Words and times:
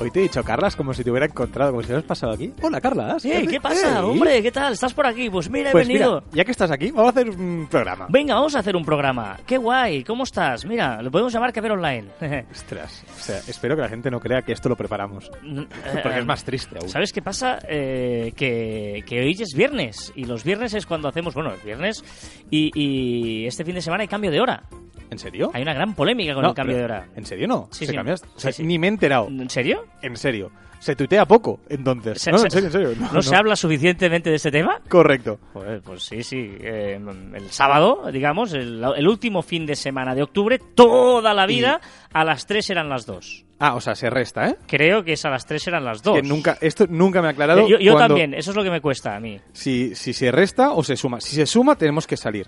Hoy, 0.00 0.10
te 0.10 0.20
he 0.20 0.22
dicho, 0.22 0.42
Carlas, 0.42 0.76
como 0.76 0.94
si 0.94 1.04
te 1.04 1.10
hubiera 1.10 1.26
encontrado, 1.26 1.72
como 1.72 1.82
si 1.82 1.88
hubieras 1.88 2.04
pasado 2.04 2.32
aquí. 2.32 2.50
Hola, 2.62 2.80
Carlas. 2.80 3.22
¿Qué 3.22 3.60
pasa? 3.60 4.02
Hombre, 4.06 4.42
¿qué 4.42 4.50
tal? 4.50 4.72
¿Estás 4.72 4.94
por 4.94 5.06
aquí? 5.06 5.28
Pues 5.28 5.50
mira, 5.50 5.68
he 5.68 5.72
Pues 5.72 5.86
venido. 5.86 6.22
mira, 6.22 6.36
ya 6.36 6.44
que 6.46 6.52
estás 6.52 6.70
aquí, 6.70 6.90
vamos 6.90 7.08
a 7.14 7.20
hacer 7.20 7.28
un 7.28 7.68
programa. 7.70 8.06
Venga, 8.08 8.34
vamos 8.34 8.54
a 8.56 8.60
hacer 8.60 8.74
un 8.76 8.84
programa. 8.84 9.38
Qué 9.46 9.58
guay. 9.58 10.02
¿Cómo 10.02 10.24
estás? 10.24 10.64
Mira, 10.64 11.02
lo 11.02 11.10
podemos 11.10 11.30
llamar 11.32 11.52
Caviar 11.52 11.72
Online. 11.72 12.08
Ostras, 12.50 13.04
o 13.14 13.20
sea, 13.22 13.38
espero 13.46 13.76
que 13.76 13.82
la 13.82 13.90
gente 13.90 14.10
no 14.10 14.20
crea 14.20 14.40
que 14.40 14.52
esto 14.52 14.70
lo 14.70 14.76
preparamos. 14.76 15.30
Porque 16.02 16.18
es 16.18 16.24
más 16.26 16.44
triste 16.44 16.78
aún. 16.80 16.88
¿Sabes 16.88 17.12
qué 17.12 17.20
pasa? 17.20 17.58
Eh, 17.68 18.32
que, 18.34 19.04
que 19.06 19.20
hoy 19.20 19.36
es 19.38 19.54
viernes 19.54 20.12
y 20.16 20.24
los 20.24 20.44
viernes 20.44 20.72
es 20.72 20.86
cuando 20.86 21.08
hacemos, 21.08 21.34
bueno, 21.34 21.52
es 21.52 21.62
viernes 21.62 22.02
y, 22.50 22.70
y 22.74 23.46
este 23.46 23.66
fin 23.66 23.74
de 23.74 23.82
semana 23.82 24.00
hay 24.02 24.08
cambio 24.08 24.30
de 24.30 24.40
hora. 24.40 24.62
¿En 25.10 25.18
serio? 25.18 25.50
Hay 25.52 25.62
una 25.62 25.74
gran 25.74 25.94
polémica 25.94 26.34
con 26.34 26.42
No, 26.42 26.50
el 26.50 26.54
cambio 26.54 26.76
de 26.76 26.84
hora. 26.84 27.08
¿En 27.16 27.26
serio 27.26 27.48
no? 27.48 27.68
Sí, 27.72 27.84
¿Se 27.86 27.90
sí. 27.92 27.96
cambia? 27.96 28.14
O 28.14 28.16
sea, 28.38 28.52
Sí, 28.52 28.62
sí. 28.62 28.66
Ni 28.66 28.78
me 28.78 28.86
he 28.86 28.90
enterado. 28.90 29.26
¿En 29.28 29.50
serio? 29.50 29.84
En 30.02 30.16
serio. 30.16 30.50
Se 30.78 30.96
tuitea 30.96 31.26
poco, 31.26 31.60
entonces. 31.68 32.22
Se- 32.22 32.32
no, 32.32 32.38
se- 32.38 32.46
en 32.46 32.50
serio, 32.52 32.66
en 32.68 32.72
serio. 32.72 33.08
¿No, 33.12 33.20
se 33.20 33.36
habla 33.36 33.54
suficientemente 33.54 34.30
de 34.30 34.36
este 34.36 34.50
tema? 34.50 34.80
Correcto. 34.88 35.38
Pues, 35.52 35.82
pues 35.82 36.02
sí, 36.04 36.22
sí. 36.22 36.56
Eh, 36.58 36.98
el 37.34 37.50
sábado, 37.50 38.10
digamos, 38.10 38.54
el, 38.54 38.82
el 38.96 39.06
último 39.06 39.42
fin 39.42 39.66
de 39.66 39.76
semana 39.76 40.14
de 40.14 40.22
octubre, 40.22 40.58
toda 40.58 41.34
la 41.34 41.44
vida, 41.44 41.82
a 42.14 42.24
las 42.24 42.46
3 42.46 42.70
eran 42.70 42.88
las 42.88 43.04
2. 43.04 43.44
Ah, 43.58 43.74
o 43.74 43.80
sea, 43.82 43.94
se 43.94 44.08
resta, 44.08 44.48
¿eh? 44.48 44.56
Creo 44.66 45.04
que 45.04 45.12
es 45.12 45.24
a 45.26 45.28
las 45.28 45.44
3 45.44 45.66
eran 45.68 45.84
las 45.84 46.02
2. 46.02 46.16
Que 46.16 46.22
nunca, 46.26 46.56
esto 46.62 46.86
nunca 46.88 47.20
me 47.20 47.28
ha 47.28 47.32
aclarado. 47.32 47.68
Yo, 47.68 47.78
yo 47.78 47.92
cuando- 47.92 48.14
también, 48.14 48.32
eso 48.32 48.52
es 48.52 48.56
lo 48.56 48.64
que 48.64 48.70
me 48.70 48.80
cuesta 48.80 49.14
a 49.14 49.20
mí. 49.20 49.38
Si, 49.52 49.94
si 49.94 50.14
se 50.14 50.30
resta 50.32 50.72
o 50.72 50.82
se 50.82 50.96
suma. 50.96 51.20
Si 51.20 51.36
se 51.36 51.44
suma, 51.44 51.76
tenemos 51.76 52.06
que 52.06 52.16
salir 52.16 52.46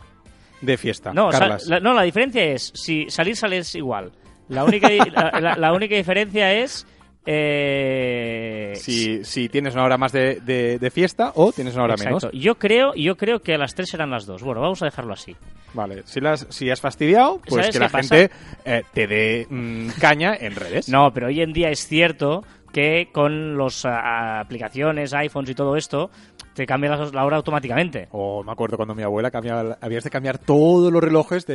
de 0.62 0.76
fiesta. 0.78 1.12
No, 1.12 1.28
Carlas. 1.28 1.66
la, 1.66 1.80
no, 1.80 1.92
la 1.92 2.02
diferencia 2.02 2.42
es, 2.44 2.72
si 2.74 3.10
salir 3.10 3.36
sales 3.36 3.74
igual. 3.74 4.12
La 4.48 4.64
única, 4.64 4.88
la, 4.90 5.38
la- 5.40 5.56
la 5.56 5.72
única 5.72 5.94
diferencia 5.94 6.52
es... 6.54 6.86
eh, 7.24 8.72
si, 8.76 9.24
si 9.24 9.48
tienes 9.48 9.74
una 9.74 9.84
hora 9.84 9.96
más 9.98 10.12
de, 10.12 10.40
de- 10.40 10.78
de 10.78 10.90
fiesta 10.90 11.32
o 11.34 11.52
tienes 11.52 11.74
una 11.74 11.84
hora 11.84 11.94
Exacto. 11.94 12.28
menos. 12.28 12.42
Yo 12.42 12.56
creo, 12.56 12.94
yo 12.94 13.16
creo 13.16 13.40
que 13.40 13.54
a 13.54 13.58
las 13.58 13.74
3 13.74 13.94
eran 13.94 14.10
las 14.10 14.26
2. 14.26 14.42
Bueno, 14.42 14.60
vamos 14.60 14.82
a 14.82 14.86
dejarlo 14.86 15.12
así. 15.14 15.36
Vale, 15.74 16.02
si, 16.04 16.20
las, 16.20 16.46
si 16.50 16.70
has 16.70 16.80
fastidiado, 16.80 17.40
pues 17.46 17.54
¿Sabes 17.66 17.70
que 17.70 17.78
la 17.80 17.88
pasa? 17.88 18.16
gente 18.16 18.34
eh, 18.64 18.82
te 18.92 19.06
dé 19.06 19.46
mm, 19.48 19.88
caña 20.00 20.34
en 20.38 20.54
redes. 20.54 20.88
No, 20.88 21.12
pero 21.12 21.28
hoy 21.28 21.40
en 21.40 21.52
día 21.52 21.70
es 21.70 21.86
cierto 21.86 22.44
que 22.72 23.08
con 23.12 23.56
las 23.58 23.84
aplicaciones, 23.86 25.12
iPhones 25.12 25.50
y 25.50 25.54
todo 25.54 25.76
esto, 25.76 26.10
te 26.54 26.66
cambia 26.66 26.96
la, 26.96 27.24
hora 27.24 27.36
automáticamente. 27.36 28.08
O 28.12 28.42
me 28.44 28.52
acuerdo 28.52 28.76
cuando 28.76 28.94
mi 28.94 29.02
abuela 29.02 29.30
cambiaba, 29.30 29.78
habías 29.80 30.04
de 30.04 30.10
cambiar 30.10 30.38
todos 30.38 30.92
los 30.92 31.02
relojes 31.02 31.46
de, 31.46 31.54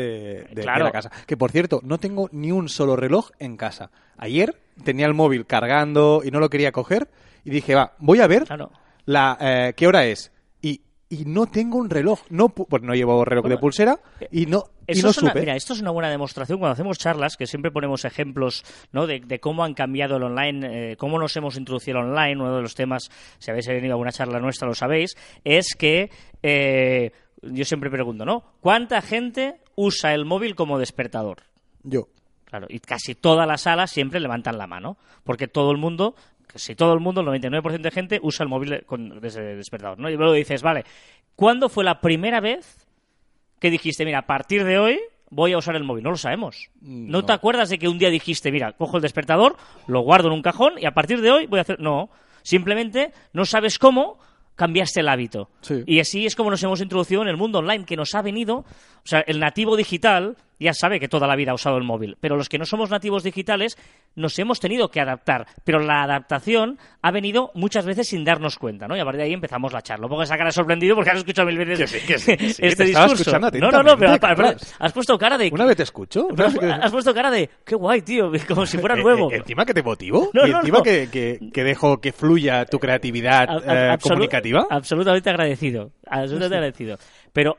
de- 0.49 0.55
de 0.55 0.61
Claro. 0.61 0.85
la 0.85 0.91
casa. 0.91 1.11
Que 1.25 1.37
por 1.37 1.51
cierto, 1.51 1.79
no 1.83 1.97
tengo 1.97 2.29
ni 2.31 2.51
un 2.51 2.69
solo 2.69 2.95
reloj 2.95 3.29
en 3.39 3.57
casa. 3.57 3.91
Ayer 4.17 4.55
tenía 4.83 5.05
el 5.05 5.13
móvil 5.13 5.45
cargando 5.45 6.21
y 6.23 6.31
no 6.31 6.39
lo 6.39 6.49
quería 6.49 6.71
coger 6.71 7.07
y 7.45 7.49
dije, 7.49 7.75
va, 7.75 7.93
voy 7.99 8.19
a 8.21 8.27
ver 8.27 8.43
Claro. 8.45 8.71
la, 9.05 9.37
eh, 9.39 9.73
qué 9.75 9.87
hora 9.87 10.05
es. 10.05 10.31
Y, 10.61 10.81
y 11.09 11.23
no 11.25 11.45
tengo 11.47 11.77
un 11.77 11.89
reloj. 11.89 12.19
No, 12.29 12.49
pu- 12.49 12.65
pues 12.67 12.83
no 12.83 12.93
llevo 12.93 13.23
reloj 13.23 13.43
de 13.43 13.49
Bueno, 13.49 13.59
pulsera 13.61 13.99
y 14.31 14.45
no, 14.45 14.65
y 14.87 15.01
no 15.01 15.09
es 15.09 15.17
una- 15.19 15.29
supe. 15.31 15.39
mira, 15.39 15.55
esto 15.55 15.73
es 15.73 15.81
una 15.81 15.91
buena 15.91 16.09
demostración 16.09 16.59
cuando 16.59 16.73
hacemos 16.73 16.97
charlas, 16.97 17.37
que 17.37 17.47
siempre 17.47 17.71
ponemos 17.71 18.03
ejemplos 18.05 18.63
¿no? 18.91 19.07
de, 19.07 19.19
de 19.21 19.39
cómo 19.39 19.63
han 19.63 19.73
cambiado 19.73 20.17
el 20.17 20.23
online, 20.23 20.91
eh, 20.91 20.97
cómo 20.97 21.17
nos 21.19 21.35
hemos 21.37 21.55
introducido 21.57 21.99
el 21.99 22.05
online. 22.07 22.35
Uno 22.41 22.55
de 22.55 22.61
los 22.61 22.75
temas, 22.75 23.09
si 23.39 23.51
habéis 23.51 23.67
venido 23.67 23.91
a 23.91 23.95
alguna 23.95 24.11
charla 24.11 24.39
nuestra, 24.39 24.67
lo 24.67 24.75
sabéis, 24.75 25.15
es 25.43 25.75
que 25.77 26.09
eh, 26.43 27.11
yo 27.41 27.63
siempre 27.65 27.89
pregunto, 27.89 28.25
¿no? 28.25 28.43
¿Cuánta 28.59 29.01
gente 29.01 29.61
usa 29.75 30.13
el 30.13 30.25
móvil 30.25 30.55
como 30.55 30.77
despertador? 30.79 31.43
Yo. 31.83 32.07
Claro, 32.45 32.67
y 32.69 32.79
casi 32.79 33.13
todas 33.13 33.45
las 33.45 33.61
salas 33.61 33.91
siempre 33.91 34.19
levantan 34.21 34.57
la 34.57 34.67
mano, 34.67 34.97
porque 35.25 35.47
todo 35.49 35.71
el 35.71 35.77
mundo, 35.77 36.15
casi 36.47 36.75
todo 36.75 36.93
el 36.93 36.99
mundo, 36.99 37.21
el 37.21 37.27
99% 37.27 37.81
de 37.81 37.91
gente 37.91 38.19
usa 38.23 38.43
el 38.43 38.49
móvil 38.49 38.83
con, 38.85 39.19
desde 39.21 39.55
despertador, 39.55 39.99
¿no? 39.99 40.09
Y 40.09 40.15
luego 40.15 40.33
dices, 40.33 40.61
vale, 40.61 40.83
¿cuándo 41.35 41.69
fue 41.69 41.83
la 41.83 42.01
primera 42.01 42.39
vez 42.39 42.87
que 43.59 43.69
dijiste, 43.69 44.05
mira, 44.05 44.19
a 44.19 44.25
partir 44.27 44.63
de 44.63 44.79
hoy 44.79 44.99
voy 45.29 45.53
a 45.53 45.57
usar 45.57 45.75
el 45.75 45.83
móvil? 45.83 46.03
No 46.03 46.11
lo 46.11 46.17
sabemos. 46.17 46.69
¿No, 46.81 47.19
No. 47.19 47.25
te 47.25 47.33
acuerdas 47.33 47.69
de 47.69 47.77
que 47.77 47.87
un 47.87 47.97
día 47.99 48.09
dijiste, 48.09 48.51
mira, 48.51 48.71
cojo 48.73 48.97
el 48.97 49.03
despertador, 49.03 49.55
lo 49.87 49.99
guardo 50.01 50.27
en 50.29 50.33
un 50.33 50.41
cajón 50.41 50.73
y 50.79 50.85
a 50.85 50.91
partir 50.91 51.21
de 51.21 51.31
hoy 51.31 51.45
voy 51.47 51.59
a 51.59 51.61
hacer... 51.61 51.79
No, 51.79 52.09
simplemente 52.43 53.11
no 53.33 53.45
sabes 53.45 53.77
cómo 53.77 54.19
cambiaste 54.55 55.01
el 55.01 55.09
hábito. 55.09 55.49
Sí. 55.61 55.83
Y 55.85 55.99
así 55.99 56.25
es 56.25 56.35
como 56.35 56.49
nos 56.49 56.63
hemos 56.63 56.81
introducido 56.81 57.21
en 57.21 57.27
el 57.27 57.37
mundo 57.37 57.59
online, 57.59 57.85
que 57.85 57.95
nos 57.97 58.15
ha 58.15 58.21
venido, 58.21 58.59
o 58.59 58.65
sea, 59.03 59.19
el 59.27 59.39
nativo 59.39 59.75
digital 59.75 60.37
ya 60.59 60.73
sabe 60.73 60.99
que 60.99 61.07
toda 61.07 61.27
la 61.27 61.35
vida 61.35 61.51
ha 61.51 61.55
usado 61.55 61.77
el 61.77 61.83
móvil, 61.83 62.17
pero 62.19 62.35
los 62.35 62.49
que 62.49 62.57
no 62.57 62.65
somos 62.65 62.89
nativos 62.89 63.23
digitales 63.23 63.77
nos 64.15 64.37
hemos 64.39 64.59
tenido 64.59 64.89
que 64.89 64.99
adaptar, 64.99 65.45
pero 65.63 65.79
la 65.79 66.03
adaptación 66.03 66.79
ha 67.01 67.11
venido 67.11 67.51
muchas 67.53 67.85
veces 67.85 68.07
sin 68.07 68.23
darnos 68.23 68.57
cuenta, 68.57 68.87
¿no? 68.87 68.97
Y 68.97 68.99
a 68.99 69.03
partir 69.05 69.19
de 69.19 69.25
ahí 69.27 69.33
empezamos 69.33 69.71
la 69.73 69.81
charla. 69.81 70.05
Un 70.07 70.09
poco 70.09 70.23
esa 70.23 70.37
cara 70.37 70.51
sorprendido 70.51 70.95
porque 70.95 71.11
has 71.11 71.17
escuchado 71.17 71.47
mil 71.47 71.57
veces 71.57 71.79
Que 71.79 71.99
sí, 71.99 72.05
que 72.07 72.17
sí, 72.19 72.37
que 72.37 72.49
sí, 72.53 72.61
este 72.65 72.85
discurso. 72.85 73.39
no, 73.39 73.71
no, 73.71 73.83
no, 73.83 73.97
pero, 73.97 74.17
has 74.79 74.93
puesto 74.93 75.17
cara 75.17 75.37
de... 75.37 75.49
¿Una 75.53 75.65
vez 75.65 75.77
te 75.77 75.83
escucho? 75.83 76.27
has, 76.37 76.55
has 76.57 76.91
puesto 76.91 77.13
cara 77.13 77.29
de... 77.29 77.49
¡Qué 77.63 77.75
guay, 77.75 78.01
tío! 78.01 78.31
Como 78.47 78.65
si 78.65 78.77
fuera 78.77 78.95
Eh, 78.97 79.03
nuevo. 79.03 79.31
eh, 79.31 79.37
encima 79.37 79.65
que 79.65 79.73
te 79.73 79.83
motivo 79.83 80.29
No, 80.33 80.47
y 80.47 80.51
no, 80.51 80.59
encima 80.59 80.77
no. 80.79 80.83
Que, 80.83 81.09
que, 81.11 81.39
que 81.53 81.63
dejo 81.63 81.99
que 82.01 82.11
fluya 82.11 82.65
tu 82.65 82.79
creatividad 82.79 83.47
A- 83.49 83.53
a- 83.53 83.57
eh, 83.91 83.91
absolu- 83.97 84.09
comunicativa. 84.09 84.65
Absolutamente 84.69 85.29
agradecido. 85.29 85.91
Absolutamente 86.07 86.55
agradecido. 86.55 86.97
Pero 87.33 87.57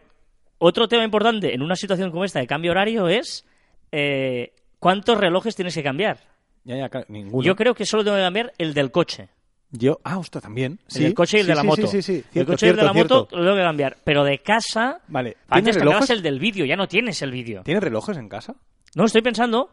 otro 0.58 0.88
tema 0.88 1.04
importante 1.04 1.54
en 1.54 1.62
una 1.62 1.76
situación 1.76 2.10
como 2.10 2.24
esta 2.24 2.40
de 2.40 2.46
cambio 2.46 2.72
horario 2.72 3.08
es 3.08 3.46
eh, 3.92 4.52
cuántos 4.78 5.18
relojes 5.18 5.54
tienes 5.56 5.74
que 5.74 5.82
cambiar. 5.82 6.18
Ya, 6.64 6.76
ya, 6.76 6.88
claro, 6.88 7.06
ninguno. 7.08 7.42
Yo 7.44 7.56
creo 7.56 7.74
que 7.74 7.86
solo 7.86 8.04
tengo 8.04 8.16
que 8.16 8.22
cambiar 8.22 8.52
el 8.58 8.74
del 8.74 8.90
coche. 8.90 9.28
Yo- 9.70 10.00
ah, 10.04 10.18
ostras, 10.18 10.42
también. 10.42 10.78
El 10.94 11.02
del 11.02 11.14
coche 11.14 11.38
y 11.38 11.40
el 11.40 11.46
Sí, 11.46 11.48
de 11.50 11.54
la 11.54 11.60
sí, 11.62 11.66
moto. 11.66 11.86
Sí, 11.86 11.88
sí, 11.88 12.02
sí. 12.02 12.14
el 12.16 12.24
Cierto, 12.32 12.52
coche 12.52 12.66
y 12.66 12.70
el 12.70 12.76
de 12.76 12.82
la 12.82 12.92
moto 12.92 13.14
cierto. 13.28 13.36
lo 13.36 13.42
tengo 13.44 13.56
que 13.56 13.62
cambiar. 13.62 13.96
Pero 14.04 14.24
de 14.24 14.38
casa, 14.38 15.00
Vale. 15.08 15.30
¿Tienes 15.32 15.46
antes 15.50 15.76
cambiabas 15.78 16.10
el 16.10 16.22
del 16.22 16.38
vídeo, 16.38 16.64
ya 16.64 16.76
no 16.76 16.88
tienes 16.88 17.20
el 17.22 17.30
vídeo. 17.30 17.62
¿Tienes 17.64 17.82
relojes 17.82 18.16
en 18.16 18.28
casa? 18.28 18.54
No, 18.94 19.04
estoy 19.04 19.22
pensando 19.22 19.70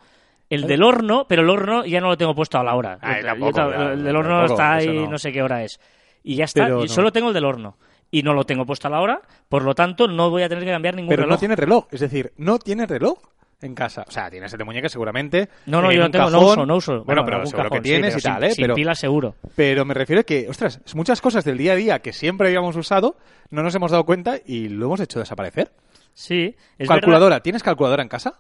el 0.50 0.68
del 0.68 0.84
horno, 0.84 1.26
pero 1.28 1.42
el 1.44 1.50
horno 1.50 1.86
ya 1.86 2.00
no 2.02 2.08
lo 2.10 2.18
tengo 2.18 2.36
puesto 2.36 2.58
a 2.60 2.64
la 2.64 2.76
hora. 2.76 3.00
Ay, 3.02 3.22
Yo- 3.22 3.28
tampoco, 3.28 3.58
yo- 3.58 3.72
ya, 3.72 3.92
el 3.94 4.04
del 4.04 4.16
horno 4.16 4.38
tampoco, 4.40 4.54
está 4.54 4.74
ahí, 4.76 4.88
no. 4.88 5.12
no. 5.12 5.18
sé 5.18 5.32
qué 5.32 5.42
hora 5.42 5.64
es. 5.64 5.80
Y 6.24 6.36
ya 6.36 6.46
está, 6.46 6.64
Pero 6.66 6.80
y 6.84 6.88
no. 6.88 6.94
solo 6.94 7.12
tengo 7.12 7.30
el 7.30 7.34
del 7.34 7.46
horno. 7.46 7.78
Y 8.18 8.24
no 8.24 8.34
lo 8.34 8.46
tengo 8.46 8.66
puesto 8.66 8.88
a 8.88 8.92
la 8.92 9.02
hora, 9.02 9.22
por 9.50 9.64
lo 9.64 9.76
tanto 9.76 10.08
no 10.08 10.30
voy 10.30 10.44
a 10.44 10.48
tener 10.50 10.64
que 10.64 10.72
cambiar 10.72 10.96
ningún 10.96 11.10
Pero 11.10 11.24
reloj. 11.24 11.36
no 11.36 11.40
tienes 11.40 11.60
reloj. 11.60 11.88
Es 11.92 12.00
decir, 12.00 12.32
no 12.38 12.60
tienes 12.60 12.88
reloj 12.88 13.18
en 13.62 13.76
casa. 13.76 14.06
O 14.08 14.12
sea, 14.12 14.30
tienes 14.30 14.54
el 14.54 14.58
de 14.60 14.64
muñeca 14.64 14.88
seguramente. 14.88 15.50
No, 15.66 15.82
no, 15.82 15.92
yo 15.92 16.00
no 16.02 16.10
tengo, 16.12 16.30
no 16.30 16.40
uso, 16.42 16.66
no 16.66 16.76
uso. 16.78 17.04
Bueno, 17.04 17.22
en 17.22 17.26
pero 17.26 17.46
seguro 17.46 17.64
cajón, 17.70 17.82
que 17.84 17.90
sí, 17.90 17.94
tienes 17.94 18.14
pero 18.14 18.20
y 18.20 18.22
tal, 18.22 18.42
sin, 18.42 18.50
¿eh? 18.52 18.54
sin 18.54 18.64
Pero, 18.64 18.76
pila 18.76 18.96
seguro. 18.96 19.36
pero 19.56 19.84
me 19.84 19.94
refiero 19.94 20.22
a 20.22 20.24
que, 20.24 20.48
ostras, 20.50 20.80
muchas 20.96 21.20
cosas 21.20 21.44
del 21.44 21.58
día 21.58 21.74
a 21.74 21.76
día 21.76 22.00
que 22.00 22.14
siempre 22.14 22.48
habíamos 22.48 22.76
usado 22.78 23.18
no 23.50 23.64
nos 23.64 23.76
hemos 23.76 23.92
dado 23.92 24.06
cuenta 24.06 24.38
y 24.46 24.70
lo 24.70 24.86
hemos 24.86 25.00
hecho 25.02 25.20
desaparecer. 25.20 25.72
Sí, 26.14 26.56
es 26.78 26.88
calculadora. 26.88 27.42
¿Tienes 27.42 27.64
calculadora 27.64 28.02
en 28.04 28.08
casa? 28.10 28.40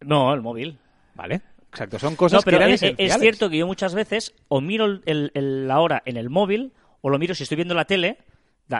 No, 0.00 0.32
el 0.34 0.40
móvil. 0.40 0.78
Vale. 1.14 1.42
Exacto. 1.70 1.98
Son 2.00 2.16
cosas 2.16 2.38
no, 2.40 2.42
pero 2.44 2.58
que 2.58 2.64
eran 2.64 2.74
es, 2.74 2.82
es 2.82 2.90
esenciales. 2.94 3.20
cierto 3.20 3.50
que 3.50 3.58
yo 3.58 3.66
muchas 3.68 3.94
veces 3.94 4.34
o 4.48 4.60
miro 4.60 4.86
el- 4.86 5.02
el- 5.06 5.30
el- 5.34 5.68
la 5.68 5.78
hora 5.80 6.02
en 6.04 6.16
el 6.16 6.28
móvil 6.30 6.72
o 7.02 7.10
lo 7.10 7.18
miro 7.18 7.34
si 7.34 7.44
estoy 7.44 7.56
viendo 7.56 7.74
la 7.74 7.84
tele, 7.84 8.18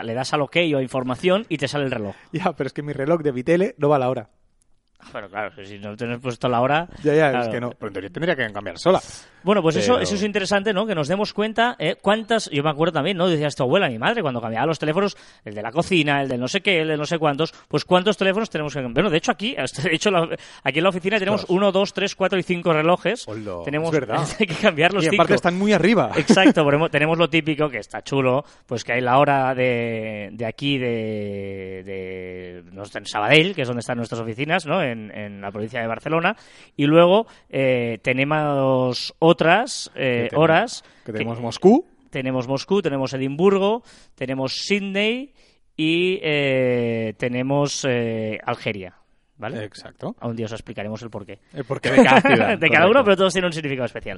le 0.03 0.13
das 0.13 0.33
al 0.33 0.41
OK 0.41 0.57
o 0.73 0.77
a 0.77 0.81
información 0.81 1.45
y 1.49 1.57
te 1.57 1.67
sale 1.67 1.85
el 1.85 1.91
reloj. 1.91 2.15
Ya, 2.31 2.53
pero 2.53 2.67
es 2.67 2.73
que 2.73 2.81
mi 2.81 2.93
reloj 2.93 3.21
de 3.21 3.33
mi 3.33 3.43
tele 3.43 3.75
no 3.77 3.89
va 3.89 3.97
a 3.97 3.99
la 3.99 4.09
hora. 4.09 4.29
Pero 5.11 5.29
claro, 5.29 5.51
si 5.65 5.77
no 5.79 5.95
tienes 5.95 6.19
puesto 6.19 6.47
la 6.49 6.61
hora... 6.61 6.87
Ya, 7.03 7.13
ya, 7.13 7.31
es 7.41 7.47
que 7.49 7.59
no. 7.59 7.71
Pero 7.71 7.87
en 7.87 7.93
teoría 7.93 8.09
tendría 8.09 8.35
que 8.35 8.51
cambiar 8.51 8.77
sola. 8.77 8.99
Bueno, 9.43 9.61
pues 9.61 9.75
eso, 9.75 9.93
Pero- 9.93 10.03
eso 10.03 10.15
es 10.15 10.23
interesante, 10.23 10.71
¿no? 10.73 10.85
Que 10.85 10.93
nos 10.93 11.07
demos 11.07 11.33
cuenta 11.33 11.75
eh, 11.79 11.95
cuántas... 11.99 12.49
Yo 12.51 12.63
me 12.63 12.69
acuerdo 12.69 12.93
también, 12.93 13.17
¿no? 13.17 13.27
Decías 13.27 13.55
tu 13.55 13.63
abuela, 13.63 13.89
mi 13.89 13.97
madre, 13.97 14.21
cuando 14.21 14.39
cambiaba 14.39 14.67
los 14.67 14.77
teléfonos, 14.77 15.17
el 15.43 15.55
de 15.55 15.61
la 15.61 15.71
cocina, 15.71 16.21
el 16.21 16.29
de 16.29 16.37
no 16.37 16.47
sé 16.47 16.61
qué, 16.61 16.81
el 16.81 16.87
de 16.89 16.97
no 16.97 17.05
sé 17.05 17.17
cuántos, 17.17 17.51
pues 17.67 17.83
cuántos 17.85 18.17
teléfonos 18.17 18.49
tenemos 18.49 18.73
que 18.73 18.79
cambiar. 18.81 18.93
Bueno, 18.93 19.09
de 19.09 19.17
hecho 19.17 19.31
aquí, 19.31 19.55
de 19.83 19.95
hecho, 19.95 20.11
la- 20.11 20.29
aquí 20.63 20.77
en 20.79 20.83
la 20.83 20.89
oficina 20.89 21.17
tenemos 21.17 21.41
Ostras. 21.41 21.55
uno, 21.57 21.71
dos, 21.71 21.93
tres, 21.93 22.15
cuatro 22.15 22.37
y 22.37 22.43
cinco 22.43 22.71
relojes. 22.73 23.25
Tenemos 23.65 23.87
es 23.93 23.99
verdad. 23.99 24.27
hay 24.39 24.45
que 24.45 24.55
cambiar 24.55 24.93
los 24.93 25.03
y 25.05 25.07
aparte 25.07 25.23
cinco. 25.29 25.35
están 25.35 25.57
muy 25.57 25.73
arriba. 25.73 26.11
Exacto, 26.15 26.65
tenemos 26.91 27.17
lo 27.17 27.29
típico, 27.29 27.69
que 27.69 27.79
está 27.79 28.03
chulo, 28.03 28.45
pues 28.67 28.83
que 28.83 28.93
hay 28.93 29.01
la 29.01 29.17
hora 29.17 29.55
de, 29.55 30.29
de 30.33 30.45
aquí, 30.45 30.77
de, 30.77 31.83
de 31.85 32.63
en 32.93 33.05
Sabadell, 33.05 33.55
que 33.55 33.61
es 33.61 33.67
donde 33.67 33.79
están 33.81 33.97
nuestras 33.97 34.21
oficinas, 34.21 34.65
¿no? 34.65 34.81
En, 34.91 35.11
en 35.17 35.41
la 35.41 35.51
provincia 35.51 35.81
de 35.81 35.87
Barcelona. 35.87 36.35
Y 36.77 36.85
luego 36.85 37.27
eh, 37.49 37.99
tenemos 38.03 39.13
otras 39.19 39.91
eh, 39.95 40.27
tenemos- 40.29 40.43
horas. 40.43 40.83
Que 41.05 41.11
tenemos 41.13 41.39
Moscú. 41.39 41.85
tenemos 42.09 42.47
Moscú, 42.47 42.81
tenemos 42.81 43.13
Edimburgo, 43.13 43.83
tenemos 44.15 44.53
Sydney 44.53 45.33
y 45.77 46.19
eh, 46.21 47.13
tenemos 47.17 47.85
eh, 47.89 48.37
Algeria. 48.45 48.95
¿Vale? 49.41 49.65
Exacto. 49.65 50.15
A 50.19 50.27
un 50.29 50.35
día 50.37 50.45
os 50.45 50.53
explicaremos 50.53 51.01
el 51.01 51.09
porqué. 51.09 51.39
El 51.53 51.65
porqué 51.65 51.91
de 51.91 52.03
cada 52.05 52.21
ciudad. 52.21 52.57
de 52.59 52.69
cada 52.69 52.87
uno, 52.87 53.03
pero 53.03 53.17
todos 53.17 53.33
tienen 53.33 53.47
un 53.47 53.53
significado 53.53 53.85
especial. 53.87 54.17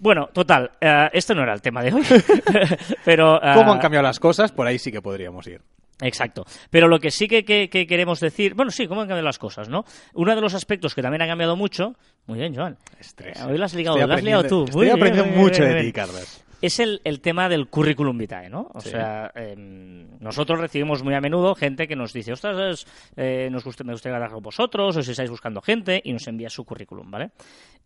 Bueno, 0.00 0.28
total, 0.32 0.70
eh, 0.80 1.08
esto 1.14 1.34
no 1.34 1.42
era 1.42 1.54
el 1.54 1.62
tema 1.62 1.82
de 1.82 1.94
hoy, 1.94 2.02
pero... 3.04 3.36
eh, 3.42 3.54
¿Cómo 3.54 3.72
han 3.72 3.78
cambiado 3.78 4.02
las 4.02 4.20
cosas? 4.20 4.52
Por 4.52 4.66
ahí 4.66 4.78
sí 4.78 4.92
que 4.92 5.00
podríamos 5.00 5.46
ir. 5.46 5.60
Exacto. 6.02 6.44
Pero 6.70 6.88
lo 6.88 6.98
que 6.98 7.10
sí 7.12 7.28
que, 7.28 7.44
que- 7.44 7.68
que 7.70 7.86
queremos 7.86 8.18
decir, 8.18 8.54
bueno, 8.54 8.70
sí, 8.72 8.88
cómo 8.88 9.00
han 9.02 9.06
cambiado 9.06 9.24
las 9.26 9.38
cosas, 9.38 9.68
¿no? 9.68 9.84
Uno 10.14 10.34
de 10.34 10.40
los 10.40 10.52
aspectos 10.52 10.92
que 10.94 11.02
también 11.02 11.22
ha 11.22 11.26
cambiado 11.28 11.54
mucho, 11.56 11.94
muy 12.26 12.38
bien, 12.40 12.54
Joan, 12.54 12.76
Estrés. 12.98 13.38
Eh, 13.40 13.44
hoy 13.48 13.56
lo 13.58 13.64
has 13.64 13.74
ligado, 13.74 13.96
lo 13.96 14.12
has 14.12 14.22
liado 14.22 14.40
aprendiendo- 14.42 14.48
tú. 14.48 14.64
Estoy 14.64 14.86
Muy 14.86 14.90
aprendiendo 14.90 15.24
bien, 15.30 15.38
mucho 15.38 15.62
de 15.64 15.80
ti, 15.82 15.92
Carlos. 15.92 16.43
Es 16.66 16.80
el, 16.80 17.00
el 17.04 17.20
tema 17.20 17.48
del 17.48 17.68
currículum 17.68 18.16
vitae, 18.18 18.48
¿no? 18.48 18.70
O 18.74 18.80
Sí. 18.80 18.90
sea, 18.90 19.30
em, 19.34 20.06
nosotros 20.20 20.60
recibimos 20.60 21.02
muy 21.02 21.14
a 21.14 21.20
menudo 21.20 21.54
gente 21.54 21.86
que 21.88 21.96
nos 21.96 22.12
dice, 22.12 22.32
ostras, 22.32 22.86
eh, 23.16 23.48
nos 23.50 23.64
gusta, 23.64 23.84
me 23.84 23.92
gustaría 23.92 24.16
hablar 24.16 24.30
con 24.32 24.42
vosotros, 24.42 24.96
o 24.96 25.02
si 25.02 25.10
estáis 25.10 25.30
buscando 25.30 25.60
gente, 25.60 26.00
y 26.04 26.12
nos 26.12 26.26
envía 26.26 26.48
su 26.50 26.64
currículum, 26.64 27.10
¿vale? 27.10 27.30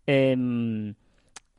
Em, 0.05 0.93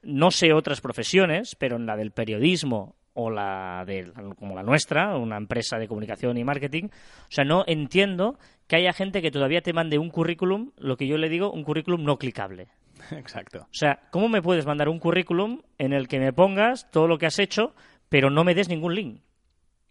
no 0.02 0.30
sé 0.30 0.52
otras 0.52 0.80
profesiones, 0.80 1.54
pero 1.56 1.76
en 1.76 1.86
la 1.86 1.96
del 1.96 2.10
periodismo 2.12 2.96
o 3.12 3.28
la 3.28 3.84
de 3.86 4.12
como 4.38 4.54
la 4.54 4.62
nuestra, 4.62 5.16
una 5.16 5.36
empresa 5.36 5.78
de 5.78 5.88
comunicación 5.88 6.38
y 6.38 6.44
marketing, 6.44 6.84
o 6.84 6.90
sea, 7.28 7.44
no 7.44 7.64
entiendo 7.66 8.38
que 8.66 8.76
haya 8.76 8.92
gente 8.92 9.20
que 9.20 9.30
todavía 9.32 9.62
te 9.62 9.72
mande 9.72 9.98
un 9.98 10.10
currículum, 10.10 10.70
lo 10.78 10.96
que 10.96 11.06
yo 11.08 11.18
le 11.18 11.28
digo, 11.28 11.50
un 11.52 11.64
currículum 11.64 12.04
no 12.04 12.18
clicable. 12.18 12.68
Exacto. 13.12 13.60
O 13.62 13.68
sea, 13.74 14.00
¿cómo 14.10 14.28
me 14.28 14.42
puedes 14.42 14.66
mandar 14.66 14.88
un 14.88 14.98
currículum 14.98 15.62
en 15.78 15.92
el 15.92 16.08
que 16.08 16.18
me 16.20 16.32
pongas 16.32 16.90
todo 16.90 17.06
lo 17.08 17.18
que 17.18 17.26
has 17.26 17.38
hecho, 17.38 17.74
pero 18.08 18.30
no 18.30 18.44
me 18.44 18.54
des 18.54 18.68
ningún 18.68 18.94
link? 18.94 19.20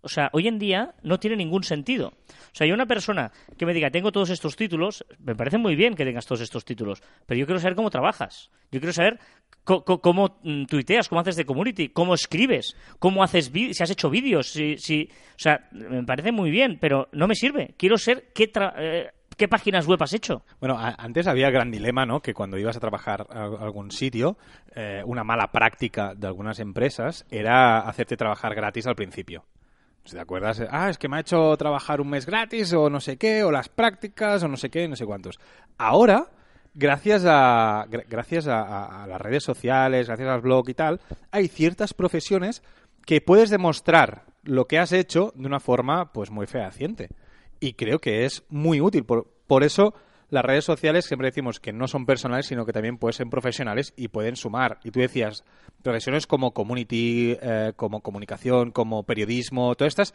O 0.01 0.07
sea, 0.07 0.29
hoy 0.31 0.47
en 0.47 0.59
día 0.59 0.95
no 1.03 1.19
tiene 1.19 1.35
ningún 1.35 1.63
sentido. 1.63 2.13
O 2.29 2.53
sea, 2.55 2.65
yo 2.65 2.73
una 2.73 2.85
persona 2.85 3.33
que 3.57 3.65
me 3.65 3.73
diga, 3.73 3.89
tengo 3.91 4.13
todos 4.13 4.29
estos 4.29 4.55
títulos, 4.55 5.05
me 5.19 5.35
parece 5.35 5.57
muy 5.57 5.75
bien 5.75 5.93
que 5.93 6.05
tengas 6.05 6.25
todos 6.25 6.39
estos 6.39 6.63
títulos, 6.63 7.03
pero 7.25 7.37
yo 7.37 7.45
quiero 7.45 7.59
saber 7.59 7.75
cómo 7.75 7.89
trabajas. 7.89 8.49
Yo 8.71 8.79
quiero 8.79 8.93
saber 8.93 9.19
cómo 9.65 10.39
mm, 10.41 10.65
tuiteas, 10.65 11.09
cómo 11.09 11.19
haces 11.19 11.35
de 11.35 11.45
community, 11.45 11.89
cómo 11.89 12.13
escribes, 12.13 12.77
cómo 12.97 13.23
haces 13.23 13.51
si 13.53 13.83
has 13.83 13.89
hecho 13.91 14.09
vídeos, 14.09 14.47
si, 14.53 14.77
si, 14.77 15.09
o 15.11 15.37
sea, 15.39 15.67
me 15.71 16.03
parece 16.03 16.31
muy 16.31 16.49
bien, 16.49 16.77
pero 16.79 17.09
no 17.11 17.27
me 17.27 17.35
sirve. 17.35 17.75
Quiero 17.77 17.97
ser 17.97 18.31
qué, 18.33 18.49
tra- 18.53 18.73
eh, 18.77 19.11
qué 19.39 19.47
páginas 19.47 19.87
web 19.87 20.03
has 20.03 20.13
hecho. 20.13 20.43
Bueno, 20.59 20.77
antes 20.77 21.25
había 21.25 21.47
el 21.47 21.53
gran 21.53 21.71
dilema, 21.71 22.05
¿no? 22.05 22.21
Que 22.21 22.35
cuando 22.35 22.57
ibas 22.59 22.77
a 22.77 22.79
trabajar 22.79 23.25
a 23.31 23.45
algún 23.45 23.89
sitio, 23.89 24.37
eh, 24.75 25.01
una 25.05 25.23
mala 25.23 25.51
práctica 25.51 26.13
de 26.13 26.27
algunas 26.27 26.59
empresas 26.59 27.25
era 27.31 27.79
hacerte 27.79 28.15
trabajar 28.17 28.53
gratis 28.53 28.85
al 28.85 28.95
principio. 28.95 29.45
Si 30.03 30.15
te 30.15 30.21
acuerdas, 30.21 30.61
ah, 30.69 30.89
es 30.89 30.97
que 30.97 31.07
me 31.09 31.17
ha 31.17 31.21
hecho 31.21 31.55
trabajar 31.57 32.01
un 32.01 32.09
mes 32.09 32.25
gratis 32.25 32.71
o 32.73 32.89
no 32.89 32.99
sé 32.99 33.17
qué, 33.17 33.43
o 33.43 33.51
las 33.51 33.69
prácticas 33.69 34.43
o 34.43 34.47
no 34.47 34.57
sé 34.57 34.69
qué, 34.69 34.87
no 34.87 34.95
sé 34.95 35.05
cuántos. 35.05 35.39
Ahora, 35.77 36.27
gracias 36.73 37.25
a, 37.25 37.85
gra- 37.89 38.05
gracias 38.07 38.47
a- 38.47 39.03
a 39.03 39.07
las 39.07 39.19
redes 39.21 39.43
sociales, 39.43 40.07
gracias 40.07 40.29
al 40.29 40.41
blog 40.41 40.69
y 40.69 40.73
tal, 40.73 40.99
hay 41.31 41.47
ciertas 41.47 41.93
profesiones 41.93 42.61
que 43.05 43.21
puedes 43.21 43.49
demostrar 43.49 44.23
lo 44.43 44.65
que 44.65 44.79
has 44.79 44.91
hecho 44.91 45.31
de 45.35 45.45
una 45.47 45.59
forma 45.59 46.11
pues 46.13 46.31
muy 46.31 46.47
fehaciente. 46.47 47.09
Y 47.59 47.73
creo 47.73 47.99
que 47.99 48.25
es 48.25 48.43
muy 48.49 48.81
útil. 48.81 49.05
Por, 49.05 49.27
por 49.47 49.63
eso 49.63 49.93
las 50.29 50.45
redes 50.45 50.63
sociales 50.63 51.05
siempre 51.05 51.29
decimos 51.29 51.59
que 51.59 51.73
no 51.73 51.87
son 51.87 52.05
personales, 52.05 52.45
sino 52.45 52.65
que 52.65 52.73
también 52.73 52.97
pueden 52.97 53.13
ser 53.13 53.27
profesionales 53.29 53.93
y 53.97 54.09
pueden 54.09 54.35
sumar. 54.35 54.79
Y 54.83 54.91
tú 54.91 54.99
decías, 54.99 55.43
profesiones 55.81 56.27
como 56.27 56.53
community, 56.53 57.35
eh, 57.41 57.73
como 57.75 58.01
comunicación, 58.01 58.71
como 58.71 59.03
periodismo, 59.03 59.73
todas 59.75 59.91
estas, 59.91 60.13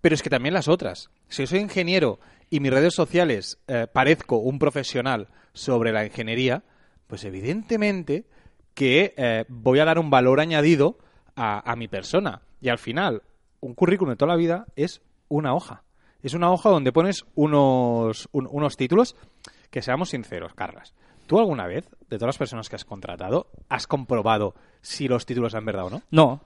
pero 0.00 0.14
es 0.14 0.22
que 0.22 0.30
también 0.30 0.54
las 0.54 0.66
otras. 0.66 1.10
Si 1.28 1.42
yo 1.42 1.46
soy 1.46 1.60
ingeniero 1.60 2.18
y 2.50 2.58
mis 2.58 2.72
redes 2.72 2.94
sociales 2.94 3.58
eh, 3.68 3.86
parezco 3.90 4.38
un 4.38 4.58
profesional 4.58 5.28
sobre 5.52 5.92
la 5.92 6.04
ingeniería, 6.04 6.64
pues 7.06 7.24
evidentemente 7.24 8.26
que 8.74 9.14
eh, 9.16 9.44
voy 9.48 9.78
a 9.78 9.84
dar 9.84 10.00
un 10.00 10.10
valor 10.10 10.40
añadido 10.40 10.98
a, 11.36 11.70
a 11.70 11.76
mi 11.76 11.86
persona. 11.86 12.42
Y 12.60 12.70
al 12.70 12.78
final, 12.78 13.22
un 13.60 13.74
currículum 13.74 14.12
de 14.12 14.16
toda 14.16 14.32
la 14.32 14.36
vida 14.36 14.66
es 14.74 15.00
una 15.28 15.54
hoja. 15.54 15.84
Es 16.24 16.34
una 16.34 16.50
hoja 16.50 16.70
donde 16.70 16.90
pones 16.90 17.24
unos, 17.36 18.28
un- 18.32 18.48
unos 18.50 18.76
títulos 18.76 19.14
que 19.70 19.82
seamos 19.82 20.10
sinceros, 20.10 20.54
Carlas. 20.54 20.94
¿Tú 21.26 21.38
alguna 21.38 21.66
vez, 21.66 21.88
de 22.10 22.16
todas 22.18 22.28
las 22.28 22.38
personas 22.38 22.68
que 22.68 22.76
has 22.76 22.84
contratado, 22.84 23.46
has 23.68 23.86
comprobado 23.86 24.54
si 24.82 25.06
los 25.06 25.24
títulos 25.26 25.52
son 25.52 25.64
verdad 25.64 25.84
o 25.86 25.90
no? 25.90 26.02
No. 26.10 26.40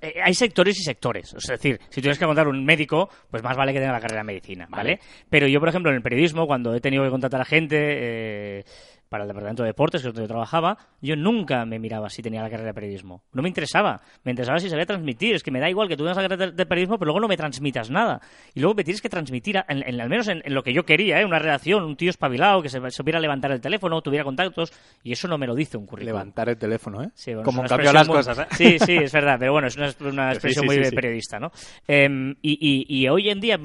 Eh, 0.00 0.14
hay 0.22 0.34
sectores 0.34 0.78
y 0.80 0.82
sectores. 0.82 1.32
Es 1.34 1.46
decir, 1.46 1.80
si 1.88 2.00
tienes 2.00 2.18
que 2.18 2.24
contar 2.26 2.48
un 2.48 2.64
médico, 2.64 3.08
pues 3.30 3.42
más 3.42 3.56
vale 3.56 3.72
que 3.72 3.78
tenga 3.78 3.92
la 3.92 4.00
carrera 4.00 4.20
de 4.22 4.26
medicina, 4.26 4.66
¿vale? 4.68 4.98
Pero 5.30 5.46
yo, 5.46 5.60
por 5.60 5.68
ejemplo, 5.68 5.90
en 5.90 5.96
el 5.96 6.02
periodismo, 6.02 6.46
cuando 6.46 6.74
he 6.74 6.80
tenido 6.80 7.04
que 7.04 7.10
contratar 7.10 7.40
a 7.40 7.44
gente 7.44 7.76
eh, 7.78 8.64
para 9.12 9.22
el 9.24 9.28
departamento 9.28 9.62
de 9.62 9.68
deportes, 9.68 10.02
que 10.02 10.08
es 10.08 10.14
donde 10.14 10.24
yo 10.26 10.28
trabajaba, 10.32 10.76
yo 11.00 11.14
nunca 11.14 11.64
me 11.66 11.78
miraba 11.78 12.10
si 12.10 12.22
tenía 12.22 12.42
la 12.42 12.50
carrera 12.50 12.68
de 12.70 12.74
periodismo. 12.74 13.22
No 13.32 13.42
me 13.42 13.48
interesaba. 13.48 14.00
Me 14.24 14.32
interesaba 14.32 14.58
si 14.58 14.68
sabía 14.68 14.86
transmitir. 14.86 15.36
Es 15.36 15.42
que 15.44 15.52
me 15.52 15.60
da 15.60 15.70
igual 15.70 15.86
que 15.86 15.96
tú 15.96 16.02
tengas 16.02 16.16
la 16.16 16.28
carrera 16.28 16.50
de, 16.50 16.66
periodismo, 16.66 16.98
pero 16.98 17.06
luego 17.10 17.20
no 17.20 17.28
me 17.28 17.36
transmitas 17.36 17.90
nada. 17.90 18.20
Y 18.54 18.60
luego 18.60 18.74
me 18.74 18.82
tienes 18.82 19.00
que 19.02 19.08
transmitir, 19.08 19.62
en- 19.68 19.86
en- 19.86 20.00
al 20.00 20.08
menos 20.08 20.26
en, 20.28 20.42
en 20.44 20.54
lo 20.54 20.62
que 20.64 20.72
yo 20.72 20.84
quería, 20.84 21.20
¿eh? 21.20 21.24
Una 21.24 21.38
redacción, 21.38 21.84
un 21.84 21.94
tío 21.96 22.10
espabilado, 22.10 22.62
que 22.62 22.68
se 22.68 22.80
supiera 22.90 23.20
levantar 23.20 23.52
el 23.52 23.60
teléfono, 23.60 24.00
tuviera 24.02 24.24
contactos, 24.24 24.72
y 25.04 25.12
eso 25.12 25.28
no 25.28 25.38
me 25.38 25.46
lo 25.46 25.54
dice 25.54 25.76
un 25.76 25.86
currículum. 25.86 26.14
Levantar 26.16 26.48
el 26.48 26.56
teléfono, 26.56 27.02
¿eh? 27.02 27.10
Sí, 27.14 27.32
bueno, 27.32 27.44
Como 27.44 27.62
cambiado 27.64 27.92
las 27.92 28.08
cosas, 28.08 28.38
¿eh? 28.38 28.46
Sí, 28.52 28.78
sí, 28.78 28.94
es 28.96 29.12
verdad, 29.12 29.36
pero 29.38 29.52
bueno, 29.52 29.68
es 29.68 29.76
una, 29.76 30.32
expresión 30.32 30.64
sí, 30.64 30.66
muy 30.78 30.84
sí, 30.84 30.94
periodista, 30.94 31.38
¿no? 31.38 31.52
Em, 31.86 32.34
y, 32.40 32.58
y- 32.60 32.86
y 33.02 33.08
hoy 33.08 33.28
en 33.28 33.40
día, 33.40 33.58
mm, 33.58 33.62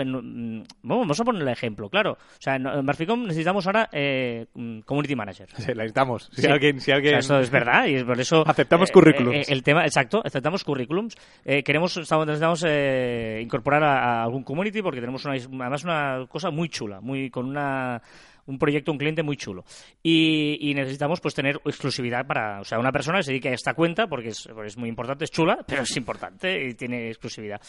bueno, 0.82 1.00
vamos 1.02 1.20
a 1.20 1.24
poner 1.24 1.42
el 1.42 1.48
ejemplo, 1.48 1.90
claro. 1.90 2.14
O 2.14 2.42
sea, 2.42 2.56
en 2.56 2.68
en 2.68 2.84
Marficom 2.86 3.24
necesitamos 3.24 3.66
ahora 3.68 3.88
eh, 3.92 4.48
mm, 4.54 4.80
community 4.82 5.16
manager. 5.16 5.37
Sí, 5.58 5.68
la 5.74 5.84
necesitamos. 5.84 6.30
Si 6.34 6.42
Sí. 6.42 6.48
alguien, 6.48 6.80
si 6.82 6.92
O 6.92 6.96
alguien... 6.96 7.12
sea, 7.14 7.20
esto 7.20 7.40
es 7.40 7.50
verdad 7.52 7.86
y 7.86 8.04
por 8.04 8.20
eso 8.20 8.44
Aceptamos 8.48 8.90
eh, 8.90 8.94
currículums. 8.94 9.36
eh, 9.50 9.54
el 9.54 9.64
tema, 9.64 9.84
exacto, 9.86 10.22
aceptamos 10.26 10.64
currículums. 10.64 11.16
Eh, 11.46 11.64
queremos, 11.64 11.96
estamos, 11.98 12.26
necesitamos 12.26 12.64
eh, 12.68 13.40
incorporar 13.44 13.84
a, 13.84 14.00
a 14.00 14.24
algún 14.24 14.44
community 14.44 14.82
porque 14.82 15.00
tenemos 15.00 15.24
una, 15.26 15.36
además 15.36 15.84
una 15.84 16.26
cosa 16.30 16.50
muy 16.50 16.70
chula, 16.70 17.00
muy 17.02 17.30
con 17.30 17.46
una 17.48 18.02
un 18.48 18.58
proyecto, 18.58 18.94
un 18.94 18.98
cliente 18.98 19.24
muy 19.24 19.36
chulo. 19.36 19.66
Y, 20.02 20.58
y 20.62 20.74
necesitamos 20.74 21.20
pues 21.20 21.34
tener 21.36 21.60
exclusividad 21.66 22.26
para, 22.26 22.62
o 22.62 22.64
sea, 22.64 22.80
una 22.80 22.94
persona 22.94 23.18
que 23.18 23.24
se 23.24 23.32
dedique 23.32 23.50
a 23.50 23.54
esta 23.54 23.74
cuenta 23.74 24.08
porque 24.08 24.30
es, 24.30 24.48
es 24.66 24.78
muy 24.78 24.88
importante, 24.88 25.26
es 25.26 25.32
chula, 25.32 25.66
pero 25.68 25.82
es 25.82 25.98
importante 25.98 26.70
y 26.70 26.74
tiene 26.74 27.10
exclusividad. 27.10 27.60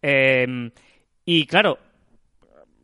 Eh, 0.00 0.70
y 1.24 1.44
claro, 1.46 1.78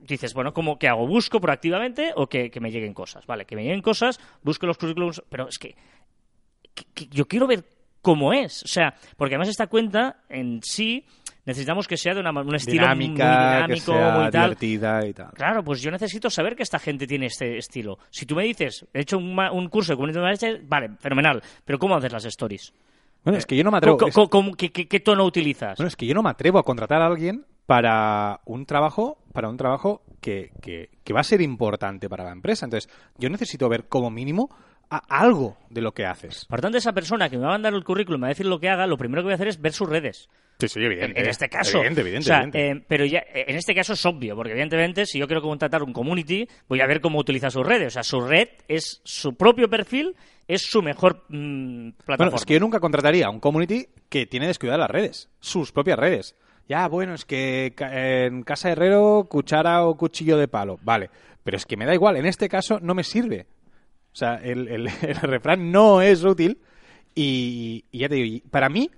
dices, 0.07 0.35
bueno, 0.35 0.53
¿cómo, 0.53 0.79
¿qué 0.79 0.89
hago? 0.89 1.07
¿Busco 1.07 1.41
proactivamente 1.41 2.13
o 2.17 2.27
que, 2.29 2.51
que 2.51 2.61
me 2.61 2.71
lleguen 2.71 2.95
cosas? 2.95 3.27
Vale, 3.27 3.45
que 3.45 3.57
me 3.57 3.63
lleguen 3.63 3.83
cosas, 3.83 4.19
busco 4.43 4.67
los 4.67 4.79
currículums, 4.79 5.23
pero 5.29 5.49
es 5.49 5.59
que, 5.59 5.75
que- 6.75 6.85
que 6.95 7.07
yo 7.09 7.27
quiero 7.27 7.47
ver 7.47 7.65
cómo 8.03 8.33
es. 8.33 8.63
O 8.65 8.69
sea, 8.69 8.95
porque 9.17 9.35
además 9.35 9.49
esta 9.49 9.67
cuenta 9.67 10.23
en 10.29 10.61
sí 10.63 11.05
necesitamos 11.47 11.87
que 11.89 11.97
sea 11.97 12.15
de 12.15 12.21
una, 12.21 12.31
un 12.31 12.55
estilo 12.55 12.87
muy 12.95 13.07
dinámica, 13.09 13.25
que 13.25 13.55
dinámico, 13.57 13.93
sea 13.93 14.11
muy 14.19 14.31
tal. 14.31 14.43
divertida 14.43 15.07
y 15.07 15.13
tal. 15.15 15.31
Claro, 15.33 15.63
pues 15.65 15.81
yo 15.83 15.91
necesito 15.91 16.29
saber 16.31 16.57
que 16.57 16.63
esta 16.63 16.79
gente 16.79 17.07
tiene 17.07 17.27
este 17.27 17.57
estilo. 17.59 17.99
Si 18.11 18.27
tú 18.27 18.35
me 18.35 18.45
dices, 18.45 18.87
he 18.93 19.01
hecho 19.01 19.19
un, 19.19 19.39
un 19.39 19.69
curso 19.69 19.93
de 19.93 19.97
Community 19.97 20.19
Manager, 20.21 20.63
vale, 20.67 20.91
fenomenal, 21.01 21.43
pero 21.65 21.79
¿cómo 21.79 21.97
haces 21.97 22.13
las 22.13 22.25
stories? 22.27 22.73
Bueno, 23.25 23.39
es 23.39 23.47
que 23.47 23.57
yo 23.57 23.65
no 23.65 23.71
me 23.71 23.79
atrevo... 23.79 23.97
¿Cómo- 23.97 24.09
es- 24.09 24.15
cómo- 24.15 24.29
cómo- 24.29 24.55
qué, 24.55 24.71
qué- 24.71 24.87
qué 24.87 25.01
tono 25.01 25.25
utilizas? 25.25 25.79
Bueno, 25.79 25.89
es 25.89 25.97
que 25.97 26.07
yo 26.07 26.15
no 26.15 26.23
me 26.23 26.29
atrevo 26.31 26.59
a 26.59 26.63
contratar 26.63 27.01
a 27.01 27.07
alguien 27.07 27.45
para 27.67 28.41
un 28.45 28.67
trabajo, 28.67 29.19
para 29.33 29.49
un 29.49 29.57
trabajo 29.57 30.03
que, 30.21 30.51
que- 30.63 30.91
que 31.03 31.13
va 31.13 31.21
a 31.21 31.25
ser 31.25 31.41
importante 31.41 32.09
para 32.09 32.25
la 32.25 32.33
empresa. 32.33 32.67
Entonces, 32.67 32.91
yo 33.19 33.29
necesito 33.31 33.69
ver 33.69 33.89
como 33.89 34.11
mínimo 34.11 34.49
a- 34.91 35.03
algo 35.09 35.57
de 35.71 35.81
lo 35.81 35.93
que 35.93 36.05
haces. 36.07 36.45
Por 36.47 36.61
tanto, 36.61 36.79
esa 36.79 36.93
persona 36.93 37.29
que 37.31 37.37
me 37.37 37.43
va 37.45 37.49
a 37.51 37.53
mandar 37.53 37.75
el 37.75 37.85
currículum 37.85 38.19
y 38.19 38.21
me 38.21 38.25
va 38.25 38.29
a 38.29 38.35
decir 38.37 38.47
lo 38.47 38.61
que 38.61 38.69
haga, 38.69 38.87
lo 38.87 38.97
primero 38.99 39.23
que 39.23 39.27
voy 39.27 39.33
a 39.33 39.37
hacer 39.37 39.49
es 39.49 39.61
ver 39.61 39.73
sus 39.73 39.89
redes. 39.89 40.29
Sí, 40.59 40.69
sí, 40.69 40.81
En, 40.85 41.17
en 41.17 41.27
este 41.27 41.49
caso. 41.49 41.79
Evidente, 41.79 42.01
evidente, 42.03 42.25
O 42.25 42.29
sea, 42.29 42.43
evidente. 42.43 42.71
eh, 42.71 42.85
pero 42.87 43.05
ya, 43.07 43.19
eh, 43.21 43.47
en 43.49 43.57
este 43.57 43.75
caso 43.75 43.95
es 43.95 44.07
obvio, 44.07 44.37
porque 44.37 44.53
evidentemente 44.53 45.05
si 45.05 45.19
yo 45.19 45.27
quiero 45.27 45.43
contratar 45.43 45.83
un 45.83 45.93
community, 45.93 46.47
voy 46.69 46.81
a 46.81 46.87
ver 46.87 47.01
cómo 47.01 47.19
utiliza 47.19 47.51
sus 47.51 47.67
redes. 47.67 47.89
O 47.89 47.91
sea, 47.91 48.03
su 48.05 48.21
red 48.21 48.49
es 48.69 49.01
su 49.05 49.35
propio 49.35 49.69
perfil, 49.69 50.15
es 50.47 50.63
su 50.63 50.81
mejor 50.81 51.25
mm, 51.29 51.91
plataforma. 52.05 52.17
Bueno, 52.31 52.37
es 52.37 52.45
que 52.45 52.55
yo 52.55 52.61
nunca 52.61 52.79
contrataría 52.79 53.27
a 53.27 53.31
un 53.31 53.41
community 53.41 53.87
que 54.09 54.27
tiene 54.27 54.47
descuidadas 54.47 54.79
las 54.81 54.91
redes, 54.91 55.29
sus 55.41 55.73
propias 55.73 55.99
redes. 55.99 56.37
Ya, 56.69 56.89
bueno, 56.89 57.15
es 57.15 57.25
que 57.25 57.75
en 57.79 58.43
casa 58.43 58.71
herrero, 58.71 59.27
cuchara 59.29 59.85
o 59.85 59.97
cuchillo 59.97 60.39
de 60.39 60.49
palo. 60.49 60.79
Vale, 60.83 61.11
pero 61.43 61.57
es 61.57 61.67
que 61.67 61.77
me 61.77 61.85
da 61.85 61.95
igual, 61.95 62.17
en 62.17 62.27
este 62.27 62.49
caso 62.49 62.81
no 62.81 62.95
me 62.95 63.05
sirve. 63.05 63.47
O 64.13 64.17
sea, 64.17 64.37
el, 64.37 64.89
refrán 65.23 65.71
no 65.71 66.01
es 66.01 66.25
útil 66.25 66.61
y, 67.15 67.85
ya 67.93 68.09
te 68.09 68.15
digo, 68.15 68.47
para 68.51 68.69
mí 68.69 68.91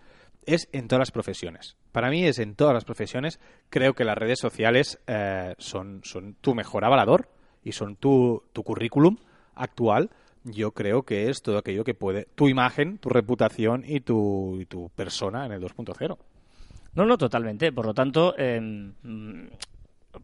es 0.44 0.68
en 0.72 0.86
todas 0.86 1.00
las 1.00 1.10
profesiones. 1.10 1.76
Para 1.90 2.10
mí 2.10 2.24
es 2.24 2.38
en 2.38 2.54
todas 2.54 2.74
las 2.74 2.84
profesiones. 2.84 3.40
Creo 3.70 3.94
que 3.94 4.04
las 4.04 4.16
redes 4.16 4.38
sociales 4.38 5.00
eh, 5.06 5.54
son, 5.58 6.02
son 6.04 6.34
tu 6.34 6.54
mejor 6.54 6.84
avalador 6.84 7.28
y 7.64 7.72
son 7.72 7.96
tu, 7.96 8.44
tu 8.52 8.62
currículum 8.62 9.16
actual. 9.54 10.10
Yo 10.44 10.70
creo 10.72 11.02
que 11.02 11.28
es 11.30 11.42
todo 11.42 11.58
aquello 11.58 11.82
que 11.82 11.94
puede, 11.94 12.28
tu 12.36 12.48
imagen, 12.48 12.98
tu 12.98 13.08
reputación 13.08 13.82
y 13.84 14.00
tu, 14.00 14.58
y 14.60 14.66
tu 14.66 14.90
persona 14.90 15.46
en 15.46 15.52
el 15.52 15.60
2.0. 15.60 16.16
No, 16.96 17.04
no, 17.06 17.16
totalmente. 17.16 17.70
Por 17.72 17.86
lo 17.86 17.94
tanto, 17.94 18.34
eh, 18.36 18.90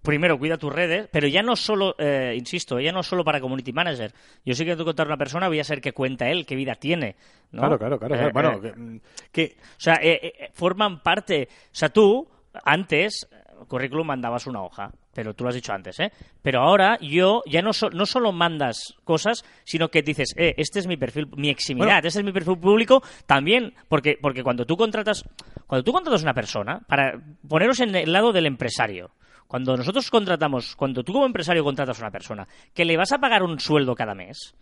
primero 0.02 0.38
cuida 0.38 0.56
tus 0.56 0.72
redes, 0.72 1.08
pero 1.12 1.28
ya 1.28 1.42
no 1.42 1.54
solo, 1.54 1.94
eh, 1.98 2.34
insisto, 2.36 2.80
ya 2.80 2.92
no 2.92 3.02
solo 3.02 3.24
para 3.24 3.40
community 3.40 3.72
manager. 3.72 4.12
Yo 4.44 4.54
sí 4.54 4.64
que 4.64 4.70
tengo 4.72 4.84
que 4.84 4.88
contar 4.88 5.06
a 5.06 5.10
una 5.10 5.16
persona, 5.18 5.48
voy 5.48 5.60
a 5.60 5.64
saber 5.64 5.82
qué 5.82 5.92
cuenta 5.92 6.28
él, 6.30 6.46
qué 6.46 6.56
vida 6.56 6.74
tiene. 6.74 7.16
¿no? 7.50 7.60
Claro, 7.60 7.78
claro, 7.78 7.98
claro. 7.98 8.14
Eh, 8.14 8.30
claro. 8.32 8.58
bueno, 8.60 8.68
eh, 8.96 9.00
que- 9.32 9.48
que, 9.48 9.56
o 9.60 9.80
sea, 9.80 9.94
eh, 10.02 10.20
eh, 10.22 10.50
forman 10.54 11.02
parte. 11.02 11.48
O 11.50 11.74
sea, 11.74 11.90
tú, 11.90 12.26
antes, 12.64 13.28
currículum 13.68 14.06
mandabas 14.06 14.46
una 14.46 14.62
hoja, 14.62 14.90
pero 15.14 15.34
tú 15.34 15.44
lo 15.44 15.48
has 15.50 15.54
dicho 15.54 15.72
antes, 15.72 15.98
¿eh? 16.00 16.10
Pero 16.42 16.60
ahora 16.62 16.98
yo 17.00 17.42
ya 17.46 17.60
no, 17.62 17.72
so- 17.72 17.90
no 17.90 18.06
solo 18.06 18.32
mandas 18.32 18.94
cosas, 19.04 19.44
sino 19.64 19.88
que 19.88 20.02
dices, 20.02 20.34
eh, 20.36 20.54
este 20.56 20.78
es 20.78 20.86
mi 20.86 20.96
perfil, 20.96 21.28
mi 21.36 21.50
eximidad, 21.50 21.86
Bueno. 21.86 22.08
este 22.08 22.20
es 22.20 22.24
mi 22.24 22.32
perfil 22.32 22.58
público 22.58 23.02
también, 23.26 23.74
porque, 23.88 24.18
porque 24.20 24.42
cuando 24.42 24.64
tú 24.66 24.76
contratas, 24.76 25.24
cuando 25.66 25.84
tú 25.84 25.92
contratas 25.92 26.22
una 26.22 26.34
persona, 26.34 26.80
para 26.88 27.20
poneros 27.48 27.80
en 27.80 27.94
el 27.94 28.12
lado 28.12 28.32
del 28.32 28.46
empresario, 28.46 29.10
cuando 29.46 29.76
nosotros 29.76 30.10
contratamos, 30.10 30.74
cuando 30.76 31.02
tú 31.04 31.12
como 31.12 31.26
empresario 31.26 31.62
contratas 31.62 31.98
a 31.98 32.02
una 32.04 32.10
persona, 32.10 32.48
que 32.72 32.84
le 32.86 32.96
vas 32.96 33.12
a 33.12 33.18
pagar 33.18 33.42
un 33.42 33.60
sueldo 33.60 33.94
cada 33.94 34.14
mes, 34.14 34.54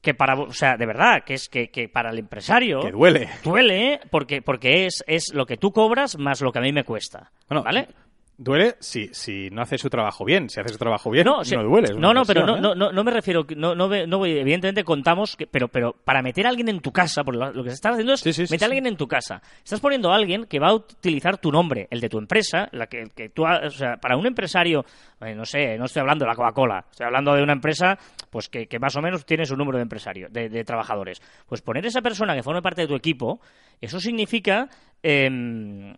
que 0.00 0.14
para, 0.14 0.34
o 0.34 0.52
sea, 0.52 0.76
de 0.76 0.86
verdad, 0.86 1.22
que 1.24 1.34
es 1.34 1.48
que, 1.48 1.68
que 1.68 1.88
para 1.88 2.10
el 2.10 2.18
empresario 2.18 2.80
que 2.80 2.90
duele. 2.90 3.28
duele 3.44 4.00
porque 4.10 4.40
porque 4.40 4.86
es, 4.86 5.04
es 5.06 5.32
lo 5.34 5.44
que 5.46 5.56
tú 5.58 5.72
cobras 5.72 6.16
más 6.18 6.40
lo 6.40 6.50
que 6.52 6.58
a 6.58 6.62
mí 6.62 6.72
me 6.72 6.84
cuesta. 6.84 7.30
Bueno, 7.48 7.62
¿Vale? 7.62 7.88
Duele 8.36 8.74
si, 8.80 9.08
si 9.12 9.48
no 9.50 9.62
hace 9.62 9.78
su 9.78 9.88
trabajo 9.88 10.24
bien. 10.24 10.50
Si 10.50 10.58
hace 10.58 10.70
su 10.72 10.78
trabajo 10.78 11.08
bien, 11.10 11.24
No, 11.24 11.42
no, 11.44 11.62
duele. 11.62 11.94
no, 11.94 12.12
no, 12.12 12.24
pero 12.24 12.44
no, 12.44 12.56
¿eh? 12.56 12.60
no, 12.60 12.74
no, 12.74 12.90
no 12.90 13.04
me 13.04 13.12
refiero, 13.12 13.46
no, 13.56 13.74
no, 13.76 13.88
no 13.88 14.18
voy- 14.18 14.38
evidentemente 14.38 14.82
contamos, 14.82 15.36
que, 15.36 15.46
pero, 15.46 15.68
pero 15.68 15.92
para 15.92 16.20
meter 16.20 16.44
a 16.46 16.48
alguien 16.48 16.68
en 16.68 16.80
tu 16.80 16.90
casa, 16.92 17.22
porque 17.22 17.38
lo, 17.38 17.62
que 17.62 17.70
se 17.70 17.74
está 17.76 17.90
haciendo 17.90 18.14
es 18.14 18.20
Sí, 18.20 18.32
sí, 18.32 18.46
sí, 18.46 18.52
meter 18.52 18.64
a 18.64 18.66
alguien 18.66 18.86
en 18.86 18.96
tu 18.96 19.06
casa. 19.06 19.40
Estás 19.62 19.78
poniendo 19.80 20.10
a 20.12 20.16
alguien 20.16 20.46
que 20.46 20.58
va 20.58 20.70
a 20.70 20.74
utilizar 20.74 21.38
tu 21.38 21.52
nombre, 21.52 21.86
el 21.90 22.00
de 22.00 22.08
tu 22.08 22.18
empresa, 22.18 22.68
la 22.72 22.88
que, 22.88 23.04
que 23.14 23.28
tú, 23.28 23.44
o 23.44 23.70
sea, 23.70 23.98
para 23.98 24.16
un 24.16 24.26
empresario, 24.26 24.84
eh, 25.20 25.34
no 25.34 25.44
sé, 25.44 25.78
no 25.78 25.84
estoy 25.84 26.00
hablando 26.00 26.24
de 26.24 26.30
la 26.30 26.34
Coca-Cola, 26.34 26.84
estoy 26.90 27.06
hablando 27.06 27.34
de 27.34 27.42
una 27.44 27.52
empresa, 27.52 27.96
pues 28.30 28.48
que, 28.48 28.66
que 28.66 28.80
más 28.80 28.96
o 28.96 29.00
menos 29.00 29.24
tiene 29.24 29.46
su 29.46 29.56
número 29.56 29.78
de 29.78 29.82
empresario, 29.82 30.26
de, 30.28 30.48
de 30.48 30.64
trabajadores. 30.64 31.22
Pues 31.46 31.62
poner 31.62 31.86
esa 31.86 32.02
persona 32.02 32.34
que 32.34 32.42
forme 32.42 32.62
parte 32.62 32.80
de 32.82 32.88
tu 32.88 32.96
equipo, 32.96 33.40
eso 33.80 34.00
significa, 34.00 34.68
mm, 35.04 35.92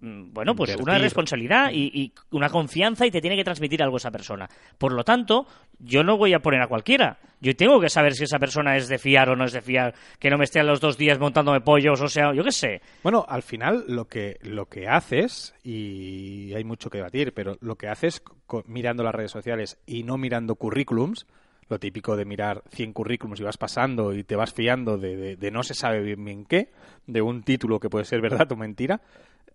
bueno, 0.00 0.54
pues 0.56 0.70
una 0.82 0.92
responsabilidad 1.02 1.70
y, 1.72 1.90
y 1.94 2.12
una 2.30 2.48
confianza 2.48 3.06
y 3.06 3.10
te 3.10 3.20
tiene 3.20 3.36
que 3.36 3.44
transmitir 3.44 3.82
algo 3.82 3.98
esa 3.98 4.10
persona. 4.10 4.48
Por 4.78 4.92
lo 4.92 5.04
tanto, 5.04 5.46
yo 5.78 6.02
no 6.02 6.16
voy 6.16 6.32
a 6.32 6.40
poner 6.40 6.62
a 6.62 6.66
cualquiera. 6.68 7.18
Yo 7.40 7.54
tengo 7.56 7.80
que 7.80 7.88
saber 7.88 8.14
si 8.14 8.24
esa 8.24 8.38
persona 8.38 8.76
es 8.76 8.88
de 8.88 8.98
fiar 8.98 9.28
o 9.30 9.36
no 9.36 9.44
es 9.44 9.52
de 9.52 9.60
fiar, 9.62 9.94
que 10.18 10.28
no 10.30 10.36
me 10.38 10.44
esté 10.44 10.60
a 10.60 10.62
los 10.62 10.80
dos 10.80 10.96
días 10.98 11.18
montándome 11.18 11.60
pollos, 11.62 12.00
o 12.00 12.08
sea, 12.08 12.34
yo 12.34 12.44
qué 12.44 12.52
sé. 12.52 12.80
Bueno, 13.02 13.24
al 13.28 13.42
final 13.42 13.84
lo 13.88 14.06
que, 14.06 14.38
lo 14.42 14.66
que 14.66 14.88
haces, 14.88 15.54
y 15.62 16.52
hay 16.54 16.64
mucho 16.64 16.90
que 16.90 16.98
debatir, 16.98 17.32
pero 17.32 17.56
lo 17.60 17.76
que 17.76 17.88
haces 17.88 18.22
mirando 18.66 19.02
las 19.02 19.14
redes 19.14 19.30
sociales 19.30 19.78
y 19.86 20.02
no 20.02 20.18
mirando 20.18 20.54
currículums, 20.56 21.26
lo 21.68 21.78
típico 21.78 22.16
de 22.16 22.24
mirar 22.24 22.62
100 22.72 22.92
currículums 22.92 23.40
y 23.40 23.44
vas 23.44 23.56
pasando 23.56 24.12
y 24.12 24.24
te 24.24 24.34
vas 24.36 24.52
fiando 24.52 24.98
de, 24.98 25.16
de- 25.16 25.36
de 25.36 25.50
no 25.50 25.62
se 25.62 25.74
sabe 25.74 26.00
bien, 26.02 26.24
bien 26.24 26.44
qué, 26.44 26.72
de 27.06 27.22
un 27.22 27.42
título 27.42 27.78
que 27.80 27.88
puede 27.88 28.04
ser 28.04 28.20
verdad 28.20 28.50
o 28.50 28.56
mentira, 28.56 29.00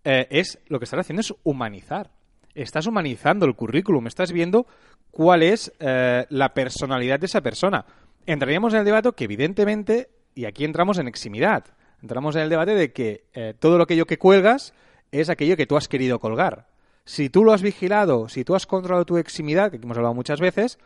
eh, 0.08 0.28
es 0.30 0.60
lo 0.68 0.78
que 0.78 0.84
estás 0.84 1.00
haciendo 1.00 1.20
es 1.20 1.34
humanizar. 1.42 2.12
Estás 2.54 2.86
humanizando 2.86 3.44
el 3.44 3.56
currículum, 3.56 4.06
estás 4.06 4.30
viendo 4.30 4.64
cuál 5.10 5.42
es 5.42 5.72
eh, 5.80 6.24
la 6.30 6.54
personalidad 6.54 7.18
de 7.18 7.26
esa 7.26 7.40
persona. 7.40 7.84
Entraríamos 8.24 8.72
en 8.72 8.80
el 8.80 8.84
debate 8.84 9.10
que 9.16 9.24
evidentemente, 9.24 10.08
y 10.36 10.44
aquí 10.44 10.64
entramos 10.64 10.98
en 10.98 11.08
eximidad, 11.08 11.64
entramos 12.00 12.36
en 12.36 12.42
el 12.42 12.48
debate 12.48 12.76
de 12.76 12.92
que 12.92 13.24
eh, 13.34 13.54
todo 13.58 13.82
aquello 13.82 14.06
que 14.06 14.16
cuelgas 14.16 14.74
es 15.10 15.28
aquello 15.28 15.56
que 15.56 15.66
tú 15.66 15.76
has 15.76 15.88
querido 15.88 16.20
colgar. 16.20 16.68
Si 17.04 17.28
tú 17.28 17.42
lo 17.42 17.52
has 17.52 17.62
vigilado, 17.62 18.28
si 18.28 18.44
tú 18.44 18.54
has 18.54 18.66
controlado 18.66 19.06
tu 19.06 19.18
eximidad, 19.18 19.72
que 19.72 19.78
hemos 19.78 19.96
hablado 19.96 20.14
muchas 20.14 20.38
veces, 20.38 20.78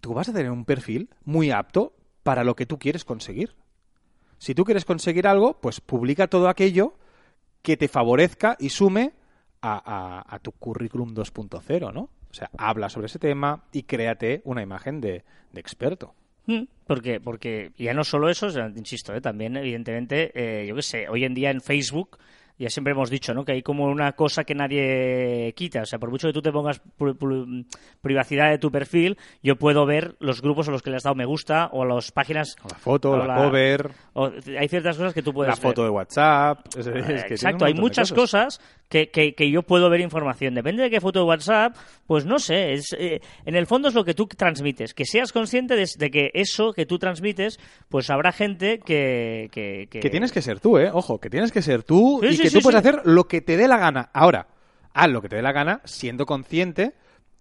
tú 0.00 0.14
vas 0.14 0.30
a 0.30 0.32
tener 0.32 0.50
un 0.50 0.64
perfil 0.64 1.10
muy 1.24 1.50
apto 1.50 1.92
para 2.22 2.42
lo 2.42 2.56
que 2.56 2.64
tú 2.64 2.78
quieres 2.78 3.04
conseguir. 3.04 3.54
Si 4.38 4.54
tú 4.54 4.64
quieres 4.64 4.86
conseguir 4.86 5.26
algo, 5.26 5.60
pues 5.60 5.82
publica 5.82 6.26
todo 6.26 6.48
aquello 6.48 6.94
que 7.62 7.76
te 7.76 7.88
favorezca 7.88 8.56
y 8.58 8.68
sume 8.68 9.12
a, 9.62 10.38
tu 10.42 10.52
currículum 10.52 11.14
2.0, 11.14 11.92
¿no? 11.92 12.00
O 12.00 12.34
sea, 12.34 12.50
habla 12.58 12.88
sobre 12.88 13.06
ese 13.06 13.18
tema 13.18 13.64
y 13.72 13.84
créate 13.84 14.42
una 14.44 14.62
imagen 14.62 15.00
de, 15.00 15.24
experto. 15.54 16.14
Mm, 16.46 16.62
Porque, 16.86 17.20
porque 17.20 17.70
ya 17.78 17.94
no 17.94 18.02
solo 18.02 18.28
eso, 18.28 18.48
insisto, 18.74 19.14
¿eh? 19.14 19.20
también 19.20 19.56
evidentemente, 19.56 20.32
eh, 20.34 20.66
yo 20.66 20.74
qué 20.74 20.82
sé, 20.82 21.08
hoy 21.08 21.24
en 21.24 21.34
día 21.34 21.50
en 21.50 21.60
Facebook 21.60 22.18
ya 22.62 22.70
siempre 22.70 22.92
hemos 22.92 23.10
dicho, 23.10 23.34
¿no? 23.34 23.44
Que 23.44 23.52
hay 23.52 23.62
como 23.62 23.84
una 23.86 24.12
cosa 24.12 24.44
que 24.44 24.54
nadie 24.54 25.52
quita. 25.54 25.82
O 25.82 25.86
sea, 25.86 25.98
por 25.98 26.10
mucho 26.10 26.28
que 26.28 26.32
tú 26.32 26.42
te 26.42 26.52
pongas 26.52 26.80
pri- 26.96 27.14
pri- 27.14 27.66
privacidad 28.00 28.50
de 28.50 28.58
tu 28.58 28.70
perfil, 28.70 29.16
yo 29.42 29.56
puedo 29.56 29.84
ver 29.86 30.16
los 30.20 30.40
grupos 30.42 30.68
a 30.68 30.70
los 30.70 30.82
que 30.82 30.90
le 30.90 30.96
has 30.96 31.02
dado 31.02 31.14
me 31.14 31.24
gusta 31.24 31.68
o 31.72 31.84
las 31.84 32.10
páginas. 32.12 32.56
La 32.68 32.76
foto, 32.78 33.10
o 33.12 33.16
la, 33.26 33.36
cover, 33.36 33.90
o- 34.14 34.30
hay 34.58 34.68
ciertas 34.68 34.96
cosas 34.96 35.14
que 35.14 35.22
tú 35.22 35.32
puedes 35.32 35.50
la 35.50 35.56
ver. 35.56 35.62
foto 35.62 35.84
de 35.84 35.90
WhatsApp. 35.90 36.66
es- 36.76 36.86
es 36.86 36.92
que 36.92 36.92
tiene 36.92 37.14
un 37.14 37.32
Exacto, 37.32 37.64
hay 37.64 37.74
muchas 37.74 38.12
cosas, 38.12 38.60
que, 38.88 39.08
que- 39.10 39.34
que 39.34 39.50
yo 39.50 39.62
puedo 39.62 39.88
ver 39.88 40.00
información. 40.00 40.54
Depende 40.54 40.82
de 40.82 40.90
qué 40.90 41.00
foto 41.00 41.20
de 41.20 41.24
WhatsApp, 41.24 41.74
pues 42.06 42.26
no 42.26 42.38
sé. 42.38 42.72
Es, 42.74 42.94
eh, 42.98 43.20
en 43.46 43.56
el 43.56 43.66
fondo 43.66 43.88
es 43.88 43.94
lo 43.94 44.04
que 44.04 44.12
tú 44.14 44.26
transmites. 44.26 44.92
Que 44.94 45.04
seas 45.06 45.32
consciente 45.32 45.76
de, 45.76 45.86
de 45.98 46.10
que 46.10 46.30
eso 46.34 46.72
que 46.74 46.84
tú 46.86 46.98
transmites, 46.98 47.58
pues 47.88 48.10
habrá 48.10 48.32
gente 48.32 48.78
que. 48.80 49.48
Que, 49.50 49.88
que- 49.90 50.00
Que 50.00 50.10
tienes 50.10 50.30
que 50.30 50.42
ser 50.42 50.60
tú, 50.60 50.76
¿eh? 50.78 50.90
Ojo, 50.92 51.18
que 51.18 51.30
tienes 51.30 51.50
que 51.52 51.62
ser 51.62 51.82
tú 51.82 52.20
Sí, 52.22 52.28
y 52.28 52.36
sí, 52.36 52.42
que 52.42 52.50
sí, 52.52 52.58
tú 52.58 52.62
puedes 52.62 52.78
hacer 52.78 53.02
lo 53.04 53.24
que 53.28 53.40
te 53.40 53.56
dé 53.56 53.66
la 53.68 53.78
gana. 53.78 54.10
Ahora, 54.12 54.46
haz 54.94 55.10
lo 55.10 55.20
que 55.22 55.28
te 55.28 55.36
dé 55.36 55.42
la 55.42 55.52
gana 55.52 55.80
siendo 55.84 56.26
consciente 56.26 56.94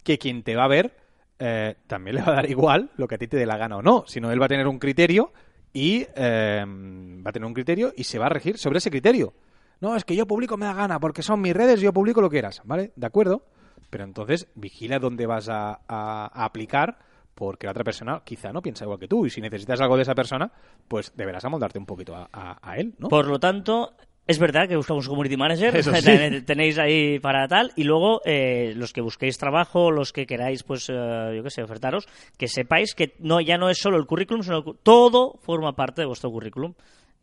que 0.04 0.18
quien 0.18 0.44
te 0.44 0.56
va 0.56 0.64
a 0.66 0.68
ver 0.68 0.96
eh, 1.40 1.76
también 1.88 2.16
le 2.18 2.22
va 2.22 2.30
a 2.32 2.36
dar 2.36 2.50
igual 2.50 2.92
lo 2.98 3.08
que 3.08 3.16
a 3.16 3.18
ti 3.18 3.28
te 3.28 3.38
dé 3.38 3.46
la 3.46 3.58
gana 3.58 3.78
o 3.78 3.82
no, 3.82 4.04
sino 4.08 4.32
él 4.32 4.42
va 4.42 4.46
a 4.46 4.50
tener 4.50 4.68
un 4.68 4.80
criterio 4.80 5.32
y 5.74 6.06
eh, 6.16 6.64
va 6.66 7.30
a 7.30 7.34
tener 7.34 7.46
un 7.48 7.54
criterio 7.54 7.94
y 7.96 8.04
se 8.04 8.20
va 8.20 8.26
a 8.26 8.30
regir 8.30 8.58
sobre 8.58 8.80
ese 8.80 8.90
criterio. 8.92 9.34
No, 9.80 9.96
es 9.96 10.04
que 10.06 10.16
yo 10.16 10.28
publico 10.28 10.58
me 10.58 10.66
da 10.66 10.74
gana 10.74 11.00
porque 11.00 11.24
son 11.24 11.42
mis 11.42 11.54
redes 11.56 11.82
yo 11.82 11.92
publico 11.94 12.22
lo 12.22 12.30
que 12.30 12.36
quieras, 12.36 12.62
¿vale? 12.66 12.92
De 12.96 13.08
acuerdo, 13.08 13.46
pero 13.90 14.04
entonces 14.04 14.48
vigila 14.56 15.00
dónde 15.00 15.26
vas 15.26 15.50
a, 15.50 15.72
a- 15.88 16.30
a 16.34 16.46
aplicar 16.46 17.00
porque 17.34 17.66
la 17.66 17.72
otra 17.72 17.84
persona 17.84 18.22
quizá 18.24 18.52
no 18.54 18.62
piensa 18.62 18.84
igual 18.84 19.00
que 19.00 19.08
tú 19.08 19.26
y 19.26 19.30
si 19.32 19.42
necesitas 19.42 19.82
algo 19.82 19.96
de 19.96 20.04
esa 20.04 20.14
persona, 20.14 20.52
pues 20.88 21.14
deberás 21.16 21.44
amoldarte 21.46 21.80
un 21.80 21.86
poquito 21.88 22.16
a, 22.16 22.30
a- 22.32 22.60
a 22.62 22.78
él, 22.78 22.94
¿no? 23.00 23.08
Por 23.08 23.26
lo 23.26 23.40
tanto, 23.40 23.96
es 24.28 24.40
verdad 24.40 24.68
que 24.68 24.76
buscamos 24.76 25.06
un 25.08 25.12
community 25.12 25.38
manager, 25.38 25.84
sí. 25.84 26.42
tenéis 26.46 26.78
ahí 26.78 27.20
para 27.20 27.48
tal, 27.48 27.72
y 27.76 27.84
luego 27.84 28.22
eh, 28.26 28.74
los 28.76 28.94
que 28.94 29.02
busquéis 29.02 29.38
trabajo, 29.38 29.92
los 29.92 30.14
que 30.14 30.26
queráis, 30.26 30.64
pues, 30.64 30.90
eh, 30.90 31.34
yo 31.36 31.44
qué 31.44 31.50
sé, 31.50 31.64
ofertaros, 31.64 32.08
que 32.38 32.48
sepáis 32.48 32.94
que 32.96 33.16
no 33.20 33.42
ya 33.42 33.58
no 33.58 33.70
es 33.70 33.80
solo 33.80 33.98
el 33.98 34.06
currículum, 34.06 34.44
sino 34.44 34.64
que 34.64 34.72
todo 34.84 35.40
forma 35.42 35.74
parte 35.74 36.02
de 36.02 36.08
vuestro 36.08 36.30
currículum. 36.30 36.74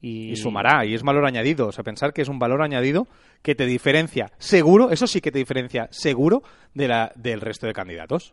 Y, 0.01 0.31
Y 0.31 0.37
sumará, 0.37 0.85
y 0.85 0.95
es 0.95 1.03
valor 1.03 1.27
añadido. 1.27 1.67
O 1.69 1.73
sea, 1.73 1.83
pensar 1.83 2.13
que 2.13 2.23
es 2.23 2.29
un 2.29 2.39
valor 2.39 2.63
añadido 2.63 3.09
que 3.43 3.57
te 3.57 3.67
diferencia 3.67 4.31
seguro, 4.39 4.93
eso 4.93 5.09
sí 5.09 5.21
que 5.21 5.33
te 5.33 5.39
diferencia 5.39 5.89
seguro 5.91 6.43
de 6.73 6.87
la, 6.87 7.13
del 7.17 7.41
resto 7.41 7.67
de 7.67 7.73
candidatos. 7.73 8.33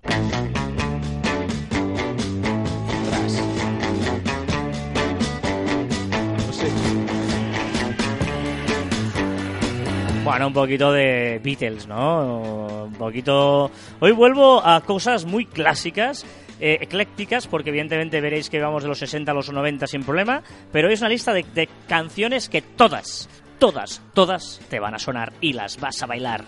Bueno, 10.25 10.48
un 10.48 10.53
poquito 10.53 10.91
de 10.91 11.39
Beatles, 11.44 11.86
¿no? 11.86 12.86
Un 12.86 12.94
poquito... 12.94 13.70
Hoy 14.00 14.12
vuelvo 14.12 14.60
a 14.65 14.82
cosas 14.82 15.24
muy 15.24 15.46
clásicas, 15.46 16.25
eh, 16.60 16.79
eclécticas, 16.82 17.46
porque 17.46 17.70
evidentemente 17.70 18.20
veréis 18.22 18.50
que 18.50 18.60
vamos 18.60 18.82
de 18.82 18.89
los 18.89 18.98
60 18.98 19.29
a 19.29 19.36
los 19.36 19.51
90 19.51 19.86
sin 19.86 20.01
problema, 20.01 20.41
pero 20.72 20.89
es 20.89 21.00
una 21.01 21.10
lista 21.10 21.32
de, 21.32 21.46
de 21.53 21.70
canciones 21.88 22.50
que 22.50 22.63
todas, 22.63 23.29
todas, 23.60 24.01
todas 24.15 24.60
te 24.67 24.79
van 24.79 24.96
a 24.96 25.00
sonar 25.00 25.32
y 25.41 25.53
las 25.53 25.79
vas 25.79 26.01
a 26.01 26.08
bailar. 26.08 26.44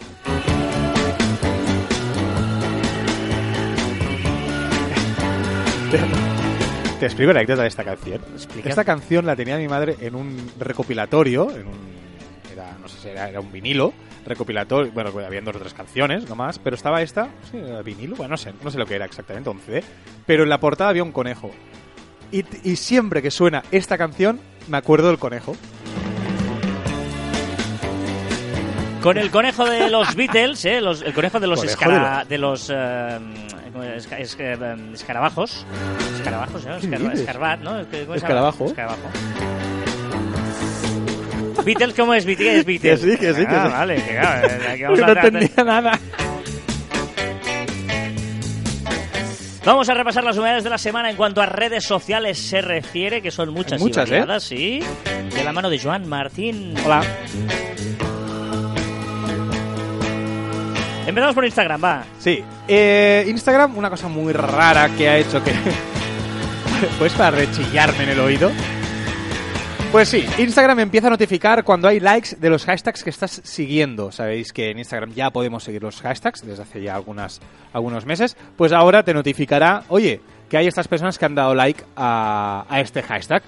Te 7.00 7.06
explico 7.06 7.32
la 7.32 7.42
anécdota 7.42 7.62
de 7.62 7.68
esta 7.68 7.84
canción. 7.84 8.22
Explica. 8.34 8.70
Esta 8.70 8.84
canción 8.84 9.28
la 9.28 9.36
tenía 9.36 9.56
mi 9.56 9.68
madre 9.68 9.98
en 10.02 10.16
un 10.16 10.52
recopilatorio, 10.58 11.52
en 11.52 11.68
un, 11.68 11.97
era, 12.58 12.78
no 12.82 12.88
sé 12.88 13.00
si 13.00 13.08
era, 13.10 13.30
era 13.30 13.40
un 13.40 13.52
vinilo 13.52 13.94
recopilatorio, 14.26 14.92
bueno, 14.92 15.12
habían 15.26 15.46
dos 15.46 15.56
o 15.56 15.60
tres 15.60 15.74
canciones 15.74 16.28
nomás, 16.28 16.60
pero 16.60 16.76
estaba 16.76 17.02
esta, 17.02 17.30
sí, 17.52 17.60
vinilo, 17.86 18.16
bueno, 18.18 18.32
no 18.32 18.38
sé, 18.38 18.54
no 18.64 18.70
sé 18.72 18.78
lo 18.78 18.86
que 18.86 18.96
era 18.96 19.06
exactamente, 19.06 19.50
un 19.50 19.60
CD, 19.62 19.84
pero 20.26 20.44
en 20.44 20.50
la 20.50 20.60
portada 20.60 20.90
había 20.90 21.04
un 21.04 21.12
conejo. 21.14 21.52
Y, 22.32 22.44
y 22.70 22.76
siempre 22.76 23.22
que 23.22 23.32
suena 23.32 23.64
esta 23.72 23.98
canción, 23.98 24.42
me 24.68 24.78
acuerdo 24.78 25.08
del 25.08 25.18
conejo. 25.18 25.56
Con 29.02 29.18
el 29.18 29.32
conejo 29.32 29.64
de 29.66 29.90
los 29.90 30.16
Beatles, 30.18 30.66
¿eh? 30.66 30.82
Los- 30.82 31.02
el 31.02 31.14
conejo 31.14 31.40
de 31.40 31.48
los, 31.48 31.60
Conejo 31.62 31.80
escara- 31.80 32.26
de 32.26 32.38
los 32.38 32.70
eh, 32.70 33.20
em, 34.40 34.94
escarabajos. 34.94 35.66
Escarabajos. 36.18 36.66
Escarabajo. 38.66 39.06
Beatles, 41.68 41.94
¿cómo 41.96 42.14
es? 42.14 42.26
Es 42.26 42.66
Beatles. 42.66 42.82
Que 42.82 42.98
sí, 42.98 43.18
que 43.18 43.34
sí, 43.34 43.46
que 43.46 43.56
Ah, 43.56 43.66
sí. 43.68 43.72
vale, 43.74 43.96
que 43.96 44.12
claro, 44.18 44.48
eh, 44.48 44.68
aquí 44.72 44.84
vamos 44.84 45.00
no 45.00 45.06
a 45.06 45.12
hacer- 45.12 45.26
entendía 45.36 45.64
nada. 45.64 46.00
Vamos 49.66 49.90
a 49.90 49.94
repasar 49.94 50.24
las 50.24 50.38
novedades 50.38 50.64
de 50.64 50.70
la 50.70 50.78
semana 50.78 51.10
en 51.10 51.18
cuanto 51.18 51.42
a 51.42 51.46
redes 51.46 51.84
sociales 51.84 52.38
se 52.40 52.62
refiere, 52.62 53.22
que 53.22 53.32
son 53.32 53.50
muchas, 53.54 53.74
Hay 53.74 53.80
muchas, 53.80 54.08
y 54.08 54.12
variadas, 54.12 54.44
sí. 54.44 54.80
De 55.36 55.44
la 55.44 55.52
mano 55.52 55.70
de 55.70 55.78
Joan 55.78 56.08
Martín. 56.08 56.74
Hola. 56.86 57.02
Empezamos 61.06 61.36
por 61.36 61.44
Instagram, 61.46 61.84
va. 61.84 62.04
Sí, 62.20 62.42
eh, 62.68 63.26
Instagram, 63.28 63.78
una 63.78 63.90
cosa 63.90 64.08
muy 64.08 64.32
rara 64.32 64.90
que 64.98 65.10
ha 65.10 65.18
hecho 65.18 65.44
que... 65.44 65.52
pues 67.00 67.12
para 67.14 67.32
rechillarme 67.32 68.04
en 68.04 68.10
el 68.12 68.20
oído. 68.22 68.52
Pues 69.92 70.10
sí, 70.10 70.26
Instagram 70.38 70.82
empieza 70.82 71.08
a 71.08 71.10
notificar 71.10 71.64
cuando 71.64 71.88
hay 71.88 72.00
likes 72.00 72.36
de 72.36 72.50
los 72.50 72.66
hashtags 72.66 73.04
que 73.04 73.10
estás 73.10 73.42
siguiendo. 73.44 74.12
Sabéis 74.12 74.54
que 74.54 74.70
en 74.70 74.78
Instagram 74.80 75.14
ya 75.14 75.32
podemos 75.32 75.64
seguir 75.64 75.82
los 75.82 76.02
hashtags 76.02 76.46
desde 76.46 76.62
hace 76.62 76.82
ya 76.84 76.94
algunas, 76.94 77.40
algunos 77.74 78.06
meses. 78.06 78.36
Pues 78.58 78.74
ahora 78.74 79.04
te 79.04 79.14
notificará, 79.14 79.86
oye, 79.88 80.22
que 80.50 80.58
hay 80.58 80.68
estas 80.68 80.88
personas 80.88 81.18
que 81.18 81.26
han 81.26 81.36
dado 81.36 81.56
like 81.56 81.84
a, 81.96 82.66
a 82.70 82.82
este 82.82 83.02
hashtag. 83.02 83.42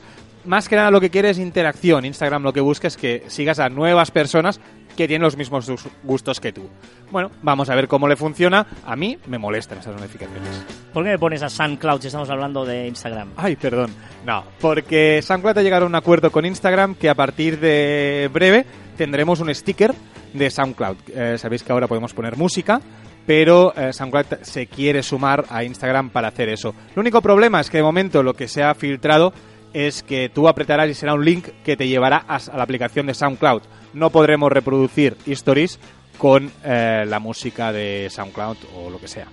Más 0.45 0.69
que 0.69 0.77
nada 0.77 0.89
lo 0.89 1.01
que 1.01 1.09
quiere 1.09 1.29
es 1.29 1.37
interacción. 1.37 2.05
Instagram 2.05 2.41
lo 2.41 2.53
que 2.53 2.61
busca 2.61 2.87
es 2.87 2.97
que 2.97 3.25
sigas 3.27 3.59
a 3.59 3.69
nuevas 3.69 4.09
personas 4.09 4.59
que 4.99 5.07
tienen 5.07 5.23
los 5.23 5.37
mismos 5.37 5.69
gus- 5.69 5.87
gustos 6.03 6.41
que 6.41 6.51
tú. 6.51 6.67
Bueno, 7.09 7.31
vamos 7.41 7.69
a 7.69 7.75
ver 7.75 7.87
cómo 7.87 8.05
le 8.05 8.17
funciona. 8.17 8.67
A 8.85 8.97
mí 8.97 9.17
me 9.27 9.37
molestan 9.37 9.77
estas 9.77 9.95
notificaciones. 9.95 10.49
¿Por 10.93 11.05
qué 11.05 11.11
me 11.11 11.17
pones 11.17 11.41
a 11.41 11.47
SoundCloud 11.47 12.01
si 12.01 12.07
estamos 12.07 12.29
hablando 12.29 12.65
de 12.65 12.85
Instagram? 12.87 13.29
Ay, 13.37 13.55
perdón. 13.55 13.91
No, 14.25 14.43
porque 14.59 15.21
SoundCloud 15.23 15.57
ha 15.57 15.61
llegado 15.61 15.85
a 15.85 15.87
un 15.87 15.95
acuerdo 15.95 16.31
con 16.33 16.45
Instagram 16.45 16.95
que 16.95 17.07
a 17.09 17.15
partir 17.15 17.61
de 17.61 18.29
breve 18.33 18.65
tendremos 18.97 19.39
un 19.39 19.55
sticker 19.55 19.93
de 20.33 20.49
SoundCloud. 20.51 20.97
Eh, 21.15 21.37
Sabéis 21.37 21.63
que 21.63 21.71
ahora 21.71 21.87
podemos 21.87 22.13
poner 22.13 22.35
música, 22.35 22.81
pero 23.25 23.73
eh, 23.77 23.93
SoundCloud 23.93 24.41
se 24.41 24.67
quiere 24.67 25.01
sumar 25.01 25.45
a 25.49 25.63
Instagram 25.63 26.09
para 26.09 26.27
hacer 26.27 26.49
eso. 26.49 26.75
El 26.93 26.99
único 26.99 27.21
problema 27.21 27.61
es 27.61 27.69
que 27.69 27.77
de 27.77 27.83
momento 27.83 28.21
lo 28.21 28.33
que 28.33 28.49
se 28.49 28.63
ha 28.63 28.75
filtrado 28.75 29.31
es 29.73 30.03
que 30.03 30.29
tú 30.29 30.47
apretarás 30.47 30.89
y 30.89 30.93
será 30.93 31.13
un 31.13 31.25
link 31.25 31.47
que 31.63 31.77
te 31.77 31.87
llevará 31.87 32.23
a, 32.27 32.37
a 32.37 32.57
la 32.57 32.63
aplicación 32.63 33.07
de 33.07 33.13
SoundCloud. 33.13 33.63
No 33.93 34.09
podremos 34.09 34.51
reproducir 34.51 35.15
stories 35.25 35.79
con 36.19 36.51
eh, 36.63 37.05
la 37.07 37.19
música 37.19 37.71
de 37.71 38.07
SoundCloud 38.11 38.57
o 38.75 38.89
lo 38.89 38.99
que 38.99 39.07
sea. 39.07 39.27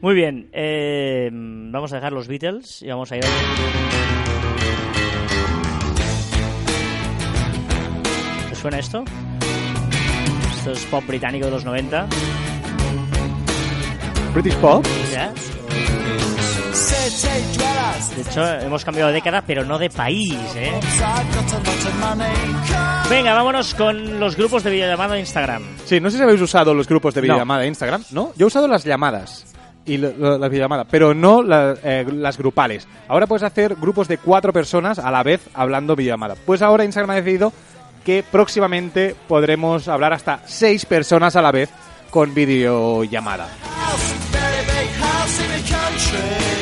Muy 0.00 0.14
bien, 0.14 0.48
eh, 0.52 1.30
vamos 1.32 1.92
a 1.92 1.96
dejar 1.96 2.12
los 2.12 2.28
Beatles 2.28 2.82
y 2.82 2.88
vamos 2.88 3.10
a 3.10 3.16
ir 3.16 3.24
a... 3.24 3.28
¿Te 8.50 8.54
suena 8.54 8.78
esto? 8.78 9.02
Esto 10.58 10.72
es 10.72 10.84
pop 10.86 11.04
británico 11.06 11.46
de 11.46 11.52
los 11.52 11.64
90. 11.64 12.06
British 14.34 14.56
Pop. 14.56 14.84
¿ya? 15.12 15.32
De 18.16 18.22
hecho, 18.22 18.46
hemos 18.60 18.84
cambiado 18.84 19.08
de 19.08 19.14
década, 19.14 19.42
pero 19.46 19.64
no 19.64 19.78
de 19.78 19.90
país, 19.90 20.36
¿eh? 20.56 20.72
Venga, 23.08 23.32
vámonos 23.34 23.74
con 23.74 24.18
los 24.18 24.36
grupos 24.36 24.64
de 24.64 24.70
videollamada 24.70 25.14
de 25.14 25.20
Instagram. 25.20 25.62
Sí, 25.84 26.00
no 26.00 26.10
sé 26.10 26.16
si 26.16 26.22
habéis 26.22 26.40
usado 26.40 26.74
los 26.74 26.88
grupos 26.88 27.14
de 27.14 27.20
videollamada 27.20 27.60
de 27.60 27.68
Instagram, 27.68 28.04
¿no? 28.10 28.32
Yo 28.36 28.46
he 28.46 28.48
usado 28.48 28.66
las 28.66 28.82
llamadas 28.84 29.46
y 29.86 29.98
las 29.98 30.14
videollamadas, 30.50 30.86
pero 30.90 31.14
no 31.14 31.42
la- 31.42 31.76
eh, 31.84 32.06
las 32.12 32.38
grupales. 32.38 32.88
Ahora 33.06 33.26
puedes 33.26 33.42
hacer 33.44 33.76
grupos 33.76 34.08
de 34.08 34.18
cuatro 34.18 34.52
personas 34.52 34.98
a 34.98 35.10
la 35.10 35.22
vez 35.22 35.42
hablando 35.54 35.94
videollamada. 35.94 36.34
Pues 36.44 36.60
ahora 36.62 36.84
Instagram 36.84 37.10
ha 37.10 37.14
decidido 37.16 37.52
que 38.04 38.22
próximamente 38.28 39.14
podremos 39.28 39.86
hablar 39.88 40.12
hasta 40.12 40.40
seis 40.46 40.86
personas 40.86 41.36
a 41.36 41.42
la 41.42 41.52
vez 41.52 41.70
con 42.10 42.34
videollamada. 42.34 43.46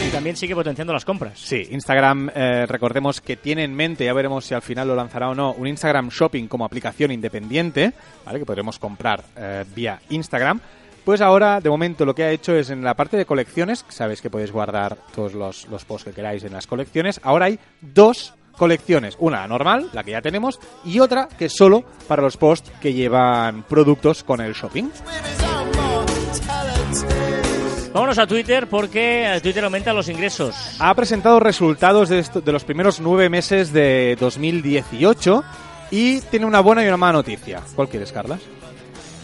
Y 0.07 0.11
también 0.13 0.37
sigue 0.37 0.55
potenciando 0.55 0.93
las 0.93 1.05
compras. 1.05 1.39
Sí, 1.39 1.67
Instagram, 1.71 2.31
eh, 2.35 2.67
recordemos 2.67 3.21
que 3.21 3.37
tiene 3.37 3.65
en 3.65 3.75
mente, 3.75 4.05
ya 4.05 4.13
veremos 4.13 4.45
si 4.45 4.55
al 4.55 4.63
final 4.63 4.87
lo 4.87 4.95
lanzará 4.95 5.31
o 5.31 5.35
no, 5.35 5.53
un 5.53 5.67
Instagram 5.67 6.11
Shopping 6.11 6.47
como 6.47 6.65
aplicación 6.65 7.11
independiente, 7.11 7.93
¿vale? 8.25 8.39
que 8.39 8.47
podremos 8.47 8.79
comprar 8.79 9.25
eh, 9.37 9.65
vía 9.75 10.01
Instagram. 10.11 10.61
Pues 11.05 11.21
ahora, 11.21 11.61
de 11.61 11.69
momento, 11.71 12.05
lo 12.05 12.15
que 12.15 12.23
ha 12.23 12.31
hecho 12.31 12.55
es 12.55 12.71
en 12.71 12.85
la 12.85 12.95
parte 12.95 13.17
de 13.17 13.27
colecciones, 13.27 13.85
sabéis 13.89 14.21
que 14.21 14.31
podéis 14.31 14.53
guardar 14.53 14.97
todos 15.13 15.35
los, 15.35 15.67
los 15.67 15.85
posts 15.85 16.05
que 16.05 16.15
queráis 16.15 16.45
en 16.45 16.53
las 16.53 16.69
colecciones, 16.69 17.21
ahora 17.25 17.47
hay 17.47 17.59
dos 17.81 18.35
colecciones, 18.57 19.17
una 19.19 19.47
normal, 19.49 19.91
la 19.93 20.05
que 20.05 20.13
ya 20.13 20.23
tenemos, 20.23 20.61
y 20.85 21.01
otra 21.01 21.29
que 21.37 21.47
es 21.47 21.53
solo 21.53 21.83
para 22.07 22.23
los 22.23 22.37
posts 22.37 22.71
que 22.81 22.93
llevan 22.93 23.65
productos 23.65 24.23
con 24.23 24.41
el 24.41 24.53
shopping. 24.53 24.91
Vámonos 27.93 28.19
a 28.19 28.27
Twitter 28.27 28.67
porque 28.69 29.27
eh, 29.37 29.41
Twitter 29.43 29.63
aumenta 29.65 29.93
los 29.93 30.09
ingresos. 30.09 30.55
ha 30.79 30.95
presentado 30.95 31.39
resultados 31.41 32.09
de, 32.09 32.19
esto- 32.21 32.41
de 32.41 32.51
los 32.53 32.65
primeros 32.65 33.01
nueve 33.01 33.29
meses 33.29 33.73
de 33.73 34.17
2018 34.19 35.45
y 35.91 36.21
tiene 36.23 36.47
una 36.47 36.61
buena 36.61 36.83
y 36.85 36.89
una 36.89 36.97
mala 36.97 37.13
noticia. 37.15 37.61
¿Cuál 37.77 37.89
quieres, 37.89 38.11
Carlas? 38.11 38.41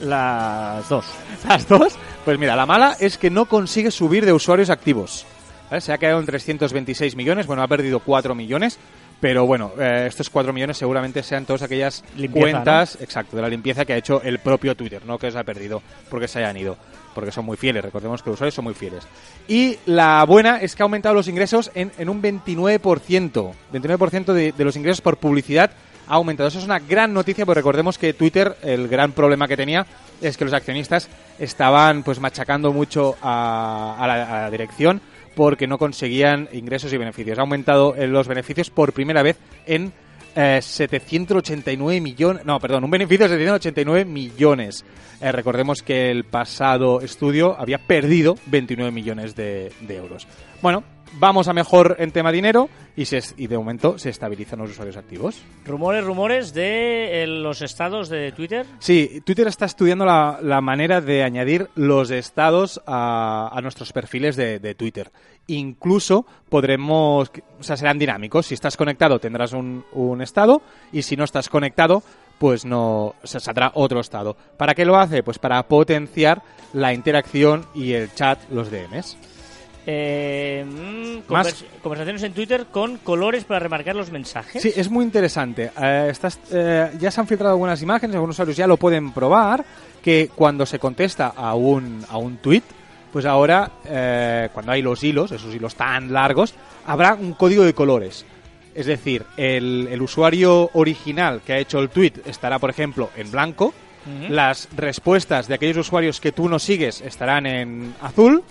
Las 0.02 0.86
dos. 0.88 1.06
¿Las 1.48 1.66
dos? 1.66 1.94
Pues 2.26 2.38
mira, 2.38 2.54
la 2.56 2.66
mala 2.66 2.94
es 3.00 3.16
que 3.16 3.30
no 3.30 3.46
consigue 3.46 3.90
subir 3.90 4.26
de 4.26 4.34
usuarios 4.34 4.68
activos. 4.68 5.24
¿Vale? 5.70 5.80
Se 5.80 5.92
ha 5.92 5.98
quedado 5.98 6.20
en 6.20 6.26
326 6.26 7.16
millones, 7.16 7.46
bueno, 7.46 7.62
ha 7.62 7.68
perdido 7.68 8.00
4 8.00 8.34
millones, 8.34 8.78
pero 9.20 9.46
bueno, 9.46 9.72
eh, 9.78 10.04
estos 10.08 10.28
4 10.30 10.52
millones 10.52 10.76
seguramente 10.76 11.22
sean 11.22 11.46
todas 11.46 11.62
aquellas 11.62 12.04
Limpieza, 12.16 12.50
cuentas, 12.52 12.98
exacto, 13.00 13.36
de 13.36 13.42
la 13.42 13.48
limpieza 13.48 13.84
que 13.86 13.94
ha 13.94 13.96
hecho 13.96 14.20
el 14.22 14.38
propio 14.38 14.74
Twitter, 14.76 15.04
no 15.06 15.18
que 15.18 15.30
se 15.30 15.38
ha 15.38 15.44
perdido 15.44 15.82
porque 16.08 16.28
se 16.28 16.38
hayan 16.38 16.56
ido, 16.56 16.76
porque 17.18 17.32
son 17.32 17.44
muy 17.44 17.56
fieles, 17.56 17.82
recordemos 17.82 18.22
que 18.22 18.30
los 18.30 18.36
usuarios 18.36 18.54
son 18.54 18.62
muy 18.62 18.74
fieles. 18.74 19.04
Y 19.48 19.76
la 19.86 20.24
buena 20.24 20.58
es 20.58 20.76
que 20.76 20.84
ha 20.84 20.84
aumentado 20.84 21.16
los 21.16 21.26
ingresos 21.26 21.72
en, 21.74 21.90
en 21.98 22.08
un 22.08 22.22
29%, 22.22 23.52
29% 23.72 24.32
de, 24.32 24.52
de 24.52 24.64
los 24.64 24.76
ingresos 24.76 25.00
por 25.00 25.16
publicidad 25.16 25.72
ha 26.06 26.14
aumentado. 26.14 26.48
Eso 26.48 26.60
es 26.60 26.64
una 26.64 26.78
gran 26.78 27.12
noticia, 27.12 27.44
porque 27.44 27.58
recordemos 27.58 27.98
que 27.98 28.14
Twitter, 28.14 28.56
el 28.62 28.86
gran 28.86 29.10
problema 29.10 29.48
que 29.48 29.56
tenía 29.56 29.84
es 30.22 30.36
que 30.36 30.44
los 30.44 30.54
accionistas 30.54 31.08
estaban 31.40 32.04
pues 32.04 32.20
machacando 32.20 32.72
mucho 32.72 33.16
a, 33.20 34.04
la, 34.06 34.38
a 34.38 34.42
la 34.42 34.50
dirección 34.52 35.00
porque 35.34 35.66
no 35.66 35.76
conseguían 35.76 36.48
ingresos 36.52 36.92
y 36.92 36.98
beneficios. 36.98 37.36
Ha 37.38 37.42
aumentado 37.42 37.96
eh, 37.96 38.06
los 38.06 38.28
beneficios 38.28 38.70
por 38.70 38.92
primera 38.92 39.24
vez 39.24 39.38
en 39.66 39.92
eh, 40.38 40.62
789 40.62 42.00
millones. 42.00 42.44
No, 42.44 42.60
perdón, 42.60 42.84
un 42.84 42.90
beneficio 42.90 43.28
de 43.28 43.36
789 43.36 44.04
millones. 44.04 44.84
Eh, 45.20 45.32
recordemos 45.32 45.82
que 45.82 46.12
el 46.12 46.24
pasado 46.24 47.00
estudio 47.00 47.58
había 47.58 47.78
perdido 47.78 48.36
29 48.46 48.92
millones 48.92 49.34
de, 49.34 49.72
de 49.80 49.96
euros. 49.96 50.28
Bueno, 50.62 50.84
vamos 51.14 51.48
a 51.48 51.52
mejor 51.52 51.96
en 51.98 52.10
tema 52.10 52.32
dinero 52.32 52.68
y, 52.96 53.04
se, 53.04 53.22
y 53.36 53.46
de 53.46 53.56
momento 53.56 53.98
se 53.98 54.10
estabilizan 54.10 54.58
los 54.58 54.70
usuarios 54.70 54.96
activos. 54.96 55.40
Rumores, 55.64 56.04
rumores 56.04 56.52
de 56.54 57.22
eh, 57.22 57.26
los 57.26 57.62
estados 57.62 58.08
de 58.08 58.32
Twitter. 58.32 58.66
Sí, 58.78 59.22
Twitter 59.24 59.46
está 59.48 59.66
estudiando 59.66 60.04
la, 60.04 60.38
la 60.42 60.60
manera 60.60 61.00
de 61.00 61.22
añadir 61.22 61.68
los 61.74 62.10
estados 62.10 62.80
a, 62.86 63.50
a 63.52 63.60
nuestros 63.60 63.92
perfiles 63.92 64.36
de, 64.36 64.58
de 64.58 64.74
Twitter. 64.74 65.10
Incluso 65.46 66.26
podremos, 66.48 67.30
o 67.58 67.62
sea, 67.62 67.76
serán 67.76 67.98
dinámicos. 67.98 68.46
Si 68.46 68.54
estás 68.54 68.76
conectado 68.76 69.18
tendrás 69.18 69.52
un, 69.52 69.84
un 69.92 70.20
estado 70.20 70.62
y 70.92 71.02
si 71.02 71.16
no 71.16 71.24
estás 71.24 71.48
conectado, 71.48 72.02
pues 72.38 72.64
no 72.64 73.14
se 73.24 73.40
saldrá 73.40 73.72
otro 73.74 74.00
estado. 74.00 74.36
¿Para 74.56 74.74
qué 74.74 74.84
lo 74.84 74.96
hace? 74.96 75.22
Pues 75.22 75.38
para 75.38 75.62
potenciar 75.64 76.42
la 76.72 76.92
interacción 76.92 77.66
y 77.74 77.92
el 77.92 78.14
chat, 78.14 78.38
los 78.50 78.70
DMs. 78.70 79.16
Eh, 79.90 80.66
mm, 80.66 81.32
Más- 81.32 81.46
convers- 81.46 81.64
conversaciones 81.82 82.22
en 82.22 82.34
Twitter 82.34 82.66
con 82.70 82.98
colores 82.98 83.44
para 83.44 83.60
remarcar 83.60 83.96
los 83.96 84.10
mensajes. 84.12 84.60
Sí, 84.60 84.70
es 84.76 84.90
muy 84.90 85.02
interesante. 85.02 85.70
Eh, 85.80 86.08
estás- 86.10 86.38
eh, 86.52 86.90
ya 87.00 87.10
se 87.10 87.20
han 87.22 87.26
filtrado 87.26 87.52
algunas 87.52 87.80
imágenes, 87.80 88.14
algunos 88.14 88.34
usuarios 88.36 88.54
ya 88.58 88.66
lo 88.66 88.76
pueden 88.76 89.12
probar, 89.12 89.64
que 90.02 90.28
cuando 90.34 90.66
se 90.66 90.78
contesta 90.78 91.28
a 91.34 91.54
un, 91.54 92.04
a 92.10 92.18
un 92.18 92.36
tweet, 92.36 92.62
pues 93.10 93.24
ahora, 93.24 93.70
eh, 93.86 94.50
cuando 94.52 94.72
hay 94.72 94.82
los 94.82 95.02
hilos, 95.02 95.32
esos 95.32 95.54
hilos 95.54 95.74
tan 95.74 96.12
largos, 96.12 96.54
habrá 96.86 97.14
un 97.14 97.32
código 97.32 97.64
de 97.64 97.72
colores. 97.72 98.26
Es 98.74 98.84
decir, 98.84 99.24
el, 99.38 99.88
el 99.90 100.02
usuario 100.02 100.68
original 100.74 101.40
que 101.46 101.54
ha 101.54 101.58
hecho 101.58 101.78
el 101.78 101.88
tweet 101.88 102.12
estará, 102.26 102.58
por 102.58 102.68
ejemplo, 102.68 103.08
en 103.16 103.30
blanco, 103.30 103.72
Ujú. 104.06 104.32
las 104.34 104.68
respuestas 104.76 105.48
de 105.48 105.54
aquellos 105.54 105.78
usuarios 105.78 106.20
que 106.20 106.30
tú 106.32 106.46
no 106.46 106.58
sigues 106.58 107.00
estarán 107.00 107.46
en 107.46 107.94
azul 108.02 108.42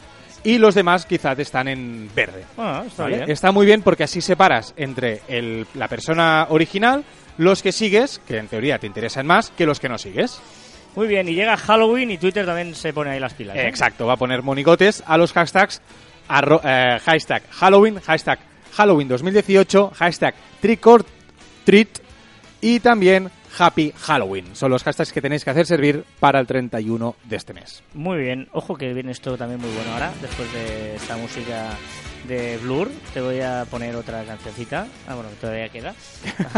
y 0.44 0.58
los 0.58 0.76
demás 0.76 1.06
quizás 1.06 1.38
están 1.40 1.68
en 1.68 2.10
verde. 2.16 2.46
Ah, 2.58 2.84
está 2.88 3.04
¿vale? 3.04 3.18
bien. 3.18 3.32
Está 3.32 3.52
muy 3.52 3.66
bien 3.66 3.82
porque 3.82 4.04
así 4.04 4.22
separas 4.22 4.74
entre 4.78 5.22
el- 5.28 5.66
la 5.74 5.88
persona 5.88 6.48
original, 6.50 7.04
los 7.38 7.62
que 7.62 7.72
sigues, 7.72 8.20
que 8.28 8.38
en 8.38 8.48
teoría 8.48 8.80
te 8.80 8.88
interesan 8.88 9.28
más, 9.28 9.52
que 9.52 9.66
los 9.66 9.80
que 9.80 9.90
no 9.90 9.98
sigues. 9.98 10.40
Muy 10.96 11.08
bien, 11.08 11.28
y 11.30 11.34
llega 11.36 11.56
Halloween 11.58 12.10
y 12.12 12.18
Twitter 12.18 12.46
también 12.46 12.74
se 12.74 12.92
pone 12.94 13.12
ahí 13.12 13.20
las 13.20 13.34
pilas. 13.34 13.56
¿eh? 13.56 13.68
Exacto, 13.68 14.08
va 14.08 14.14
a 14.14 14.18
poner 14.18 14.42
monigotes 14.42 15.04
a 15.06 15.18
los 15.18 15.32
hashtags 15.34 15.82
arro- 16.28 16.62
eh, 16.64 16.98
hashtag 17.04 17.44
Halloween, 17.52 18.00
hashtag 18.02 18.40
Halloween 18.74 19.08
2018, 19.08 19.92
hashtag 19.96 20.34
Trick 20.60 20.86
or 20.88 21.06
Treat 21.66 22.00
y 22.62 22.80
también 22.80 23.30
Happy 23.58 23.94
Halloween. 23.98 24.56
Son 24.56 24.72
los 24.72 24.84
hashtags 24.84 25.12
que 25.12 25.22
tenéis 25.22 25.44
que 25.44 25.50
hacer 25.50 25.66
servir 25.66 26.04
para 26.20 26.40
el 26.40 26.48
31 26.48 27.16
de 27.24 27.36
este 27.36 27.54
mes. 27.54 27.84
Muy 27.94 28.20
bien. 28.20 28.48
Ojo 28.52 28.76
que 28.76 28.94
viene 28.94 29.12
esto 29.12 29.38
también 29.38 29.60
muy 29.62 29.70
bueno 29.72 29.92
ahora, 29.94 30.14
después 30.22 30.52
de 30.54 30.96
esta 30.96 31.18
música 31.18 31.70
de 32.28 32.58
Blur, 32.58 32.90
te 33.14 33.22
voy 33.22 33.42
a 33.42 33.66
poner 33.70 33.96
otra 33.96 34.24
cancioncita. 34.24 34.88
Ah, 35.08 35.16
bueno, 35.16 35.30
que 35.30 35.36
todavía 35.38 35.70
queda. 35.70 35.94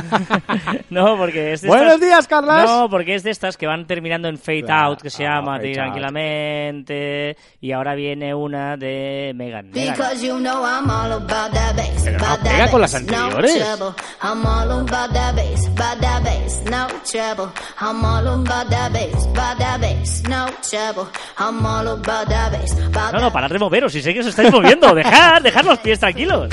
no, 0.90 1.18
porque 1.18 1.54
es 1.54 1.62
de 1.62 1.68
Buenos 1.68 1.94
estas... 1.94 2.02
días, 2.02 2.28
Carlas. 2.28 2.70
No, 2.70 2.90
porque 2.90 3.16
es 3.16 3.24
de 3.24 3.32
estas 3.32 3.58
que 3.58 3.68
van 3.68 3.86
terminando 3.88 4.28
en 4.28 4.38
Fade 4.38 4.64
Claro. 4.64 4.90
Out, 4.92 5.02
que 5.02 5.10
se 5.10 5.26
Ah, 5.26 5.36
llama 5.36 5.60
Tranquilamente. 5.60 7.38
Y 7.62 7.72
ahora 7.72 7.96
viene 7.96 8.34
una 8.34 8.78
de 8.78 9.32
Megan. 9.36 9.70
Megan. 9.72 9.94
Because 9.96 10.26
you 10.26 10.38
know 10.40 10.64
I'm 10.66 10.90
all 10.90 11.12
about 11.14 11.52
that 11.54 11.76
bass. 11.76 12.04
Pero 12.04 12.18
no 12.20 12.26
about 12.26 12.40
pega 12.44 12.58
that 12.58 12.72
con 12.72 12.82
las 12.82 12.94
bass, 12.94 13.02
anteriores. 13.02 13.56
No 13.60 13.66
trouble. 13.66 13.96
I'm 14.22 14.46
all 14.46 14.72
about 14.72 15.14
that 15.14 15.36
bass. 15.36 15.68
About 15.68 16.00
that 16.02 16.24
bass. 16.24 16.62
No 16.70 16.88
trouble. 17.10 17.52
I'm 17.80 18.06
all 18.06 18.28
about 18.28 18.70
that 18.70 18.92
bass. 18.94 19.26
About 19.28 19.58
that 19.60 19.82
bass. 19.82 20.24
No 20.28 20.46
trouble. 20.70 21.08
I'm 21.38 21.66
all 21.66 21.88
about 21.88 22.28
that 22.30 22.52
bass. 22.52 22.74
About 22.88 23.14
No, 23.14 23.20
no, 23.20 23.32
parad 23.32 23.50
de 23.52 23.60
moveros, 23.60 23.92
si 23.92 24.02
sé 24.02 24.14
que 24.14 24.22
os 24.22 24.28
estáis 24.28 24.52
moviendo. 24.52 24.94
Dejad, 25.00 25.42
dejad 25.42 25.59
los 25.66 25.80
pies 25.80 26.00
tranquilos. 26.00 26.50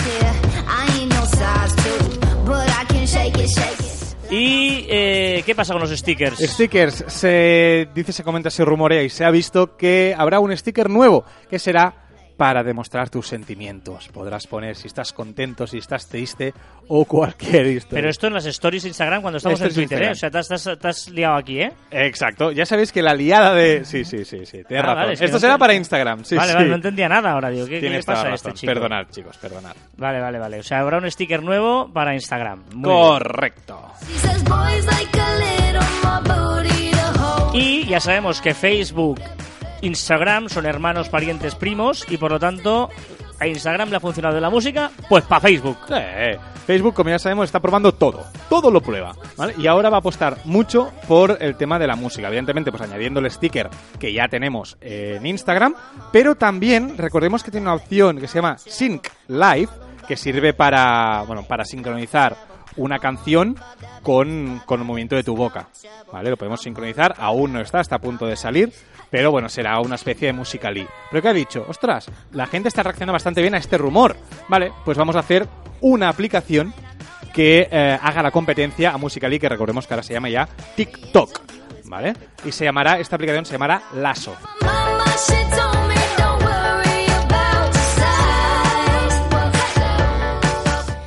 ¿Y 4.31 4.87
eh, 4.88 5.42
qué 5.47 5.55
pasa 5.55 5.73
con 5.73 5.83
los 5.83 5.90
stickers? 5.90 6.38
Stickers, 6.38 7.05
se 7.07 7.88
dice, 7.95 8.12
se 8.12 8.25
comenta, 8.25 8.51
se 8.51 8.64
rumorea 8.64 9.03
y 9.03 9.09
se 9.09 9.25
ha 9.25 9.31
visto 9.31 9.77
que 9.77 10.14
habrá 10.16 10.40
un 10.40 10.57
sticker 10.57 10.90
nuevo 10.90 11.25
que 11.49 11.59
será 11.59 12.06
para 12.37 12.62
demostrar 12.62 13.09
tus 13.11 13.27
sentimientos. 13.29 14.09
Podrás 14.09 14.46
poner 14.46 14.77
si 14.77 14.87
estás 14.88 15.12
contento, 15.12 15.66
si 15.66 15.79
estás 15.79 16.07
triste 16.09 16.53
o 16.88 17.05
cualquier 17.05 17.66
historia. 17.66 17.96
Pero 17.99 18.11
esto 18.11 18.27
en 18.27 18.35
las 18.35 18.46
stories 18.46 18.83
de 18.83 18.88
Instagram 18.90 19.22
cuando 19.22 19.38
estamos 19.38 19.61
en 19.61 19.72
Twitter, 19.75 20.03
¿eh? 20.03 20.11
O 20.11 20.14
sea, 20.14 20.31
te 20.31 20.38
has, 20.38 20.49
te 20.49 20.55
has- 20.55 20.79
te 20.79 20.88
has 20.88 21.09
liado 21.09 21.37
aquí, 21.37 21.61
¿eh? 21.61 21.72
Exacto, 21.90 22.53
ya 22.53 22.66
sabéis 22.66 22.92
que 22.92 23.01
la 23.03 23.14
liada 23.14 23.55
de... 23.55 23.85
Sí, 23.85 24.05
sí, 24.05 24.25
sí, 24.25 24.44
sí, 24.44 24.62
tienes 24.64 24.70
Ah, 24.70 24.83
razón. 24.83 24.96
vale, 24.96 25.12
es 25.14 25.18
que 25.18 25.25
Esto 25.25 25.37
no 25.37 25.40
será 25.40 25.55
te- 25.55 25.59
para 25.61 25.75
Instagram, 25.75 26.25
sí, 26.25 26.37
vale, 26.37 26.49
sí. 26.51 26.55
vale, 26.57 26.68
no 26.68 26.75
entendía 26.77 27.09
nada 27.09 27.31
ahora, 27.33 27.49
digo. 27.51 27.64
¿Qué, 27.66 27.72
qué 27.77 27.81
Tienes 27.81 28.05
pasa 28.05 28.29
a 28.29 28.35
este 28.35 28.53
chico? 28.53 28.72
Perdonad, 28.72 29.07
chicos, 29.11 29.37
perdonad. 29.38 29.75
Vale, 29.96 30.20
vale, 30.20 30.38
vale. 30.38 30.61
O 30.61 30.62
sea, 30.62 30.81
habrá 30.81 30.99
un 30.99 31.11
sticker 31.11 31.42
nuevo 31.42 31.90
para 31.92 32.14
Instagram. 32.14 32.64
Muy. 32.75 32.85
Correcto. 32.85 33.92
Y 37.53 37.87
ya 37.87 38.01
sabemos 38.01 38.40
que 38.42 38.53
Facebook, 38.55 39.20
Instagram 39.83 40.49
son 40.49 40.67
hermanos, 40.67 41.09
parientes, 41.09 41.55
primos 41.55 42.05
y 42.09 42.17
por 42.17 42.31
lo 42.31 42.39
tanto 42.39 42.91
a 43.39 43.47
Instagram 43.47 43.91
le 43.91 43.97
ha 43.97 44.01
funcionado 44.01 44.41
la 44.41 44.51
música, 44.51 44.91
pues 45.09 45.25
para 45.25 45.41
Facebook. 45.41 45.79
Sí, 45.89 45.95
Facebook, 46.67 46.95
como 46.95 47.11
ya 47.11 47.19
sabemos, 47.19 47.45
está 47.45 47.61
probando 47.61 47.93
todo. 47.93 48.25
Todo 48.49 48.71
lo 48.71 48.81
prueba. 48.81 49.15
¿vale? 49.37 49.55
Y 49.59 49.67
ahora 49.67 49.91
va 49.91 49.99
a 49.99 50.01
apostar 50.01 50.39
mucho 50.45 50.93
por 51.07 51.39
el 51.41 51.57
tema 51.57 51.79
de 51.79 51.87
la 51.87 51.97
música. 51.97 52.29
Evidentemente, 52.29 52.71
pues 52.71 52.83
añadiendo 52.83 53.21
el 53.21 53.31
sticker 53.31 53.69
que 54.01 54.12
ya 54.12 54.29
tenemos 54.29 54.77
en 54.81 55.25
Instagram. 55.25 55.75
Pero 56.12 56.35
también, 56.35 56.97
recordemos 56.99 57.45
que 57.45 57.51
tiene 57.51 57.67
una 57.67 57.75
opción 57.75 58.19
que 58.19 58.27
se 58.27 58.39
llama 58.39 58.59
Sync 58.59 59.09
Live, 59.29 59.69
que 60.09 60.17
sirve 60.17 60.55
para, 60.55 61.23
bueno, 61.27 61.45
para 61.45 61.65
sincronizar 61.65 62.37
una 62.77 62.99
canción 62.99 63.57
con, 64.03 64.61
con 64.67 64.81
el 64.81 64.87
movimiento 64.87 65.17
de 65.17 65.25
tu 65.25 65.35
boca. 65.37 65.69
¿Vale? 66.12 66.31
Lo 66.31 66.37
podemos 66.37 66.61
sincronizar. 66.61 67.15
Aún 67.19 67.53
no 67.53 67.61
está, 67.61 67.81
está 67.81 67.97
a 67.97 68.01
punto 68.01 68.27
de 68.27 68.37
salir. 68.37 68.73
Pero 69.11 69.31
bueno, 69.31 69.49
será 69.49 69.81
una 69.81 69.95
especie 69.95 70.27
de 70.27 70.33
musicalí. 70.33 70.87
Pero 71.11 71.23
¿qué 71.23 71.29
ha 71.29 71.33
dicho? 71.33 71.65
Ostras, 71.69 72.11
la 72.33 72.47
gente 72.47 72.69
está 72.69 72.83
reaccionando 72.83 73.12
bastante 73.12 73.41
bien 73.41 73.55
a 73.55 73.59
este 73.59 73.79
rumor. 73.79 74.17
Vale, 74.49 74.73
pues 74.85 74.99
vamos 74.99 75.17
a 75.17 75.21
hacer 75.21 75.47
una 75.81 76.09
aplicación 76.09 76.75
que 77.33 77.69
eh, 77.71 77.99
haga 78.03 78.23
la 78.23 78.31
competencia 78.31 78.93
a 78.93 78.97
Musical.ly, 78.97 79.39
que 79.39 79.49
recordemos 79.49 79.87
que 79.87 79.93
ahora 79.93 80.03
se 80.03 80.15
llama 80.15 80.31
ya 80.31 80.49
TikTok, 80.75 81.41
¿vale? 81.85 82.15
Y 82.47 82.53
se 82.53 82.65
llamará, 82.65 82.99
esta 82.99 83.17
aplicación 83.17 83.45
se 83.45 83.53
llamará 83.53 83.83
Lasso. 83.95 84.35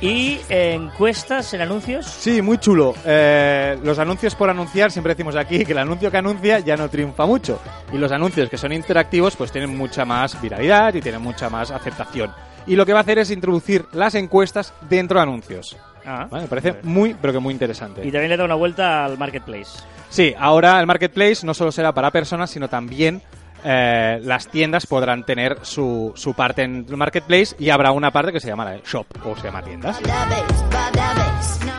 Y 0.00 0.40
eh, 0.48 0.72
encuestas 0.72 1.52
en 1.52 1.60
anuncios. 1.60 2.06
Sí, 2.06 2.40
muy 2.40 2.56
chulo. 2.56 2.94
Eh, 3.04 3.78
los 3.82 3.98
anuncios 3.98 4.34
por 4.34 4.48
anunciar, 4.48 4.90
siempre 4.90 5.12
decimos 5.12 5.36
aquí 5.36 5.64
que 5.64 5.72
el 5.72 5.78
anuncio 5.78 6.10
que 6.10 6.16
anuncia 6.16 6.58
ya 6.60 6.76
no 6.76 6.88
triunfa 6.88 7.26
mucho. 7.26 7.60
Y 7.92 7.98
los 7.98 8.10
anuncios 8.10 8.48
que 8.48 8.56
son 8.56 8.72
interactivos, 8.72 9.36
pues 9.36 9.52
tienen 9.52 9.76
mucha 9.76 10.06
más 10.06 10.40
viralidad 10.40 10.94
y 10.94 11.02
tienen 11.02 11.20
mucha 11.20 11.50
más 11.50 11.70
aceptación. 11.70 12.32
Y 12.66 12.76
lo 12.76 12.86
que 12.86 12.94
va 12.94 13.00
a 13.00 13.02
hacer 13.02 13.18
es 13.18 13.30
introducir 13.30 13.84
las 13.92 14.14
encuestas 14.14 14.72
dentro 14.88 15.18
de 15.18 15.22
anuncios. 15.22 15.76
Ah. 16.06 16.26
¿Vale? 16.30 16.44
Me 16.44 16.48
parece 16.48 16.76
muy, 16.82 17.14
pero 17.14 17.34
que 17.34 17.38
muy 17.38 17.52
interesante. 17.52 18.00
Y 18.00 18.10
también 18.10 18.30
le 18.30 18.36
da 18.38 18.44
una 18.44 18.54
vuelta 18.54 19.04
al 19.04 19.18
marketplace. 19.18 19.82
Sí, 20.08 20.34
ahora 20.38 20.80
el 20.80 20.86
marketplace 20.86 21.44
no 21.44 21.52
solo 21.52 21.70
será 21.72 21.92
para 21.92 22.10
personas, 22.10 22.50
sino 22.50 22.68
también 22.68 23.20
eh, 23.64 24.20
las 24.22 24.48
tiendas 24.48 24.86
podrán 24.86 25.24
tener 25.24 25.58
su, 25.62 26.12
su 26.16 26.34
parte 26.34 26.62
en 26.62 26.86
el 26.88 26.96
marketplace 26.96 27.54
y 27.58 27.70
habrá 27.70 27.92
una 27.92 28.10
parte 28.10 28.32
que 28.32 28.40
se 28.40 28.48
llama 28.48 28.76
shop 28.84 29.06
o 29.24 29.36
se 29.36 29.44
llama 29.44 29.62
tiendas. 29.62 29.98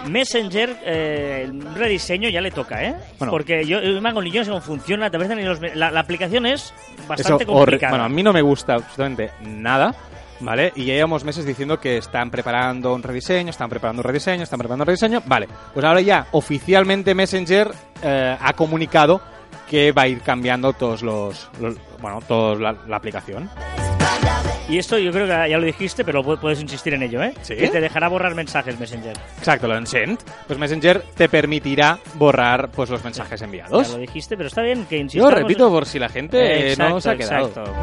Messenger, 0.07 0.77
eh, 0.83 1.43
el 1.49 1.75
rediseño 1.75 2.29
ya 2.29 2.41
le 2.41 2.51
toca, 2.51 2.83
¿eh? 2.83 2.95
Bueno. 3.17 3.31
Porque 3.31 3.65
yo, 3.65 3.79
yo 3.81 4.01
Mango, 4.01 4.21
ni 4.21 4.31
yo 4.31 4.43
no 4.43 4.59
funciona, 4.59 5.09
te 5.09 5.17
ni 5.17 5.43
los 5.43 5.59
me- 5.61 5.75
la, 5.75 5.89
la 5.91 5.99
aplicación 6.01 6.45
es 6.45 6.73
Eso 6.97 7.07
bastante 7.07 7.45
horri- 7.45 7.53
complicada. 7.53 7.91
Bueno, 7.91 8.05
a 8.05 8.09
mí 8.09 8.21
no 8.23 8.33
me 8.33 8.41
gusta 8.41 8.73
absolutamente 8.75 9.31
nada. 9.41 9.93
¿Vale? 10.43 10.73
Y 10.75 10.85
ya 10.85 10.95
llevamos 10.95 11.23
meses 11.23 11.45
diciendo 11.45 11.79
que 11.79 11.97
están 11.97 12.31
preparando 12.31 12.95
un 12.95 13.03
rediseño, 13.03 13.51
están 13.51 13.69
preparando 13.69 13.99
un 13.99 14.05
rediseño, 14.05 14.41
están 14.41 14.57
preparando 14.57 14.81
un 14.81 14.87
rediseño. 14.87 15.21
Vale, 15.27 15.47
pues 15.71 15.85
ahora 15.85 16.01
ya 16.01 16.25
oficialmente 16.31 17.13
Messenger 17.13 17.69
eh, 18.01 18.37
ha 18.41 18.53
comunicado 18.53 19.21
que 19.71 19.93
va 19.93 20.01
a 20.01 20.07
ir 20.09 20.19
cambiando 20.19 20.73
todos 20.73 21.01
los, 21.01 21.49
los- 21.61 21.77
bueno, 22.01 22.19
toda 22.27 22.55
la, 22.55 22.75
la 22.89 22.97
aplicación. 22.97 23.49
Y 24.67 24.77
esto 24.77 24.97
yo 24.97 25.11
creo 25.13 25.25
que 25.25 25.49
ya 25.49 25.57
lo 25.57 25.65
dijiste, 25.65 26.03
pero 26.03 26.21
pu- 26.23 26.37
puedes 26.39 26.59
insistir 26.61 26.93
en 26.93 27.03
ello, 27.03 27.23
¿eh? 27.23 27.33
¿Sí? 27.41 27.55
Que 27.55 27.69
te 27.69 27.79
dejará 27.79 28.09
borrar 28.09 28.35
mensajes 28.35 28.77
Messenger. 28.77 29.17
Exacto, 29.37 29.67
lo 29.69 29.77
en 29.77 29.87
Send. 29.87 30.19
Pues 30.45 30.59
Messenger 30.59 31.01
te 31.15 31.29
permitirá 31.29 31.97
borrar 32.15 32.69
pues 32.69 32.89
los 32.89 33.01
mensajes 33.03 33.39
Ya 33.39 33.45
enviados. 33.45 33.89
lo 33.91 33.97
dijiste, 33.97 34.35
pero 34.35 34.47
está 34.47 34.61
bien 34.61 34.85
que 34.85 34.97
Yo 34.97 35.01
insistamos. 35.03 35.33
repito 35.33 35.69
por 35.69 35.85
si 35.85 35.99
la 35.99 36.09
gente 36.09 36.71
Exacto, 36.71 36.93
no 36.93 36.99
se 37.01 37.09
ha 37.09 37.15
quedado. 37.17 37.47
exacto. 37.47 37.73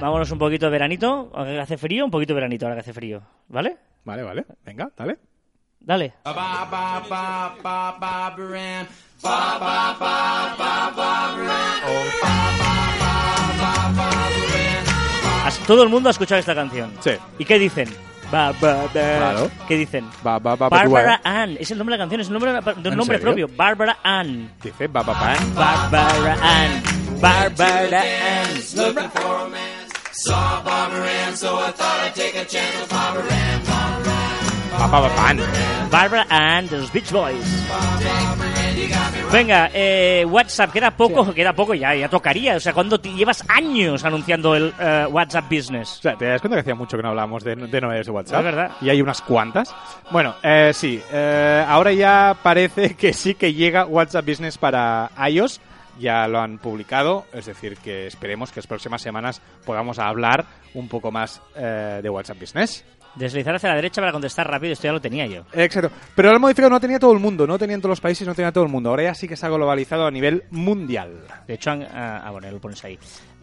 Vámonos 0.00 0.30
un 0.30 0.38
poquito 0.38 0.66
de 0.66 0.70
veranito. 0.72 1.30
Hace 1.34 1.76
frío, 1.76 2.04
un 2.04 2.10
poquito 2.10 2.32
de 2.32 2.36
veranito 2.40 2.64
ahora 2.66 2.76
que 2.76 2.80
hace 2.80 2.92
frío. 2.94 3.22
¿Vale? 3.48 3.76
Vale, 4.04 4.22
vale. 4.22 4.44
Venga, 4.64 4.90
dale. 4.96 5.18
Dale. 5.80 6.14
Todo 15.66 15.82
el 15.82 15.88
mundo 15.88 16.08
ha 16.08 16.12
escuchado 16.12 16.38
esta 16.38 16.54
canción. 16.54 16.92
Sí. 17.00 17.12
¿Y 17.38 17.44
qué 17.44 17.58
dicen? 17.58 17.88
Ba, 18.30 18.52
ba, 18.60 18.82
ba. 18.82 18.88
Claro. 18.92 19.50
¿Qué 19.66 19.76
dicen? 19.76 20.08
Bárbara 20.22 21.20
Ann. 21.24 21.56
Es 21.58 21.70
el 21.70 21.78
nombre 21.78 21.94
de 21.94 21.98
la 21.98 22.02
canción, 22.02 22.20
es 22.20 22.26
el 22.28 22.32
nombre 22.32 22.52
de 22.52 22.58
un 22.58 22.86
¿En 22.86 22.96
nombre 22.96 23.18
serio? 23.18 23.46
propio. 23.46 23.56
Bárbara 23.56 23.98
Ann. 24.02 24.52
Dice 24.62 24.86
va, 24.86 25.02
va, 25.02 25.12
va. 25.14 25.34
Bárbara 25.54 26.36
Ann. 26.42 26.82
Bárbara 27.20 28.02
Ann. 28.02 28.54
Va, 28.84 30.60
va, 30.60 30.60
va, 30.60 30.70
van. 30.70 31.20
Bárbara 32.10 33.34
Ann 33.52 33.69
de 36.70 36.78
los 36.78 36.92
Beach 36.92 37.10
Boys. 37.10 37.66
Venga, 39.32 39.70
eh, 39.72 40.24
WhatsApp, 40.28 40.72
queda 40.72 40.90
poco, 40.90 41.32
queda 41.32 41.52
poco 41.52 41.74
ya, 41.74 41.94
ya 41.94 42.08
tocaría. 42.08 42.56
O 42.56 42.60
sea, 42.60 42.72
cuando 42.72 43.00
llevas 43.00 43.44
años 43.48 44.04
anunciando 44.04 44.56
el 44.56 44.72
eh, 44.78 45.06
WhatsApp 45.08 45.44
Business. 45.50 45.98
O 45.98 46.02
sea, 46.02 46.16
¿te 46.16 46.26
das 46.26 46.40
cuenta 46.40 46.56
que 46.56 46.60
hacía 46.60 46.74
mucho 46.74 46.96
que 46.96 47.02
no 47.02 47.10
hablábamos 47.10 47.44
de, 47.44 47.54
de 47.54 47.80
novedades 47.80 48.06
de 48.06 48.12
WhatsApp? 48.12 48.38
Es 48.40 48.44
verdad. 48.44 48.70
Y 48.80 48.90
hay 48.90 49.00
unas 49.00 49.22
cuantas. 49.22 49.74
Bueno, 50.10 50.34
eh, 50.42 50.72
sí. 50.74 51.00
eh, 51.12 51.64
ahora 51.66 51.92
ya 51.92 52.36
parece 52.42 52.94
que 52.96 53.12
sí 53.12 53.34
que 53.34 53.54
llega 53.54 53.86
WhatsApp 53.86 54.26
Business 54.26 54.58
para 54.58 55.10
iOS. 55.28 55.60
Ya 55.98 56.26
lo 56.26 56.40
han 56.40 56.58
publicado. 56.58 57.26
Es 57.32 57.46
decir, 57.46 57.76
que 57.76 58.06
esperemos 58.06 58.50
que 58.50 58.60
las 58.60 58.66
próximas 58.66 59.02
semanas 59.02 59.40
podamos 59.64 59.98
hablar 59.98 60.46
un 60.74 60.88
poco 60.88 61.10
más 61.12 61.40
eh, 61.56 62.00
de 62.02 62.10
WhatsApp 62.10 62.40
Business. 62.40 62.84
Deslizar 63.16 63.54
hacia 63.56 63.70
la 63.70 63.76
derecha 63.76 64.00
para 64.00 64.12
contestar 64.12 64.48
rápido, 64.48 64.72
esto 64.72 64.84
ya 64.84 64.92
lo 64.92 65.00
tenía 65.00 65.26
yo. 65.26 65.42
Exacto. 65.52 65.90
Pero 66.14 66.28
ahora 66.28 66.36
el 66.36 66.40
modificado 66.40 66.70
no 66.70 66.80
tenía 66.80 66.98
todo 66.98 67.12
el 67.12 67.18
mundo, 67.18 67.46
no 67.46 67.58
tenía 67.58 67.74
en 67.74 67.80
todos 67.80 67.90
los 67.90 68.00
países, 68.00 68.26
no 68.26 68.34
tenía 68.34 68.52
todo 68.52 68.64
el 68.64 68.70
mundo. 68.70 68.90
Ahora 68.90 69.02
ya 69.04 69.14
sí 69.14 69.26
que 69.26 69.34
está 69.34 69.48
globalizado 69.48 70.06
a 70.06 70.10
nivel 70.10 70.44
mundial. 70.50 71.20
De 71.46 71.54
hecho, 71.54 71.70
han- 71.72 71.82
ah, 71.82 72.22
ah, 72.24 72.30
bueno, 72.30 72.50
lo 72.50 72.60
pones 72.60 72.82
ahí. 72.84 72.98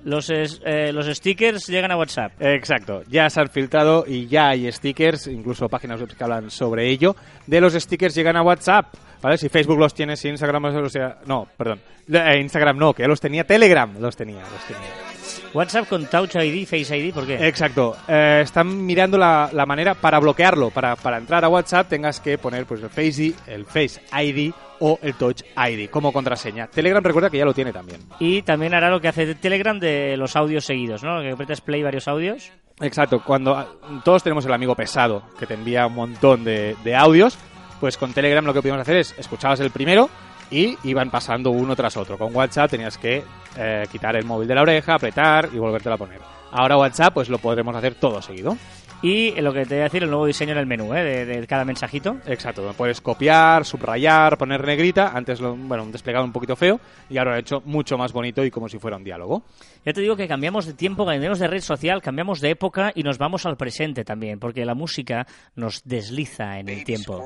Los, 0.05 0.29
eh, 0.29 0.93
los 0.93 1.05
stickers 1.07 1.67
llegan 1.67 1.91
a 1.91 1.97
WhatsApp. 1.97 2.31
Exacto, 2.39 3.01
ya 3.09 3.29
se 3.29 3.41
han 3.41 3.49
filtrado 3.49 4.05
y 4.07 4.27
ya 4.27 4.49
hay 4.49 4.71
stickers, 4.71 5.27
incluso 5.27 5.67
páginas 5.67 5.99
web 5.99 6.15
que 6.15 6.23
hablan 6.23 6.49
sobre 6.49 6.87
ello. 6.89 7.15
De 7.45 7.59
los 7.59 7.73
stickers 7.73 8.15
llegan 8.15 8.37
a 8.37 8.43
WhatsApp, 8.43 8.93
¿vale? 9.21 9.37
Si 9.37 9.49
Facebook 9.49 9.77
los 9.79 9.93
tiene, 9.93 10.15
si 10.15 10.29
Instagram 10.29 10.63
los 10.63 10.93
no, 11.25 11.47
perdón, 11.57 11.81
Eh, 12.09 12.39
Instagram 12.39 12.77
no, 12.77 12.93
que 12.93 13.03
ya 13.03 13.07
los 13.09 13.19
tenía, 13.19 13.43
Telegram 13.43 13.91
los 13.99 14.15
tenía, 14.15 14.39
los 14.39 14.63
tenía. 14.65 15.16
WhatsApp 15.53 15.87
con 15.87 16.05
Touch 16.05 16.35
ID, 16.35 16.65
Face 16.65 16.97
ID, 16.97 17.13
¿por 17.13 17.25
qué? 17.25 17.47
Exacto, 17.47 17.95
eh, 18.07 18.41
están 18.43 18.85
mirando 18.85 19.17
la, 19.17 19.49
la 19.51 19.65
manera 19.65 19.93
para 19.95 20.19
bloquearlo, 20.19 20.69
para, 20.69 20.95
para 20.95 21.17
entrar 21.17 21.43
a 21.43 21.49
WhatsApp 21.49 21.87
tengas 21.89 22.19
que 22.19 22.37
poner 22.37 22.65
pues 22.65 22.81
el 22.81 22.89
Face 22.89 23.23
ID, 23.23 23.33
el 23.47 23.65
Face 23.65 24.01
ID 24.11 24.53
o 24.79 24.99
el 25.01 25.15
Touch 25.15 25.41
ID 25.55 25.89
como 25.89 26.11
contraseña. 26.11 26.67
Telegram 26.67 27.03
recuerda 27.03 27.29
que 27.29 27.37
ya 27.37 27.45
lo 27.45 27.53
tiene 27.53 27.73
también. 27.73 28.01
Y 28.19 28.41
también 28.43 28.73
hará 28.73 28.89
lo 28.89 29.01
que 29.01 29.07
hace 29.07 29.35
Telegram 29.35 29.79
de 29.79 30.17
los 30.17 30.35
audios 30.35 30.65
seguidos, 30.65 31.03
¿no? 31.03 31.21
Que 31.21 31.31
apretas 31.31 31.61
play 31.61 31.83
varios 31.83 32.07
audios. 32.07 32.51
Exacto, 32.79 33.23
cuando 33.23 33.55
ah, 33.55 33.67
todos 34.03 34.21
tenemos 34.21 34.45
el 34.45 34.53
amigo 34.53 34.75
pesado 34.75 35.23
que 35.39 35.47
te 35.47 35.55
envía 35.55 35.87
un 35.87 35.95
montón 35.95 36.43
de, 36.43 36.75
de 36.83 36.95
audios, 36.95 37.37
pues 37.79 37.97
con 37.97 38.13
Telegram 38.13 38.45
lo 38.45 38.53
que 38.53 38.61
podíamos 38.61 38.81
hacer 38.81 38.97
es 38.97 39.15
escuchabas 39.17 39.59
el 39.61 39.71
primero 39.71 40.09
y 40.51 40.77
iban 40.83 41.09
pasando 41.09 41.51
uno 41.51 41.75
tras 41.75 41.97
otro. 41.97 42.17
Con 42.17 42.35
WhatsApp 42.35 42.71
tenías 42.71 42.97
que 42.97 43.23
eh, 43.57 43.85
quitar 43.91 44.15
el 44.15 44.25
móvil 44.25 44.47
de 44.47 44.55
la 44.55 44.61
oreja, 44.61 44.95
apretar 44.95 45.49
y 45.53 45.57
volvértelo 45.57 45.95
a 45.95 45.97
poner. 45.97 46.19
Ahora 46.51 46.77
WhatsApp 46.77 47.13
pues 47.13 47.29
lo 47.29 47.39
podremos 47.39 47.75
hacer 47.75 47.95
todo 47.95 48.21
seguido. 48.21 48.57
Y 49.01 49.39
lo 49.41 49.53
que 49.53 49.63
te 49.65 49.75
voy 49.75 49.81
a 49.81 49.83
decir, 49.83 50.01
el 50.01 50.09
nuevo 50.09 50.25
diseño 50.25 50.53
en 50.53 50.57
el 50.57 50.65
menú, 50.65 50.91
¿eh? 50.95 51.03
De, 51.03 51.25
de 51.25 51.45
cada 51.45 51.63
mensajito. 51.63 52.17
Exacto, 52.25 52.63
lo 52.63 52.73
puedes 52.73 52.99
copiar, 52.99 53.63
subrayar, 53.63 54.39
poner 54.39 54.65
negrita. 54.65 55.11
Antes, 55.13 55.39
lo, 55.39 55.55
bueno, 55.55 55.83
un 55.83 55.91
desplegado 55.91 56.25
un 56.25 56.31
poquito 56.31 56.55
feo 56.55 56.79
y 57.07 57.19
ahora 57.19 57.31
lo 57.31 57.37
he 57.37 57.41
hecho 57.41 57.61
mucho 57.65 57.95
más 57.95 58.11
bonito 58.11 58.43
y 58.43 58.49
como 58.49 58.67
si 58.67 58.79
fuera 58.79 58.97
un 58.97 59.03
diálogo. 59.03 59.43
Ya 59.85 59.93
te 59.93 60.01
digo 60.01 60.15
que 60.15 60.27
cambiamos 60.27 60.65
de 60.65 60.73
tiempo, 60.73 61.05
cambiamos 61.05 61.37
de 61.37 61.47
red 61.47 61.61
social, 61.61 62.01
cambiamos 62.01 62.41
de 62.41 62.49
época 62.49 62.91
y 62.95 63.03
nos 63.03 63.19
vamos 63.19 63.45
al 63.45 63.55
presente 63.55 64.03
también, 64.03 64.39
porque 64.39 64.65
la 64.65 64.73
música 64.73 65.27
nos 65.55 65.83
desliza 65.83 66.57
en 66.57 66.69
el 66.69 66.83
tiempo. 66.83 67.23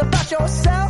About 0.00 0.30
yourself. 0.30 0.88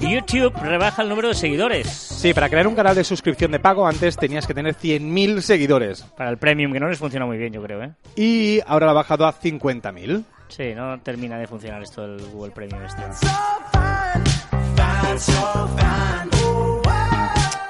YouTube 0.00 0.54
rebaja 0.62 1.02
el 1.02 1.08
número 1.08 1.28
de 1.28 1.34
seguidores 1.34 1.88
Sí, 1.88 2.32
para 2.32 2.48
crear 2.48 2.66
un 2.66 2.74
canal 2.74 2.94
de 2.94 3.02
suscripción 3.04 3.50
de 3.50 3.58
pago 3.58 3.86
antes 3.86 4.16
tenías 4.16 4.46
que 4.46 4.54
tener 4.54 4.74
100.000 4.74 5.40
seguidores 5.40 6.02
para 6.16 6.30
el 6.30 6.38
premium, 6.38 6.72
que 6.72 6.80
no 6.80 6.88
les 6.88 6.98
funciona 6.98 7.26
muy 7.26 7.38
bien, 7.38 7.52
yo 7.52 7.62
creo, 7.62 7.82
¿eh? 7.82 7.92
y 8.14 8.60
ahora 8.66 8.86
lo 8.86 8.92
ha 8.92 8.94
bajado 8.94 9.26
a 9.26 9.34
50.000. 9.34 10.24
Sí, 10.48 10.74
no 10.74 11.00
termina 11.00 11.38
de 11.38 11.46
funcionar 11.46 11.82
esto 11.82 12.02
del 12.02 12.24
Google 12.30 12.52
Premium 12.52 12.82
este. 12.84 13.02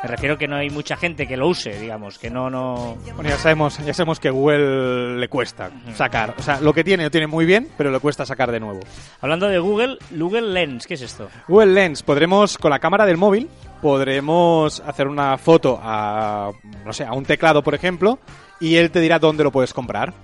Me 0.06 0.12
refiero 0.12 0.38
que 0.38 0.46
no 0.46 0.54
hay 0.54 0.70
mucha 0.70 0.96
gente 0.96 1.26
que 1.26 1.36
lo 1.36 1.48
use, 1.48 1.80
digamos, 1.80 2.16
que 2.20 2.30
no, 2.30 2.48
no... 2.48 2.96
Bueno, 3.16 3.28
ya 3.28 3.38
sabemos, 3.38 3.76
ya 3.84 3.92
sabemos 3.92 4.20
que 4.20 4.30
Google 4.30 5.16
le 5.18 5.26
cuesta 5.28 5.68
sacar. 5.96 6.32
O 6.38 6.42
sea, 6.42 6.60
lo 6.60 6.72
que 6.72 6.84
tiene 6.84 7.02
lo 7.02 7.10
tiene 7.10 7.26
muy 7.26 7.44
bien, 7.44 7.66
pero 7.76 7.90
le 7.90 7.98
cuesta 7.98 8.24
sacar 8.24 8.52
de 8.52 8.60
nuevo. 8.60 8.78
Hablando 9.20 9.48
de 9.48 9.58
Google, 9.58 9.98
Google 10.12 10.42
Lens, 10.52 10.86
¿qué 10.86 10.94
es 10.94 11.02
esto? 11.02 11.28
Google 11.48 11.72
Lens, 11.72 12.04
podremos, 12.04 12.56
con 12.56 12.70
la 12.70 12.78
cámara 12.78 13.04
del 13.04 13.16
móvil, 13.16 13.48
podremos 13.82 14.78
hacer 14.86 15.08
una 15.08 15.36
foto 15.38 15.80
a, 15.82 16.52
no 16.84 16.92
sé, 16.92 17.04
a 17.04 17.12
un 17.12 17.24
teclado, 17.24 17.64
por 17.64 17.74
ejemplo, 17.74 18.20
y 18.60 18.76
él 18.76 18.92
te 18.92 19.00
dirá 19.00 19.18
dónde 19.18 19.42
lo 19.42 19.50
puedes 19.50 19.74
comprar. 19.74 20.14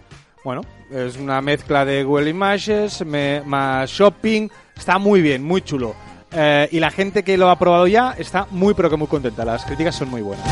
Bueno, 0.45 0.61
es 0.93 1.17
una 1.17 1.41
mezcla 1.41 1.85
de 1.85 2.05
Google 2.05 2.31
Images 2.31 3.05
me- 3.05 3.43
más 3.45 3.91
shopping. 3.91 4.49
Está 4.77 4.99
muy 4.99 5.21
bien, 5.23 5.43
muy 5.43 5.61
chulo. 5.63 5.97
Eh, 6.35 6.69
y 6.73 6.81
la 6.81 6.91
gente 6.91 7.23
que 7.23 7.37
lo 7.37 7.51
ha 7.51 7.59
probado 7.59 7.87
ya 7.87 8.15
está 8.19 8.47
muy, 8.51 8.75
pero 8.75 8.91
que 8.91 8.97
muy 8.97 9.07
contenta. 9.07 9.45
Las 9.45 9.65
críticas 9.65 9.95
son 9.95 10.11
muy 10.11 10.23
buenas. 10.23 10.47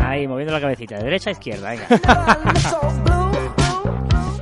Ahí, 0.00 0.26
moviendo 0.26 0.52
la 0.52 0.60
cabecita, 0.60 0.96
de 0.96 1.04
derecha 1.04 1.30
a 1.30 1.32
izquierda, 1.32 1.70
venga. 1.70 1.86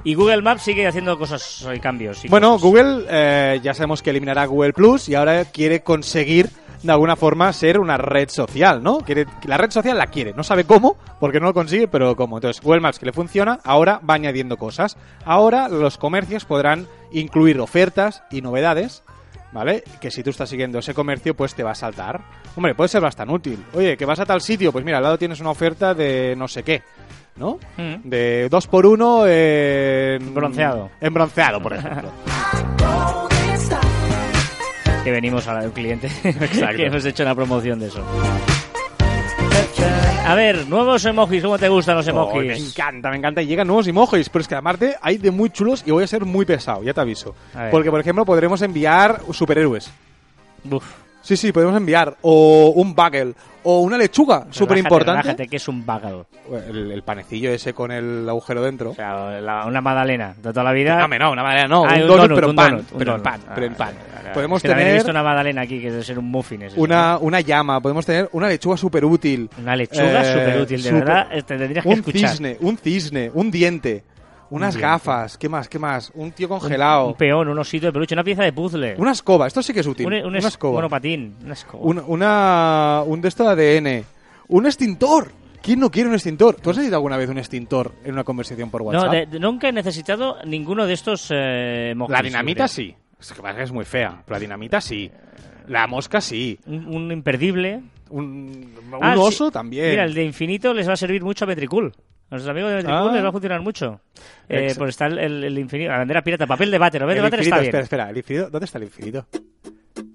Y 0.05 0.15
Google 0.15 0.41
Maps 0.41 0.62
sigue 0.62 0.87
haciendo 0.87 1.19
cosas 1.19 1.67
y 1.75 1.81
cambios. 1.81 2.25
y 2.25 2.29
Bueno, 2.29 2.53
cosas. 2.53 2.62
Google 2.62 3.07
eh, 3.11 3.61
ya 3.61 3.75
sabemos 3.75 4.03
que 4.03 4.11
eliminará 4.11 4.47
Google 4.47 4.73
Plus 4.73 5.09
y 5.09 5.17
ahora 5.17 5.47
quiere 5.47 5.83
conseguir 5.83 6.49
de 6.83 6.93
alguna 6.93 7.17
forma 7.17 7.53
ser 7.53 7.79
una 7.79 7.97
red 7.97 8.29
social, 8.29 8.83
¿no? 8.83 8.99
Quiere, 8.99 9.27
la 9.45 9.57
red 9.57 9.71
social 9.71 9.97
la 9.99 10.07
quiere, 10.07 10.33
no 10.35 10.43
sabe 10.43 10.65
cómo, 10.65 10.97
porque 11.21 11.41
no 11.41 11.47
lo 11.47 11.55
consigue, 11.55 11.89
pero 11.89 12.17
cómo. 12.17 12.39
Entonces, 12.39 12.62
Google 12.62 12.81
Maps 12.81 12.99
que 12.99 13.07
le 13.07 13.12
funciona, 13.12 13.61
ahora 13.65 14.01
va 14.09 14.15
añadiendo 14.15 14.57
cosas. 14.57 14.97
Ahora 15.25 15.69
los 15.69 15.99
comercios 15.99 16.45
podrán 16.45 16.87
incluir 17.12 17.61
ofertas 17.61 18.23
y 18.31 18.43
novedades, 18.43 19.03
¿vale? 19.53 19.85
Que 20.01 20.11
si 20.11 20.23
tú 20.23 20.31
estás 20.31 20.49
siguiendo 20.49 20.79
ese 20.79 20.95
comercio, 20.95 21.35
pues 21.35 21.55
te 21.55 21.62
va 21.62 21.73
a 21.73 21.75
saltar. 21.75 22.21
Hombre, 22.57 22.75
puede 22.75 22.89
ser 22.89 23.03
bastante 23.03 23.35
útil. 23.35 23.65
Oye, 23.75 23.97
que 23.97 24.05
vas 24.05 24.21
a 24.21 24.27
tal 24.27 24.41
sitio, 24.41 24.73
pues 24.73 24.85
mira, 24.85 24.99
al 24.99 25.05
lado 25.05 25.19
tienes 25.19 25.41
una 25.41 25.51
oferta 25.51 25.95
de 25.95 26.35
no 26.37 26.49
sé 26.49 26.62
qué. 26.62 26.83
¿No? 27.37 27.59
Mm. 27.77 28.09
De 28.09 28.49
dos 28.49 28.67
por 28.67 28.87
uno 28.87 29.27
en... 29.27 30.35
Bronceado. 30.35 30.89
En 31.03 31.12
bronceado, 31.12 31.61
por 31.61 31.75
ejemplo. 31.75 32.11
Que 35.07 35.12
venimos 35.12 35.47
a 35.47 35.61
un 35.61 35.71
cliente. 35.71 36.09
que 36.77 36.87
hemos 36.87 37.05
hecho 37.05 37.23
una 37.23 37.33
promoción 37.37 37.79
de 37.79 37.87
eso. 37.87 38.03
A 40.27 40.35
ver, 40.35 40.66
nuevos 40.66 41.05
emojis, 41.05 41.45
¿cómo 41.45 41.57
te 41.57 41.69
gustan 41.69 41.95
los 41.95 42.09
Oh, 42.09 42.11
emojis? 42.11 42.42
me 42.49 42.57
encanta, 42.57 43.11
me 43.11 43.16
encanta. 43.16 43.40
Y 43.40 43.47
llegan 43.47 43.69
nuevos 43.69 43.87
emojis, 43.87 44.29
pero 44.29 44.42
es 44.42 44.49
que 44.49 44.57
aparte 44.57 44.97
hay 45.01 45.19
de 45.19 45.31
muy 45.31 45.51
chulos 45.51 45.85
y 45.87 45.92
voy 45.92 46.03
a 46.03 46.09
ser 46.09 46.25
muy 46.25 46.45
pesado, 46.45 46.83
ya 46.83 46.92
te 46.92 47.01
aviso. 47.01 47.37
Porque, 47.71 47.88
por 47.88 48.01
ejemplo, 48.01 48.25
podremos 48.25 48.61
enviar 48.62 49.21
superhéroes. 49.31 49.92
Uf, 50.69 50.85
Sí, 51.23 51.37
sí, 51.37 51.51
podemos 51.53 51.77
enviar. 51.77 52.16
O 52.23 52.73
un 52.77 52.95
bagel. 52.95 53.35
O 53.64 53.81
una 53.81 53.99
lechuga, 53.99 54.47
súper 54.51 54.79
importante. 54.79 55.23
relájate, 55.23 55.49
que 55.49 55.57
es 55.57 55.66
un 55.66 55.85
bagel. 55.85 56.23
El, 56.69 56.92
el 56.92 57.03
panecillo 57.03 57.51
ese 57.51 57.73
con 57.73 57.90
el 57.90 58.29
agujero 58.29 58.62
dentro. 58.62 58.90
O 58.90 58.95
sea, 58.95 59.40
la- 59.40 59.66
una 59.66 59.81
magdalena 59.81 60.35
de 60.37 60.51
toda 60.51 60.62
la 60.62 60.71
vida. 60.73 61.05
No, 61.05 61.19
no, 61.19 61.33
una 61.33 61.42
manera 61.42 61.66
no. 61.66 61.85
Ah, 61.85 61.95
un 61.97 62.03
un 62.03 62.07
donut, 62.09 62.23
donut, 62.29 62.35
pero 62.37 62.47
en 62.47 62.51
un 62.51 62.57
pan. 62.57 62.71
donut, 62.71 62.92
un 62.92 62.99
pero 62.99 63.14
en 63.16 63.23
pan, 63.23 63.40
pero 63.57 63.66
en 63.66 63.73
Ah, 63.73 63.77
pan. 63.77 63.88
vale, 63.88 63.99
vale, 63.99 64.12
vale. 64.14 64.15
Podemos 64.37 64.62
que 64.62 64.68
tener 64.68 64.94
visto 64.94 65.11
una 65.11 65.22
magdalena 65.22 65.62
aquí 65.62 65.81
que 65.81 65.90
debe 65.90 66.03
ser 66.05 66.18
un 66.18 66.31
muffin. 66.31 66.62
es 66.62 66.72
eso. 66.72 66.81
una, 66.81 67.18
una 67.18 67.40
llama, 67.40 67.81
podemos 67.81 68.07
tener 68.07 68.29
una 68.33 68.49
lechuga 68.49 68.77
súper 68.77 69.05
útil. 69.05 69.51
Una 69.61 69.75
lechuga 69.77 70.22
Eh, 70.22 70.33
superútil, 70.33 70.83
de 70.83 70.88
súper- 70.90 71.05
verdad. 71.05 71.29
Te 71.31 71.42
tendrías 71.42 71.83
que 71.83 71.88
Un 71.88 71.94
escuchar. 71.99 72.31
cisne, 72.31 72.57
un 72.61 72.79
cisne, 72.79 73.31
un 73.35 73.51
diente, 73.51 74.05
unas 74.51 74.77
gafas, 74.77 75.37
¿qué 75.38 75.49
más? 75.49 75.68
¿Qué 75.68 75.79
más? 75.79 76.12
Un 76.14 76.31
tío 76.33 76.49
congelado. 76.49 77.09
Un, 77.09 77.14
peón, 77.14 77.49
un 77.49 77.59
osito 77.59 77.87
de 77.87 77.92
peluche, 77.92 78.14
una 78.14 78.22
pieza 78.25 78.44
de 78.44 78.53
puzzle. 78.53 78.94
Una 78.99 79.12
escoba, 79.12 79.46
esto 79.46 79.62
sí 79.62 79.72
que 79.72 79.81
es 79.81 79.87
útil. 79.87 80.07
un, 80.07 80.14
un 80.14 80.27
una 80.27 80.38
es- 80.38 80.44
escoba. 80.44 80.75
monopatín. 80.75 81.35
Una 81.42 81.53
escoba. 81.55 81.85
Un, 81.85 82.03
una, 82.07 83.03
un 83.07 83.20
de 83.20 83.29
esto 83.29 83.42
de 83.55 83.79
ADN. 83.79 84.05
Un 84.49 84.66
extintor. 84.66 85.33
¿Quién 85.62 85.81
no 85.81 85.90
quiere 85.90 86.09
un 86.09 86.14
extintor? 86.14 86.55
¿Tú 86.55 86.70
has 86.70 86.77
necesitado 86.77 86.99
alguna 86.99 87.16
vez 87.16 87.29
un 87.29 87.38
extintor 87.38 87.90
en 88.05 88.12
una 88.12 88.22
conversación 88.22 88.70
por 88.70 88.83
WhatsApp? 88.83 89.05
no, 89.07 89.11
de- 89.11 89.27
de- 89.27 89.40
nunca 89.40 89.68
he 89.68 89.72
necesitado 89.72 90.37
ninguno 90.44 90.87
de 90.87 90.92
estos 90.92 91.27
eh, 91.35 91.92
la 92.09 92.22
dinamita 92.22 92.68
sí. 92.68 92.94
Es 93.20 93.33
que 93.33 93.42
pasa 93.42 93.57
que 93.57 93.62
es 93.64 93.72
muy 93.72 93.85
fea. 93.85 94.22
pero 94.24 94.37
La 94.37 94.40
dinamita 94.40 94.81
sí. 94.81 95.11
La 95.68 95.87
mosca 95.87 96.20
sí. 96.20 96.59
Un, 96.66 96.87
un 96.87 97.12
imperdible. 97.12 97.83
Un, 98.11 98.74
un 98.92 98.98
Ah, 99.02 99.14
sí. 99.14 99.20
oso 99.20 99.50
también. 99.50 99.90
Mira, 99.90 100.05
el 100.05 100.14
de 100.14 100.24
infinito 100.24 100.72
les 100.72 100.88
va 100.88 100.92
a 100.92 100.96
servir 100.96 101.22
mucho 101.24 101.44
a 101.44 101.48
Metricool. 101.48 101.92
A 102.29 102.35
nuestros 102.35 102.50
amigos 102.50 102.70
de 102.70 102.76
Metricool 102.76 103.09
Ah. 103.11 103.12
les 103.14 103.24
va 103.24 103.29
a 103.29 103.33
funcionar 103.33 103.61
mucho. 103.62 104.00
Eh, 104.48 104.74
pues 104.79 104.90
está 104.90 105.07
el, 105.07 105.18
el- 105.18 105.44
el 105.44 105.59
infinito, 105.59 105.90
la 105.90 105.98
bandera 105.98 106.22
pirata, 106.22 106.46
papel 106.46 106.70
de 106.70 106.79
váter. 106.79 107.02
El 107.02 107.07
papel 107.07 107.14
de 107.14 107.18
El 107.18 107.22
váter 107.24 107.38
infinito, 107.40 107.57
está 107.57 107.61
bien. 107.62 107.68
espera, 107.83 107.83
espera. 108.05 108.11
¿el 108.11 108.16
infinito? 108.18 108.50
¿Dónde 108.50 108.64
está 108.64 108.79
el 108.79 108.85
infinito? 108.85 109.26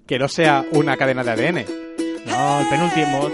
Que 0.06 0.18
no 0.18 0.28
sea 0.28 0.64
una 0.72 0.96
cadena 0.96 1.22
de 1.24 1.30
ADN. 1.32 1.64
No, 2.26 2.60
el 2.60 2.68
penúltimo. 2.68 3.28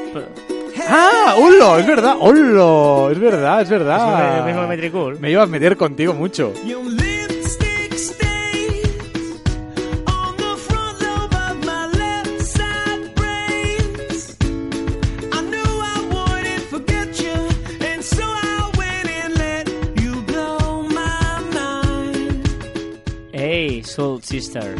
¡Ah! 0.88 1.35
¡Holo! 1.38 1.78
Es 1.78 1.87
verdad. 1.87 2.16
¡Holo! 2.18 3.11
Es 3.11 3.18
verdad, 3.18 3.59
es 3.61 3.64
Es 3.64 3.70
verdad. 3.70 4.38
el 4.38 4.44
mismo 4.46 4.62
que 4.62 4.68
Metricool. 4.68 5.20
Me 5.20 5.31
iba 5.31 5.42
a 5.42 5.46
meter 5.46 5.76
contigo 5.76 6.14
mucho. 6.14 6.52
Soul 23.88 24.22
Sister. 24.22 24.77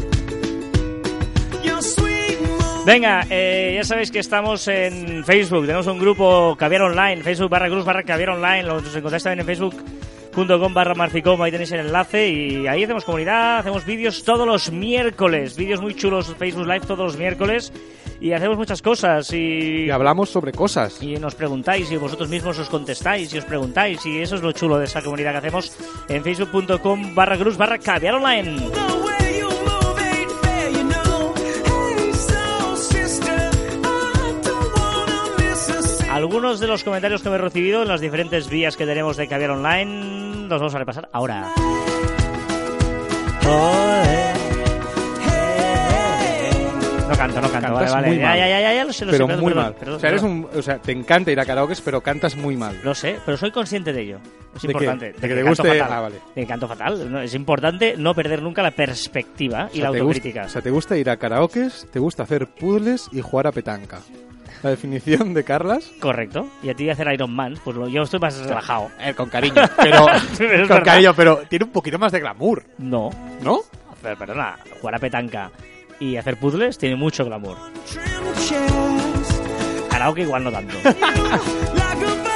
Venga, 2.85 3.27
eh, 3.29 3.73
ya 3.77 3.85
sabéis 3.85 4.11
que 4.11 4.19
estamos 4.19 4.67
en 4.69 5.25
Facebook, 5.25 5.67
tenemos 5.67 5.87
un 5.87 5.99
grupo 5.99 6.57
Caviar 6.59 6.83
Online, 6.83 7.23
Facebook 7.23 7.51
barra 7.51 7.69
cruz 7.69 7.85
barra 7.85 8.03
Caviar 8.03 8.31
Online, 8.31 8.63
los 8.63 8.97
encontráis 8.97 9.23
también 9.23 9.41
en 9.41 9.47
facebook.com 9.47 10.73
barra 10.73 10.95
marficom, 10.95 11.43
ahí 11.43 11.51
tenéis 11.51 11.73
el 11.73 11.81
enlace 11.81 12.29
y 12.29 12.67
ahí 12.67 12.85
hacemos 12.85 13.05
comunidad, 13.05 13.59
hacemos 13.59 13.85
vídeos 13.85 14.25
todos 14.25 14.47
los 14.47 14.73
miércoles, 14.73 15.57
vídeos 15.57 15.83
muy 15.83 15.95
chulos, 15.95 16.35
Facebook 16.39 16.67
Live 16.67 16.87
todos 16.87 17.01
los 17.01 17.17
miércoles 17.19 17.73
y 18.21 18.33
hacemos 18.33 18.57
muchas 18.57 18.83
cosas 18.83 19.33
y... 19.33 19.85
Y 19.87 19.91
hablamos 19.91 20.31
sobre 20.31 20.53
cosas. 20.53 21.03
y 21.03 21.17
nos 21.17 21.35
preguntáis 21.35 21.91
y 21.91 21.97
vosotros 21.97 22.29
mismos 22.29 22.59
os 22.59 22.69
contestáis 22.69 23.33
y 23.33 23.39
os 23.39 23.45
preguntáis 23.45 24.05
y 24.07 24.21
eso 24.21 24.37
es 24.37 24.43
lo 24.43 24.53
chulo 24.53 24.79
de 24.79 24.85
esa 24.85 25.03
comunidad 25.03 25.33
que 25.33 25.39
hacemos 25.39 25.73
en 26.09 26.23
facebook.com 26.23 27.15
barra 27.15 27.37
cruz 27.37 27.57
barra 27.57 27.79
caviar 27.79 28.15
online. 28.15 28.57
Algunos 36.11 36.59
de 36.59 36.67
los 36.67 36.83
comentarios 36.83 37.23
que 37.23 37.29
me 37.31 37.37
he 37.37 37.39
recibido 37.39 37.83
en 37.83 37.89
las 37.89 38.01
diferentes 38.01 38.49
vías 38.49 38.77
que 38.77 38.87
tenemos 38.87 39.17
de 39.17 39.29
caviar 39.29 39.51
online 39.51 40.49
los 40.49 40.61
vamos 40.61 40.75
a 40.75 40.79
repasar 40.79 41.09
ahora. 41.13 41.53
No 47.09 47.17
canto, 47.17 47.41
no 47.41 47.51
canto, 47.51 47.73
vale, 47.73 47.87
Cantas 47.87 47.93
vale. 47.93 48.07
muy 48.09 48.17
Ya, 48.19 48.27
mal. 48.27 48.39
ya, 48.39 48.49
ya, 48.49 48.61
ya, 48.61 48.73
ya, 48.75 48.85
lo 48.85 48.93
sé, 48.93 49.05
lo 49.07 49.13
pero 49.13 49.25
sé, 49.25 49.29
perdón, 49.29 49.43
muy 49.45 49.53
perdón, 49.53 49.65
mal. 49.65 49.75
perdón, 49.75 49.95
o 49.97 49.99
sea, 50.01 50.09
eres 50.11 50.23
un, 50.23 50.49
o 50.55 50.63
sea, 50.63 50.79
te 50.79 50.93
encanta 50.93 51.31
ir 51.31 51.41
a 51.41 51.45
karaoke, 51.47 51.75
pero 51.85 52.01
cantas 52.01 52.37
muy 52.37 52.57
mal. 52.57 52.79
Lo 52.85 52.95
sé, 52.95 53.19
pero 53.25 53.37
soy 53.37 53.51
consciente 53.51 53.93
de 53.93 54.03
ello. 54.03 54.19
Es 54.55 54.63
¿De 54.63 54.69
qué? 54.69 54.73
importante. 54.73 55.07
¿De 55.07 55.13
que 55.13 55.29
te 55.29 55.35
canto 55.37 55.49
guste? 55.49 55.69
fatal. 55.79 55.93
Ah, 55.93 56.01
vale. 56.01 56.17
De 56.35 56.47
canto 56.47 56.69
fatal. 56.69 57.13
No, 57.13 57.21
Es 57.21 57.35
importante 57.35 57.95
no 57.97 58.15
perder 58.15 58.43
nunca 58.43 58.63
la 58.63 58.71
perspectiva 58.73 59.67
O 59.67 59.69
y 59.73 59.77
sea, 59.77 59.85
la 59.85 59.93
te 59.93 59.99
autocrítica. 60.01 60.41
gusta, 60.43 60.47
o 60.47 60.53
sea, 60.53 60.63
te 60.63 60.71
gusta 60.71 60.97
ir 60.97 61.11
a 61.11 61.17
karaokes, 61.17 61.87
te 61.91 61.99
gusta 61.99 62.23
hacer 62.25 62.47
puzzles 62.47 63.09
y 63.13 63.21
jugar 63.21 63.47
a 63.47 63.53
petanca. 63.53 64.01
La 64.63 64.71
definición 64.71 65.35
de 65.35 65.45
Carlas. 65.45 65.91
Correcto. 66.01 66.49
Y 66.65 66.71
a 66.71 66.75
ti 66.75 66.91
hacer 66.91 67.07
Iron 67.13 67.33
Man, 67.33 67.55
pues 67.63 67.77
lo- 67.77 67.89
yo 67.89 68.03
estoy 68.03 68.19
más 68.19 68.37
relajado. 68.45 68.91
Eh, 69.01 69.15
con 69.15 69.29
cariño, 69.29 69.55
pero 69.77 70.07
con 70.07 70.49
verdad. 70.49 70.83
cariño, 70.85 71.15
pero 71.15 71.37
tiene 71.49 71.65
un 71.67 71.71
poquito 71.71 71.99
más 71.99 72.11
de 72.13 72.21
glamour, 72.21 72.65
No. 72.79 73.11
¿no? 73.41 73.61
Pero, 74.03 74.17
perdona, 74.17 74.57
jugar 74.81 74.95
a 74.97 74.99
petanca 74.99 75.51
y 76.01 76.17
hacer 76.17 76.37
puzzles 76.39 76.79
tiene 76.79 76.97
mucho 76.97 77.25
glamour. 77.25 77.57
Karaoke 79.91 80.23
igual 80.23 80.45
no 80.45 80.53
tanto. 80.53 80.75
Like 81.75 82.03
a. 82.05 82.29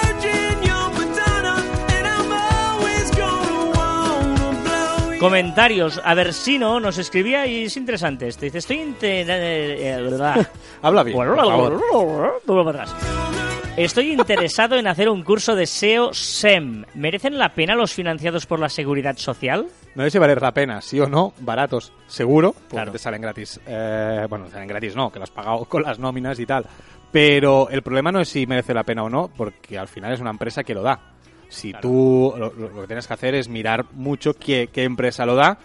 Comentarios. 5.22 6.01
Aversino 6.05 6.81
nos 6.81 6.98
escribía 6.98 7.46
y 7.46 7.66
es 7.66 7.77
interesante. 7.77 8.27
Este 8.27 8.46
dice, 8.46 8.59
estoy 8.59 8.81
intentando... 8.81 10.48
Habla 10.83 11.05
bien, 11.05 11.16
por 11.16 11.37
favor. 11.37 12.40
Vuelvo 12.44 12.64
para 12.64 12.83
atrás. 12.83 13.41
Estoy 13.76 14.12
interesado 14.12 14.76
en 14.76 14.87
hacer 14.87 15.08
un 15.08 15.22
curso 15.22 15.56
de 15.56 15.66
SEO 15.66 16.12
SEM. 16.12 16.85
¿Merecen 16.94 17.38
la 17.38 17.54
pena 17.54 17.74
los 17.74 17.94
financiados 17.94 18.44
por 18.44 18.61
la 18.61 18.68
Seguridad 18.68 19.16
Social? 19.16 19.66
No 19.94 20.02
sé 20.04 20.11
si 20.11 20.18
valer 20.18 20.42
la 20.42 20.52
pena, 20.52 20.82
sí 20.82 21.00
o 21.00 21.08
no, 21.08 21.32
baratos, 21.40 21.90
seguro, 22.06 22.52
porque 22.52 22.68
Claro. 22.68 22.92
te 22.92 22.98
salen 22.98 23.22
gratis. 23.22 23.58
Eh, 23.66 24.26
bueno, 24.28 24.48
salen 24.50 24.68
gratis 24.68 24.94
no, 24.94 25.11
que 25.11 25.18
lo 25.18 25.22
has 25.22 25.30
pagado 25.30 25.64
con 25.68 25.82
las 25.82 25.98
nóminas 25.98 26.38
y 26.38 26.44
tal. 26.44 26.66
Pero 27.11 27.70
el 27.70 27.82
problema 27.82 28.12
no 28.12 28.20
es 28.20 28.28
si 28.28 28.46
merece 28.46 28.74
la 28.74 28.85
pena 28.85 29.04
o 29.04 29.11
no, 29.11 29.28
porque 29.35 29.78
al 29.78 29.88
final 29.88 30.12
es 30.12 30.20
una 30.20 30.30
empresa 30.30 30.62
que 30.64 30.74
lo 30.74 30.82
da. 30.82 31.00
Si 31.48 31.72
tú 31.72 32.35
lo, 32.37 32.52
lo- 32.52 32.68
lo 32.68 32.80
que 32.82 32.87
tienes 32.87 33.06
que 33.06 33.14
hacer 33.14 33.35
es 33.35 33.48
mirar 33.48 33.87
mucho 33.92 34.35
qué, 34.35 34.68
qué 34.70 34.85
empresa 34.85 35.24
lo 35.24 35.35
da 35.35 35.58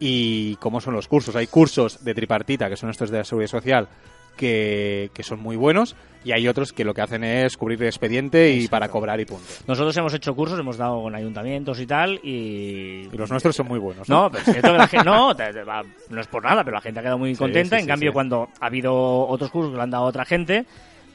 y 0.00 0.56
cómo 0.56 0.80
son 0.80 0.94
los 0.94 1.06
cursos. 1.06 1.36
Hay 1.36 1.46
cursos 1.46 2.04
de 2.04 2.14
tripartita, 2.14 2.68
que 2.68 2.76
son 2.76 2.90
estos 2.90 3.10
de 3.10 3.18
la 3.18 3.24
seguridad 3.24 3.50
social, 3.50 3.88
que, 4.36 5.10
que 5.14 5.22
son 5.22 5.40
muy 5.40 5.56
buenos, 5.56 5.96
y 6.24 6.32
hay 6.32 6.48
otros 6.48 6.72
que 6.72 6.84
lo 6.84 6.94
que 6.94 7.02
hacen 7.02 7.22
es 7.22 7.56
cubrir 7.56 7.80
el 7.82 7.88
expediente 7.88 8.50
y 8.52 8.66
para 8.68 8.88
cobrar 8.88 9.20
y 9.20 9.26
punto. 9.26 9.44
Nosotros 9.66 9.94
hemos 9.98 10.14
hecho 10.14 10.34
cursos, 10.34 10.58
hemos 10.58 10.78
dado 10.78 11.02
con 11.02 11.14
ayuntamientos 11.14 11.78
y 11.80 11.86
tal, 11.86 12.18
y... 12.22 13.08
Y 13.12 13.16
los 13.16 13.30
nuestros 13.30 13.54
son 13.54 13.68
muy 13.68 13.78
buenos. 13.78 14.08
No, 14.08 14.30
pero 14.30 14.42
es 14.46 14.54
que 14.54 14.62
la 14.72 14.88
gente, 14.88 15.04
no, 15.04 15.36
te- 15.36 15.52
te 15.52 15.62
va- 15.64 15.84
no 16.08 16.20
es 16.20 16.26
por 16.26 16.42
nada, 16.42 16.64
pero 16.64 16.76
la 16.76 16.80
gente 16.80 17.00
ha 17.00 17.02
quedado 17.02 17.18
muy 17.18 17.34
Sí, 17.34 17.38
contenta. 17.38 17.76
sí, 17.76 17.80
en 17.80 17.84
sí, 17.84 17.88
cambio, 17.88 18.12
cuando 18.14 18.48
ha 18.60 18.66
habido 18.66 18.94
otros 19.28 19.50
cursos 19.50 19.72
que 19.72 19.76
lo 19.76 19.82
han 19.82 19.90
dado 19.90 20.04
a 20.04 20.08
otra 20.08 20.24
gente, 20.24 20.64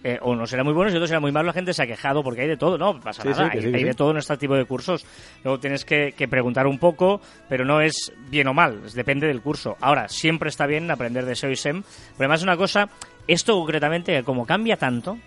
eh, 0.03 0.19
unos 0.21 0.51
eran 0.53 0.65
muy 0.65 0.73
buenos 0.73 0.93
y 0.93 0.97
otros 0.97 1.09
eran 1.09 1.21
muy 1.21 1.31
malos, 1.31 1.47
la 1.47 1.53
gente 1.53 1.73
se 1.73 1.83
ha 1.83 1.87
quejado 1.87 2.23
porque 2.23 2.41
hay 2.41 2.47
de 2.47 2.57
todo, 2.57 2.77
¿no? 2.77 2.99
Pasa 2.99 3.21
Sí, 3.23 3.29
nada, 3.29 3.51
sí, 3.51 3.57
hay, 3.57 3.63
sí, 3.63 3.83
de 3.83 3.93
todo 3.93 4.11
en 4.11 4.17
este 4.17 4.37
tipo 4.37 4.55
de 4.55 4.65
cursos. 4.65 5.05
Luego 5.43 5.59
tienes 5.59 5.85
que, 5.85 6.13
que 6.13 6.27
preguntar 6.27 6.67
un 6.67 6.79
poco, 6.79 7.21
pero 7.47 7.65
no 7.65 7.81
es 7.81 8.11
bien 8.29 8.47
o 8.47 8.53
mal, 8.53 8.81
es- 8.85 8.93
depende 8.93 9.27
del 9.27 9.41
curso. 9.41 9.75
Ahora, 9.81 10.07
siempre 10.07 10.49
está 10.49 10.65
bien 10.67 10.89
aprender 10.91 11.25
de 11.25 11.35
SEO 11.35 11.51
y 11.51 11.55
SEM, 11.55 11.83
pero 11.83 12.25
además 12.25 12.39
es 12.39 12.43
una 12.43 12.57
cosa, 12.57 12.89
esto 13.27 13.53
concretamente, 13.55 14.23
como 14.23 14.45
cambia 14.45 14.77
tanto, 14.77 15.17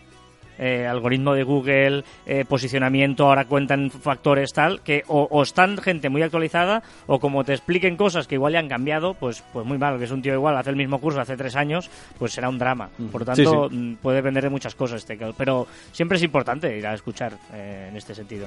eh, 0.58 0.86
algoritmo 0.86 1.34
de 1.34 1.42
Google, 1.42 2.04
eh, 2.26 2.44
posicionamiento, 2.46 3.26
ahora 3.26 3.46
cuentan 3.46 3.90
factores 3.90 4.52
tal, 4.52 4.80
que 4.82 5.04
o, 5.08 5.28
o 5.30 5.42
están 5.42 5.78
gente 5.78 6.08
muy 6.08 6.22
actualizada 6.22 6.82
o 7.06 7.18
como 7.18 7.44
te 7.44 7.52
expliquen 7.52 7.96
cosas 7.96 8.26
que 8.26 8.36
igual 8.36 8.52
ya 8.52 8.58
han 8.58 8.68
cambiado, 8.68 9.14
pues, 9.14 9.42
pues 9.52 9.66
muy 9.66 9.78
mal, 9.78 9.98
que 9.98 10.04
es 10.04 10.10
un 10.10 10.22
tío 10.22 10.34
igual, 10.34 10.56
hace 10.56 10.70
el 10.70 10.76
mismo 10.76 11.00
curso 11.00 11.20
hace 11.20 11.36
tres 11.36 11.56
años, 11.56 11.90
pues 12.18 12.32
será 12.32 12.48
un 12.48 12.58
drama. 12.58 12.90
Por 13.10 13.22
lo 13.22 13.26
tanto, 13.26 13.68
sí. 13.68 13.76
mm, 13.76 13.96
puede 13.96 14.16
depender 14.16 14.44
de 14.44 14.50
muchas 14.50 14.74
cosas, 14.74 14.98
este, 14.98 15.18
pero 15.36 15.66
siempre 15.92 16.16
es 16.16 16.22
importante 16.22 16.76
ir 16.76 16.86
a 16.86 16.94
escuchar 16.94 17.32
eh, 17.52 17.88
en 17.90 17.96
este 17.96 18.14
sentido. 18.14 18.46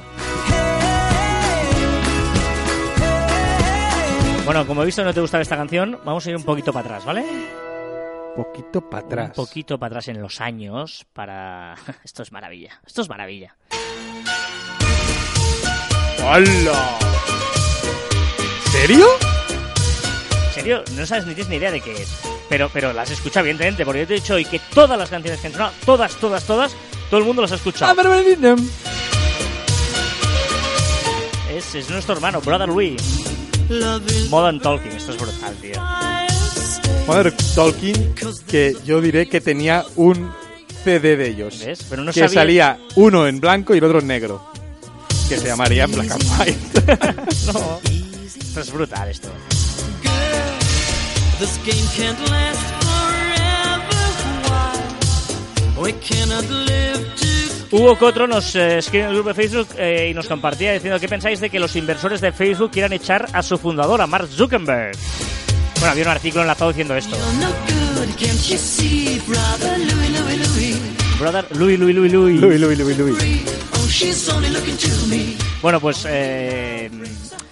Bueno, 4.46 4.68
como 4.68 4.84
he 4.84 4.86
visto 4.86 5.04
no 5.04 5.14
te 5.14 5.22
gusta 5.22 5.42
esta 5.42 5.58
canción, 5.58 5.98
vamos 6.06 6.26
a 6.26 6.30
ir 6.30 6.36
un 6.36 6.44
poquito 6.44 6.72
para 6.72 6.86
atrás, 6.86 7.06
¿vale? 7.06 7.65
Poquito 8.36 8.82
para 8.90 9.06
atrás. 9.06 9.28
Un 9.30 9.46
poquito 9.46 9.80
para 9.80 9.88
atrás 9.94 10.10
en 10.10 10.22
los 10.22 10.42
años 10.42 11.06
para... 11.14 11.76
Esto 12.04 12.24
es 12.24 12.32
maravilla, 12.32 12.82
esto 12.86 13.02
es 13.02 13.10
maravilla. 13.10 13.56
¡Hola! 16.22 17.00
¿Serio? 18.72 19.08
En 20.48 20.54
serio, 20.54 20.84
no 20.98 21.06
sabes 21.06 21.26
ni 21.28 21.34
tienes 21.34 21.50
ni 21.50 21.56
idea 21.58 21.72
de 21.72 21.80
qué 21.82 21.94
es. 21.94 22.22
Pero, 22.50 22.70
pero 22.74 22.92
las 22.94 23.10
escucha 23.12 23.40
evidentemente, 23.40 23.86
porque 23.86 24.02
yo 24.02 24.08
te 24.08 24.16
he 24.16 24.20
dicho 24.20 24.36
hoy 24.36 24.46
que 24.46 24.60
todas 24.74 24.98
las 24.98 25.10
canciones 25.10 25.40
que 25.40 25.48
han 25.48 25.54
sonado, 25.54 25.74
todas, 25.86 26.16
todas, 26.16 26.46
todas, 26.46 26.76
todo 27.10 27.20
el 27.20 27.26
mundo 27.26 27.42
las 27.42 27.52
ha 27.54 27.56
escuchado. 27.56 27.92
Es, 31.52 31.76
es 31.76 31.90
nuestro 31.90 32.16
hermano, 32.16 32.42
Brother 32.42 32.68
Louis. 32.68 33.24
Modern 34.30 34.60
Talking, 34.60 34.92
esto 34.92 35.12
es 35.12 35.18
brutal, 35.18 35.56
tío. 35.56 35.82
Mother 37.08 37.34
Talking, 37.56 38.16
que 38.48 38.76
yo 38.86 39.00
diré 39.00 39.28
que 39.30 39.40
tenía 39.42 39.86
un 39.96 40.32
CD 40.84 41.16
de 41.16 41.28
ellos. 41.30 41.60
¿Ves? 41.64 41.86
Pero 41.90 42.04
no 42.04 42.12
que 42.12 42.20
sabía- 42.22 42.34
salía 42.42 42.78
uno 42.96 43.28
en 43.28 43.40
blanco 43.40 43.76
y 43.76 43.78
el 43.78 43.84
otro 43.84 44.00
en 44.00 44.08
negro. 44.08 44.44
Que 45.30 45.38
se 45.38 45.48
llamaría 45.48 45.86
Black 45.88 46.12
and 46.12 46.24
White. 46.40 46.58
No. 47.54 47.80
Esto 48.38 48.62
es 48.62 48.72
brutal, 48.72 49.10
esto. 49.10 49.28
This 51.40 51.60
game 51.66 51.88
can't 51.98 52.20
last 52.30 52.62
forever. 52.86 53.96
Why? 55.78 55.84
We 55.84 55.94
cannot 56.00 56.50
live 56.50 57.06
to 57.20 57.76
Hugo 57.76 57.98
Cotro 57.98 58.26
nos 58.28 58.56
eh, 58.56 58.78
escribe 58.78 59.04
en 59.04 59.10
el 59.10 59.16
grupo 59.16 59.30
de 59.30 59.36
Facebook 59.36 59.68
eh, 59.78 60.08
y 60.10 60.14
nos 60.14 60.28
compartía 60.28 60.72
diciendo 60.74 61.00
qué 61.00 61.10
pensáis 61.10 61.40
de 61.42 61.50
que 61.50 61.60
los 61.60 61.76
inversores 61.76 62.22
de 62.22 62.32
Facebook 62.32 62.72
quieran 62.72 62.94
echar 62.94 63.28
a 63.34 63.44
su 63.44 63.58
fundador, 63.58 64.00
a 64.02 64.08
Mark 64.08 64.28
Zuckerberg. 64.30 64.96
Bueno, 65.86 65.92
había 65.92 66.06
un 66.06 66.12
artículo 66.18 66.42
enlazado 66.42 66.72
diciendo 66.72 66.96
esto. 66.96 67.16
brother 71.20 71.46
Louis, 71.56 71.78
Louis, 71.80 71.96
Louis? 71.96 72.12
Louis, 72.12 72.42
Louis, 72.42 72.60
Louis, 72.80 72.98
Louis. 72.98 72.98
Louis. 72.98 73.46
Bueno, 75.62 75.80
pues, 75.80 76.08
eh, 76.10 76.90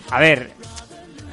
a 0.10 0.20
ver, 0.20 0.50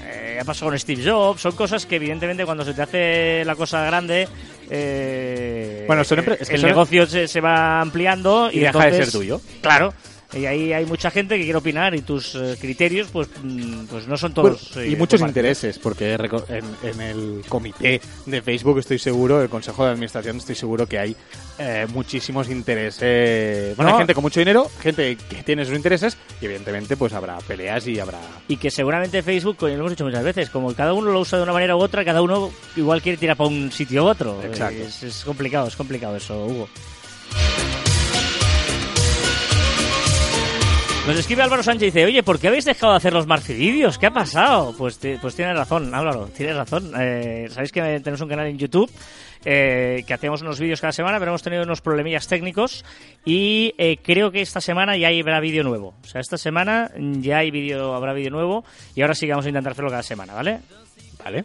eh, 0.04 0.38
ha 0.42 0.44
pasado 0.44 0.70
con 0.70 0.78
Steve 0.78 1.02
Jobs, 1.10 1.40
son 1.40 1.52
cosas 1.52 1.86
que 1.86 1.96
evidentemente 1.96 2.44
cuando 2.44 2.66
se 2.66 2.74
te 2.74 2.82
hace 2.82 3.44
la 3.46 3.56
cosa 3.56 3.82
grande, 3.86 4.28
eh, 4.68 5.84
Bueno, 5.86 6.02
es 6.02 6.08
que 6.10 6.54
el 6.54 6.60
son- 6.60 6.68
negocio 6.68 7.06
se, 7.06 7.26
se 7.28 7.40
va 7.40 7.80
ampliando 7.80 8.50
y, 8.52 8.58
Y 8.58 8.60
deja 8.60 8.78
de 8.78 8.84
entonces- 8.84 9.10
ser 9.10 9.20
tuyo. 9.20 9.40
Claro. 9.62 9.94
Y 10.32 10.46
ahí 10.46 10.72
hay 10.72 10.86
mucha 10.86 11.10
gente 11.10 11.36
que 11.36 11.42
quiere 11.42 11.58
opinar 11.58 11.94
y 11.94 12.02
tus 12.02 12.34
eh, 12.36 12.56
criterios 12.60 13.08
pues, 13.12 13.28
mm, 13.42 13.86
pues 13.86 14.06
no 14.06 14.16
son 14.16 14.32
Bueno, 14.34 14.56
todos... 14.56 14.76
y 14.76 14.92
eh, 14.92 14.96
muchos 14.96 15.20
intereses, 15.22 15.78
porque 15.78 16.14
en, 16.14 16.64
en 16.82 17.00
el 17.00 17.42
comité 17.48 18.00
de 18.26 18.42
Facebook 18.42 18.78
estoy 18.78 18.98
seguro, 18.98 19.42
el 19.42 19.48
consejo 19.48 19.84
de 19.84 19.90
administración 19.90 20.36
estoy 20.36 20.54
seguro 20.54 20.86
que 20.86 20.98
hay 20.98 21.16
eh, 21.58 21.86
muchísimos 21.92 22.48
intereses. 22.48 23.76
Bueno, 23.76 23.90
No. 23.90 23.96
hay 23.96 24.00
gente 24.02 24.14
con 24.14 24.22
mucho 24.22 24.40
dinero, 24.40 24.70
gente 24.80 25.16
que 25.16 25.42
tiene 25.42 25.64
sus 25.64 25.74
intereses 25.74 26.16
y 26.40 26.44
evidentemente 26.44 26.96
pues 26.96 27.12
habrá 27.12 27.38
peleas 27.38 27.86
y 27.88 27.98
habrá... 27.98 28.20
Y 28.46 28.56
que 28.56 28.70
seguramente 28.70 29.22
Facebook, 29.22 29.56
como 29.56 29.70
lo 29.72 29.78
hemos 29.80 29.90
dicho 29.92 30.04
muchas 30.04 30.22
veces, 30.24 30.48
como 30.50 30.72
cada 30.74 30.92
uno 30.92 31.10
lo 31.10 31.20
usa 31.20 31.38
de 31.38 31.42
una 31.42 31.52
manera 31.52 31.74
u 31.76 31.80
otra, 31.80 32.04
cada 32.04 32.22
uno 32.22 32.50
igual 32.76 33.02
quiere 33.02 33.18
tirar 33.18 33.36
para 33.36 33.48
un 33.50 33.72
sitio 33.72 34.04
u 34.04 34.06
otro. 34.08 34.40
Exacto. 34.44 34.82
Es, 34.82 35.02
es 35.02 35.24
complicado, 35.24 35.66
es 35.66 35.74
complicado 35.76 36.16
eso, 36.16 36.46
Hugo. 36.46 36.68
Nos 41.06 41.18
escribe 41.18 41.42
Álvaro 41.42 41.62
Sánchez 41.62 41.82
y 41.82 41.86
dice, 41.86 42.04
oye, 42.04 42.22
¿por 42.22 42.38
qué 42.38 42.48
habéis 42.48 42.66
dejado 42.66 42.92
de 42.92 42.98
hacer 42.98 43.12
los 43.12 43.26
marcididios? 43.26 43.98
¿Qué 43.98 44.06
ha 44.06 44.12
pasado? 44.12 44.74
Pues, 44.76 45.00
pues 45.20 45.34
tienes 45.34 45.56
razón, 45.56 45.92
Álvaro, 45.94 46.26
tienes 46.36 46.54
razón. 46.54 46.92
Eh, 46.96 47.48
Sabéis 47.50 47.72
que 47.72 47.80
tenemos 47.80 48.20
un 48.20 48.28
canal 48.28 48.46
en 48.46 48.58
YouTube 48.58 48.88
eh, 49.44 50.04
que 50.06 50.14
hacemos 50.14 50.42
unos 50.42 50.60
vídeos 50.60 50.80
cada 50.80 50.92
semana, 50.92 51.18
pero 51.18 51.32
hemos 51.32 51.42
tenido 51.42 51.64
unos 51.64 51.80
problemillas 51.80 52.28
técnicos 52.28 52.84
y 53.24 53.74
eh, 53.78 53.96
creo 54.02 54.30
que 54.30 54.42
esta 54.42 54.60
semana 54.60 54.96
ya 54.96 55.08
habrá 55.08 55.40
vídeo 55.40 55.64
nuevo. 55.64 55.94
O 56.04 56.06
sea, 56.06 56.20
esta 56.20 56.36
semana 56.36 56.90
ya 56.96 57.38
hay 57.38 57.50
vídeo, 57.50 57.94
habrá 57.94 58.12
vídeo 58.12 58.30
nuevo 58.30 58.64
y 58.94 59.00
ahora 59.02 59.14
sí 59.14 59.26
que 59.26 59.32
vamos 59.32 59.46
a 59.46 59.48
intentar 59.48 59.72
hacerlo 59.72 59.90
cada 59.90 60.02
semana, 60.04 60.34
¿vale? 60.34 60.60
¿Vale? 61.24 61.44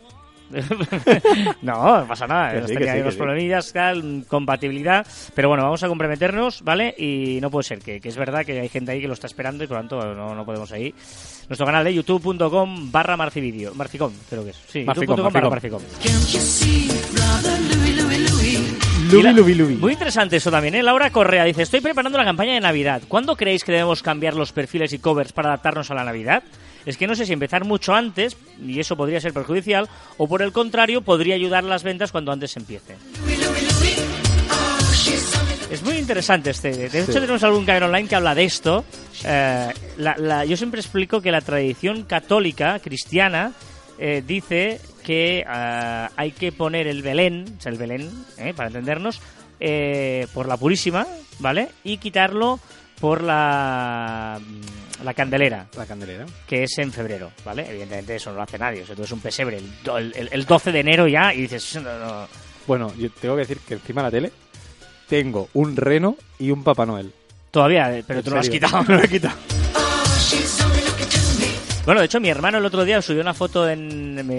no, 1.61 1.99
no 2.01 2.07
pasa 2.07 2.27
nada. 2.27 2.53
Que 2.53 2.67
sí, 2.67 2.73
que 2.73 2.73
tenido 2.79 2.93
sí, 2.93 2.99
unos 3.01 3.05
que 3.05 3.11
sí. 3.11 3.17
problemillas, 3.17 3.73
tal, 3.73 4.25
compatibilidad. 4.27 5.05
Pero 5.33 5.49
bueno, 5.49 5.63
vamos 5.63 5.83
a 5.83 5.87
comprometernos, 5.87 6.61
¿vale? 6.63 6.93
Y 6.97 7.39
no 7.41 7.49
puede 7.49 7.63
ser, 7.63 7.79
que, 7.79 7.99
que 7.99 8.09
es 8.09 8.17
verdad 8.17 8.45
que 8.45 8.59
hay 8.59 8.69
gente 8.69 8.91
ahí 8.91 9.01
que 9.01 9.07
lo 9.07 9.13
está 9.13 9.27
esperando 9.27 9.63
y 9.63 9.67
por 9.67 9.77
lo 9.77 9.81
tanto 9.83 10.13
no, 10.15 10.35
no 10.35 10.45
podemos 10.45 10.71
ahí. 10.71 10.93
Nuestro 11.49 11.65
canal 11.65 11.83
de 11.83 11.93
youtube.com 11.93 12.91
barra 12.91 13.17
marcivideo. 13.17 13.73
Marficom, 13.75 14.11
creo 14.29 14.43
que 14.43 14.51
es. 14.51 14.57
Sí, 14.67 14.85
youtube.com 14.85 15.31
barra 15.33 15.49
Marficom. 15.49 15.81
la- 19.21 19.31
lubi, 19.31 19.53
lubi. 19.53 19.75
Muy 19.75 19.93
interesante 19.93 20.37
eso 20.37 20.51
también, 20.51 20.75
¿eh? 20.75 20.83
Laura 20.83 21.09
Correa 21.11 21.43
dice, 21.43 21.61
estoy 21.61 21.81
preparando 21.81 22.17
la 22.17 22.25
campaña 22.25 22.53
de 22.53 22.59
Navidad. 22.59 23.01
¿Cuándo 23.07 23.35
creéis 23.35 23.63
que 23.63 23.71
debemos 23.71 24.01
cambiar 24.01 24.33
los 24.35 24.51
perfiles 24.51 24.93
y 24.93 24.99
covers 24.99 25.31
para 25.33 25.49
adaptarnos 25.49 25.91
a 25.91 25.95
la 25.95 26.03
Navidad? 26.03 26.43
Es 26.85 26.97
que 26.97 27.07
no 27.07 27.15
sé 27.15 27.25
si 27.25 27.33
empezar 27.33 27.65
mucho 27.65 27.93
antes, 27.93 28.37
y 28.63 28.79
eso 28.79 28.95
podría 28.95 29.19
ser 29.19 29.33
perjudicial, 29.33 29.89
o 30.17 30.27
por 30.27 30.41
el 30.41 30.51
contrario, 30.51 31.01
podría 31.01 31.35
ayudar 31.35 31.63
las 31.63 31.83
ventas 31.83 32.11
cuando 32.11 32.31
antes 32.31 32.51
se 32.51 32.59
empiece. 32.59 32.95
Es 35.71 35.81
muy 35.83 35.95
interesante 35.97 36.51
este. 36.51 36.89
De 36.89 36.99
hecho, 37.01 37.13
tenemos 37.13 37.43
algún 37.43 37.65
canal 37.65 37.83
online 37.83 38.07
que 38.07 38.15
habla 38.15 38.35
de 38.35 38.43
esto. 38.45 38.85
Eh, 39.25 39.69
la- 39.97 40.15
la- 40.17 40.45
yo 40.45 40.55
siempre 40.55 40.79
explico 40.79 41.21
que 41.21 41.31
la 41.31 41.41
tradición 41.41 42.03
católica, 42.03 42.79
cristiana, 42.79 43.51
eh, 43.97 44.23
dice 44.25 44.79
que 45.03 45.43
ah, 45.47 46.11
hay 46.15 46.31
que 46.31 46.51
poner 46.51 46.87
el 46.87 47.01
Belén, 47.01 47.45
o 47.57 47.61
sea, 47.61 47.71
el 47.71 47.77
Belén, 47.77 48.09
eh, 48.37 48.53
para 48.55 48.67
entendernos, 48.67 49.21
eh, 49.59 50.27
por 50.33 50.47
la 50.47 50.57
Purísima, 50.57 51.07
¿vale? 51.39 51.69
Y 51.83 51.97
quitarlo 51.97 52.59
por 52.99 53.21
la, 53.23 54.39
la 55.03 55.13
Candelera, 55.13 55.67
La 55.77 55.85
candelera. 55.85 56.25
que 56.47 56.63
es 56.63 56.77
en 56.77 56.91
febrero, 56.91 57.31
¿vale? 57.43 57.65
Evidentemente 57.69 58.15
eso 58.15 58.29
no 58.31 58.37
lo 58.37 58.41
hace 58.43 58.57
nadie, 58.57 58.83
o 58.83 58.85
sea, 58.85 58.95
tú 58.95 59.03
es 59.03 59.11
un 59.11 59.19
pesebre 59.19 59.57
el, 59.57 60.13
el- 60.15 60.29
el 60.31 60.45
12 60.45 60.71
de 60.71 60.79
enero 60.79 61.07
ya 61.07 61.33
y 61.33 61.41
dices, 61.41 61.75
no, 61.75 61.99
no. 61.99 62.27
Bueno, 62.67 62.93
yo 62.97 63.09
tengo 63.11 63.35
que 63.35 63.41
decir 63.41 63.59
que 63.59 63.75
encima 63.75 64.01
de 64.01 64.07
la 64.07 64.11
tele 64.11 64.31
tengo 65.07 65.49
un 65.53 65.75
reno 65.75 66.15
y 66.39 66.49
un 66.51 66.63
Papá 66.63 66.85
Noel. 66.85 67.11
todavía, 67.51 67.95
eh, 67.95 68.03
pero 68.07 68.19
¿En 68.19 68.23
tú 68.25 68.29
no 68.31 68.35
lo 68.35 68.39
has 68.39 68.45
serio? 68.47 68.61
quitado. 68.61 68.83
No 68.87 68.95
lo 68.97 69.03
he 69.03 69.07
quitado. 69.07 69.35
Bueno, 71.85 71.99
de 71.99 72.05
hecho, 72.07 72.19
mi 72.19 72.29
hermano 72.29 72.57
el 72.57 72.65
otro 72.65 72.83
día 72.83 73.01
subió 73.01 73.21
una 73.21 73.33
foto 73.35 73.69
en, 73.69 74.17
en- 74.17 74.31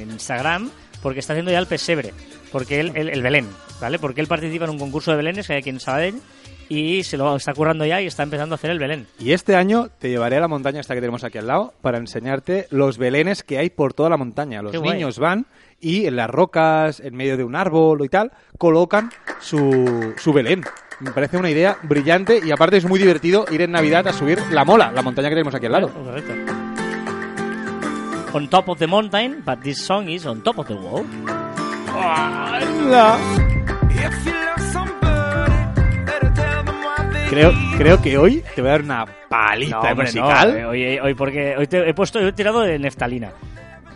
en 0.00 0.10
Instagram 0.10 0.70
porque 1.00 1.20
está 1.20 1.32
haciendo 1.32 1.50
ya 1.50 1.58
el 1.58 1.66
pesebre. 1.66 2.12
Porque 2.52 2.80
él, 2.80 2.92
el, 2.94 3.08
el 3.08 3.22
Belén, 3.22 3.48
¿vale? 3.80 3.98
Porque 3.98 4.20
él 4.20 4.26
participa 4.26 4.64
en 4.64 4.70
un 4.72 4.78
concurso 4.78 5.10
de 5.10 5.16
Belenes 5.18 5.46
que 5.46 5.54
hay 5.54 5.58
aquí 5.60 5.70
en 5.70 5.80
Sabadell 5.80 6.20
y 6.68 7.02
se 7.02 7.16
lo 7.16 7.34
está 7.36 7.54
currando 7.54 7.84
ya 7.86 8.00
y 8.00 8.06
está 8.06 8.22
empezando 8.22 8.54
a 8.54 8.56
hacer 8.56 8.70
el 8.70 8.78
Belén. 8.78 9.06
Y 9.18 9.32
este 9.32 9.56
año 9.56 9.88
te 9.98 10.08
llevaré 10.10 10.36
a 10.36 10.40
la 10.40 10.48
montaña 10.48 10.80
esta 10.80 10.94
que 10.94 11.00
tenemos 11.00 11.24
aquí 11.24 11.38
al 11.38 11.46
lado 11.46 11.72
para 11.80 11.98
enseñarte 11.98 12.66
los 12.70 12.98
belenes 12.98 13.42
que 13.42 13.58
hay 13.58 13.70
por 13.70 13.94
toda 13.94 14.10
la 14.10 14.16
montaña. 14.16 14.60
Los 14.62 14.72
Qué 14.72 14.78
guay. 14.78 14.94
niños 14.94 15.18
van 15.18 15.46
y 15.80 16.06
en 16.06 16.16
las 16.16 16.28
rocas, 16.28 17.00
en 17.00 17.14
medio 17.16 17.36
de 17.36 17.44
un 17.44 17.54
árbol 17.56 18.04
y 18.04 18.08
tal, 18.08 18.32
colocan 18.58 19.10
su, 19.40 20.12
su 20.18 20.32
belén. 20.32 20.64
Me 21.00 21.12
parece 21.12 21.36
una 21.36 21.48
idea 21.50 21.78
brillante 21.84 22.40
y 22.44 22.50
aparte 22.50 22.76
es 22.76 22.84
muy 22.84 22.98
divertido 22.98 23.44
ir 23.50 23.62
en 23.62 23.70
Navidad 23.70 24.06
a 24.08 24.12
subir 24.12 24.40
la 24.50 24.64
mola, 24.64 24.90
la 24.92 25.02
montaña 25.02 25.28
que 25.28 25.36
tenemos 25.36 25.54
aquí 25.54 25.66
al 25.66 25.72
lado. 25.72 25.88
Correcto. 25.92 26.32
On 28.34 28.50
top 28.50 28.68
of 28.68 28.78
the 28.78 28.86
mountain, 28.86 29.42
but 29.46 29.60
this 29.62 29.78
song 29.78 30.08
is 30.08 30.26
on 30.26 30.42
top 30.42 30.58
of 30.58 30.66
the 30.66 30.74
world. 30.74 31.06
If 33.90 34.26
Creo, 37.30 37.52
creo 37.76 38.00
que 38.00 38.16
hoy 38.16 38.42
te 38.54 38.62
voy 38.62 38.68
a 38.70 38.72
dar 38.72 38.82
una 38.82 39.04
paliza 39.28 39.78
hombre, 39.80 40.06
musical. 40.06 40.52
no, 40.52 40.58
eh, 40.58 40.64
hoy, 40.66 40.98
hoy 40.98 41.14
porque 41.14 41.56
hoy 41.58 41.66
te 41.66 41.88
he 41.88 41.92
puesto, 41.94 42.18
he 42.20 42.32
tirado 42.32 42.60
de 42.62 42.78
neftalina. 42.78 43.32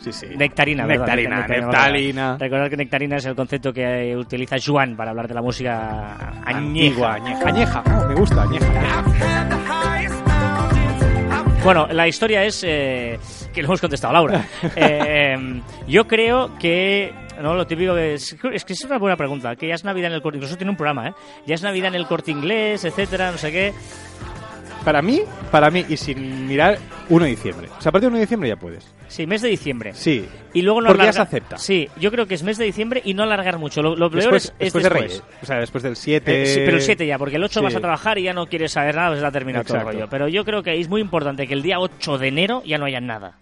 Sí, 0.00 0.12
sí. 0.12 0.26
Nectarina, 0.36 0.84
¿verdad? 0.84 1.06
Nectarina, 1.06 1.36
Nectarina. 1.38 1.66
neftalina. 1.66 2.36
Recordad 2.38 2.68
que 2.70 2.76
nectarina 2.76 3.16
es 3.16 3.24
el 3.26 3.34
concepto 3.36 3.72
que 3.72 4.14
utiliza 4.16 4.56
Juan 4.64 4.96
para 4.96 5.10
hablar 5.12 5.28
de 5.28 5.34
la 5.34 5.42
música 5.42 6.16
añeja. 6.44 7.14
añeja. 7.14 7.46
Añeja, 7.48 7.82
Oh, 7.86 8.08
me 8.08 8.14
gusta, 8.16 8.42
añeja. 8.42 8.66
Bueno, 11.64 11.86
la 11.92 12.08
historia 12.08 12.42
es 12.42 12.64
eh, 12.66 13.18
que 13.54 13.62
lo 13.62 13.66
hemos 13.68 13.80
contestado 13.80 14.12
Laura. 14.12 14.44
Eh, 14.76 15.60
yo 15.86 16.06
creo 16.08 16.58
que 16.58 17.12
no 17.42 17.54
lo 17.54 17.66
típico 17.66 17.94
que 17.94 18.14
es, 18.14 18.36
es 18.52 18.64
que 18.64 18.72
es 18.72 18.84
una 18.84 18.98
buena 18.98 19.16
pregunta. 19.16 19.54
Que 19.56 19.68
ya 19.68 19.74
es 19.74 19.84
Navidad 19.84 20.08
en 20.10 20.14
el 20.14 20.22
corte, 20.22 20.38
incluso 20.38 20.56
tiene 20.56 20.70
un 20.70 20.76
programa, 20.76 21.08
¿eh? 21.08 21.14
Ya 21.46 21.54
es 21.54 21.62
Navidad 21.62 21.88
en 21.88 21.96
el 21.96 22.06
corte 22.06 22.30
inglés, 22.30 22.84
etcétera, 22.84 23.32
no 23.32 23.38
sé 23.38 23.50
qué. 23.52 23.72
Para 24.84 25.00
mí, 25.00 25.20
para 25.52 25.70
mí, 25.70 25.84
y 25.88 25.96
sin 25.96 26.48
mirar, 26.48 26.76
1 27.08 27.24
de 27.24 27.30
diciembre. 27.30 27.68
O 27.78 27.80
sea, 27.80 27.90
a 27.90 27.92
partir 27.92 28.00
de 28.02 28.08
1 28.08 28.16
de 28.16 28.20
diciembre 28.22 28.48
ya 28.48 28.56
puedes. 28.56 28.84
Sí, 29.06 29.28
mes 29.28 29.40
de 29.40 29.48
diciembre. 29.48 29.92
Sí. 29.94 30.26
Y 30.54 30.62
luego 30.62 30.80
no 30.80 30.88
Porque 30.88 31.04
ya 31.04 31.10
alargar- 31.10 31.14
se 31.14 31.36
acepta. 31.36 31.58
Sí, 31.58 31.88
yo 32.00 32.10
creo 32.10 32.26
que 32.26 32.34
es 32.34 32.42
mes 32.42 32.58
de 32.58 32.64
diciembre 32.64 33.00
y 33.04 33.14
no 33.14 33.22
alargar 33.22 33.58
mucho. 33.58 33.80
Lo, 33.80 33.94
lo 33.94 34.10
peor 34.10 34.22
Después, 34.22 34.44
es, 34.46 34.50
es 34.58 34.58
después 34.72 34.82
de. 34.82 34.88
Reyes. 34.90 35.22
O 35.40 35.46
sea, 35.46 35.60
después 35.60 35.84
del 35.84 35.94
7. 35.94 36.42
Eh, 36.42 36.46
sí, 36.46 36.60
pero 36.64 36.78
el 36.78 36.82
7 36.82 37.06
ya, 37.06 37.16
porque 37.16 37.36
el 37.36 37.44
8 37.44 37.60
Sí. 37.60 37.64
vas 37.64 37.76
a 37.76 37.80
trabajar 37.80 38.18
y 38.18 38.24
ya 38.24 38.32
no 38.32 38.46
quieres 38.46 38.72
saber 38.72 38.96
nada, 38.96 39.10
pues 39.10 39.20
ya 39.20 39.28
ha 39.28 39.30
terminado 39.30 39.64
todo 39.64 39.76
el 39.78 39.84
rollo. 39.84 40.08
Pero 40.10 40.26
yo 40.26 40.44
creo 40.44 40.64
que 40.64 40.80
es 40.80 40.88
muy 40.88 41.00
importante 41.00 41.46
que 41.46 41.54
el 41.54 41.62
día 41.62 41.78
8 41.78 42.18
de 42.18 42.26
enero 42.28 42.62
ya 42.66 42.76
no 42.78 42.86
haya 42.86 43.00
nada. 43.00 43.38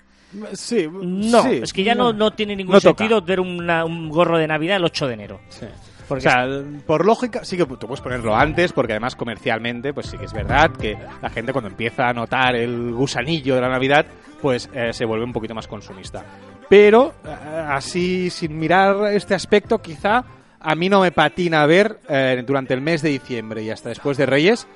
Sí, 0.53 0.89
No, 0.91 1.43
sí, 1.43 1.61
es 1.63 1.73
que 1.73 1.83
ya 1.83 1.95
no, 1.95 2.13
no 2.13 2.31
tiene 2.33 2.55
ningún 2.57 2.75
No 2.75 2.81
sentido 2.81 3.21
ver 3.23 3.41
una- 3.41 3.85
un 3.85 4.09
gorro 4.09 4.39
de 4.39 4.47
Navidad 4.47 4.77
el 4.77 4.85
8 4.85 5.09
de 5.09 5.15
enero. 5.15 5.41
Sí. 5.49 5.67
Porque 6.07 6.27
o 6.27 6.31
sea, 6.31 6.45
por 6.87 7.05
lógica, 7.07 7.45
sí 7.45 7.57
que 7.57 7.65
tú 7.67 7.79
puedes 7.87 8.01
ponerlo 8.01 8.35
antes, 8.35 8.73
porque 8.73 8.93
además 8.95 9.15
comercialmente, 9.15 9.95
pues 9.95 10.07
sí 10.07 10.19
que 10.19 10.25
es 10.25 10.33
verdad 10.33 10.71
que 10.73 10.97
la 11.23 11.31
gente 11.31 11.53
cuando 11.53 11.69
empieza 11.71 12.09
a 12.09 12.13
notar 12.13 12.57
el 12.57 12.93
gusanillo 12.93 13.55
de 13.55 13.61
la 13.61 13.69
Navidad, 13.69 14.07
pues 14.43 14.69
eh, 14.75 14.93
se 14.93 15.05
vuelve 15.05 15.25
un 15.25 15.33
poquito 15.33 15.55
más 15.55 15.69
consumista. 15.69 16.25
Pero 16.69 17.15
eh, 17.25 17.65
así, 17.69 18.29
sin 18.31 18.59
mirar 18.59 19.13
este 19.13 19.35
aspecto, 19.35 19.79
quizá 19.79 20.25
a 20.59 20.75
mí 20.75 20.89
no 20.89 21.01
me 21.01 21.13
patina 21.13 21.65
ver 21.67 22.01
eh, 22.09 22.43
durante 22.45 22.75
el 22.75 22.81
mes 22.81 23.03
de 23.03 23.11
diciembre 23.11 23.63
y 23.63 23.71
hasta 23.71 23.89
después 23.91 24.17
de 24.17 24.27
Reyes 24.27 24.67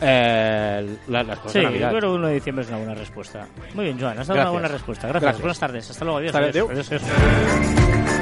eh, 0.00 0.96
la- 1.08 1.22
las 1.22 1.38
cosas 1.38 1.52
Sí, 1.52 1.58
de 1.58 1.64
yo 1.64 1.70
Navidad. 1.70 1.88
creo 1.90 2.00
que 2.00 2.06
1 2.18 2.26
de 2.28 2.34
diciembre 2.34 2.64
es 2.64 2.68
una 2.70 2.78
buena 2.78 2.94
respuesta. 2.94 3.46
Muy 3.74 3.84
bien, 3.86 4.00
Joan, 4.00 4.18
has 4.18 4.26
dado 4.26 4.40
una 4.40 4.50
buena 4.50 4.68
respuesta. 4.68 5.08
Gracias. 5.08 5.22
Gracias. 5.22 5.40
Buenas 5.42 5.58
tardes. 5.58 5.90
Hasta 5.90 6.04
luego. 6.04 6.18
Adiós. 6.18 6.34
Hasta 6.34 6.38
adiós, 6.48 6.54
luego. 6.54 6.70
adiós, 6.72 6.92
adiós. 6.92 8.18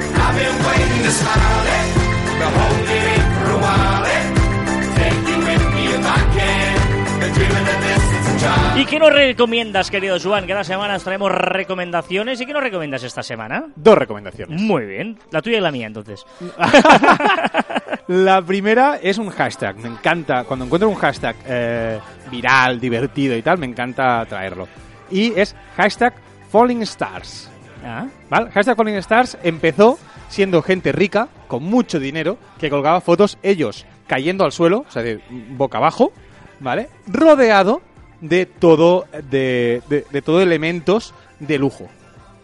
¿Y 8.75 8.85
qué 8.85 8.99
nos 8.99 9.11
recomiendas, 9.11 9.89
querido 9.89 10.17
Joan? 10.21 10.45
Cada 10.45 10.63
semana 10.63 10.95
os 10.95 11.03
traemos 11.03 11.31
recomendaciones. 11.31 12.39
¿Y 12.39 12.45
qué 12.45 12.53
nos 12.53 12.61
recomiendas 12.61 13.03
esta 13.03 13.23
semana? 13.23 13.65
Dos 13.75 13.97
recomendaciones. 13.97 14.61
Muy 14.61 14.85
bien. 14.85 15.17
La 15.31 15.41
tuya 15.41 15.57
y 15.57 15.61
la 15.61 15.71
mía, 15.71 15.87
entonces. 15.87 16.25
La 18.07 18.41
primera 18.41 18.99
es 19.01 19.17
un 19.17 19.29
hashtag. 19.29 19.77
Me 19.77 19.89
encanta, 19.89 20.43
cuando 20.43 20.65
encuentro 20.65 20.87
un 20.87 20.95
hashtag 20.95 21.35
eh, 21.45 21.99
viral, 22.31 22.79
divertido 22.79 23.35
y 23.35 23.41
tal, 23.41 23.57
me 23.57 23.65
encanta 23.65 24.25
traerlo. 24.25 24.67
Y 25.09 25.33
es 25.37 25.55
hashtag 25.75 26.13
Falling 26.49 26.83
Stars. 26.83 27.49
Ah, 27.83 28.07
¿Vale? 28.29 28.51
Hashtag 28.51 28.77
Falling 28.77 28.95
Stars 28.95 29.37
empezó 29.43 29.97
siendo 30.29 30.61
gente 30.61 30.91
rica, 30.91 31.27
con 31.47 31.63
mucho 31.63 31.99
dinero, 31.99 32.37
que 32.59 32.69
colgaba 32.69 33.01
fotos 33.01 33.37
ellos 33.43 33.85
cayendo 34.07 34.45
al 34.45 34.51
suelo, 34.51 34.85
o 34.87 34.91
sea, 34.91 35.03
de 35.03 35.19
boca 35.29 35.79
abajo, 35.79 36.11
¿vale? 36.59 36.89
Rodeado 37.07 37.81
de 38.21 38.45
todo, 38.45 39.05
de, 39.29 39.81
de, 39.89 40.21
todo 40.21 40.41
elementos 40.41 41.13
de 41.39 41.57
lujo, 41.57 41.87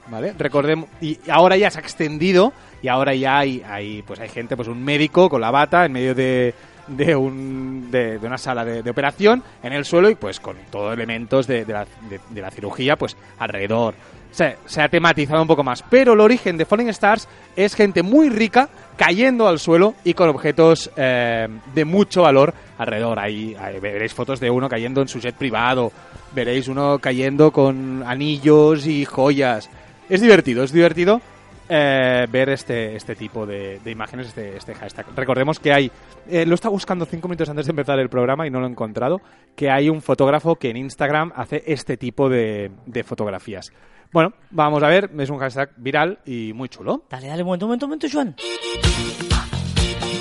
¿vale? 0.08 0.34
Recordemos, 0.38 0.90
y 1.02 1.20
ahora 1.30 1.58
ya 1.58 1.72
se 1.72 1.80
ha 1.80 1.82
extendido 1.82 2.54
y 2.82 2.88
ahora 2.88 3.16
ya 3.16 3.40
hay, 3.40 3.64
hay, 3.66 4.02
pues 4.04 4.20
hay 4.20 4.30
gente, 4.30 4.56
pues 4.56 4.68
un 4.68 4.84
médico 4.84 5.30
con 5.30 5.42
la 5.42 5.52
bata 5.52 5.86
en 5.86 5.94
medio 5.94 6.14
de, 6.14 6.54
de, 6.88 7.16
un, 7.16 7.90
de, 7.92 8.20
una 8.22 8.38
sala 8.38 8.66
de, 8.66 8.90
operación 8.90 9.44
en 9.64 9.74
el 9.74 9.86
suelo 9.86 10.10
y 10.10 10.16
pues 10.16 10.40
con 10.40 10.58
todos 10.70 10.94
elementos 10.94 11.48
de, 11.48 11.66
de 11.66 11.74
la, 11.74 11.88
la 12.36 12.52
cirugía 12.52 12.96
pues 12.96 13.16
alrededor. 13.40 13.96
Se, 14.34 14.82
ha 14.82 14.90
tematizado 14.90 15.44
un 15.44 15.48
poco 15.48 15.64
más, 15.64 15.84
pero 15.84 16.14
el 16.14 16.20
origen 16.20 16.58
de 16.58 16.66
Falling 16.66 16.90
Stars 16.90 17.28
es 17.56 17.76
gente 17.76 18.02
muy 18.02 18.30
rica 18.30 18.68
cayendo 18.98 19.48
al 19.48 19.60
suelo 19.60 19.94
y 20.04 20.16
con 20.16 20.28
objetos 20.28 20.90
eh, 20.96 21.48
de 21.76 21.86
mucho 21.86 22.24
valor 22.24 22.52
alrededor. 22.80 23.20
Ahí, 23.20 23.56
veréis 23.80 24.16
fotos 24.16 24.40
de 24.40 24.50
uno 24.50 24.68
cayendo 24.68 25.02
en 25.02 25.08
su 25.08 25.20
jet 25.20 25.36
privado, 25.36 25.92
veréis 26.34 26.68
uno 26.68 26.98
cayendo 26.98 27.52
con 27.52 28.02
anillos 28.08 28.88
y 28.88 29.06
joyas. 29.06 29.70
Es 30.10 30.20
divertido, 30.20 30.64
es 30.64 30.74
divertido 30.74 31.22
eh, 31.70 32.26
ver 32.28 32.50
este, 32.50 32.96
este 32.96 33.16
tipo 33.16 33.46
de, 33.46 33.80
imágenes, 33.86 34.30
este, 34.30 34.58
este 34.58 34.74
hashtag. 34.74 35.06
Recordemos 35.16 35.60
que 35.60 35.74
hay, 35.74 35.92
eh, 36.28 36.48
lo 36.48 36.56
estaba 36.56 36.72
buscando 36.72 37.06
cinco 37.06 37.28
minutos 37.28 37.50
antes 37.50 37.68
de 37.68 37.72
empezar 37.72 38.00
el 38.00 38.10
programa 38.10 38.48
y 38.48 38.50
no 38.50 38.60
lo 38.60 38.66
he 38.66 38.72
encontrado, 38.72 39.22
que 39.56 39.70
hay 39.70 39.90
un 39.90 40.02
fotógrafo 40.02 40.56
que 40.56 40.72
en 40.72 40.78
Instagram 40.78 41.32
hace 41.36 41.64
este 41.68 41.98
tipo 41.98 42.30
de 42.30 42.72
fotografías. 43.06 43.72
Bueno, 44.14 44.32
vamos 44.52 44.84
a 44.84 44.88
ver, 44.90 45.10
es 45.18 45.30
un 45.32 45.40
hashtag 45.40 45.72
viral 45.76 46.20
y 46.24 46.54
muy 46.54 46.70
chulo. 46.70 47.04
dale, 47.10 47.28
dale, 47.28 47.42
un 47.42 47.48
momento, 47.48 47.66
un 47.66 47.70
momento, 47.70 47.86
un 47.88 47.90
momento, 47.90 48.08
Joan. 48.14 48.36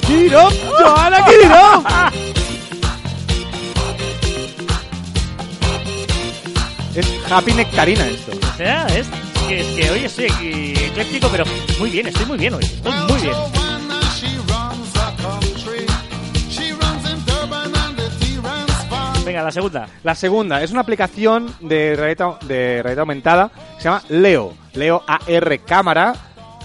¡Giro! 0.06 0.48
¡Joana 0.78 1.22
Giro! 1.24 1.84
Es 6.94 7.30
Happy 7.30 7.52
Nectarina 7.52 8.06
esto. 8.06 8.32
O 8.32 8.56
sea, 8.56 8.86
es 8.86 9.08
que, 9.46 9.60
es 9.60 9.66
que 9.76 9.90
hoy 9.90 10.04
estoy 10.06 10.74
ecléctico, 10.88 11.28
pero 11.30 11.44
muy 11.78 11.90
bien, 11.90 12.06
estoy 12.06 12.24
muy 12.24 12.38
bien 12.38 12.54
hoy. 12.54 12.64
Estoy 12.64 12.92
muy 13.10 13.20
bien. 13.20 13.61
Venga, 19.32 19.44
la 19.44 19.50
segunda. 19.50 19.88
La 20.04 20.14
segunda 20.14 20.62
es 20.62 20.72
una 20.72 20.82
aplicación 20.82 21.54
de 21.62 21.96
realidad, 21.96 22.38
de 22.42 22.82
realidad 22.82 23.00
aumentada 23.00 23.48
que 23.48 23.78
se 23.78 23.84
llama 23.84 24.02
Leo. 24.10 24.52
Leo 24.74 25.02
AR 25.06 25.60
Cámara. 25.60 26.14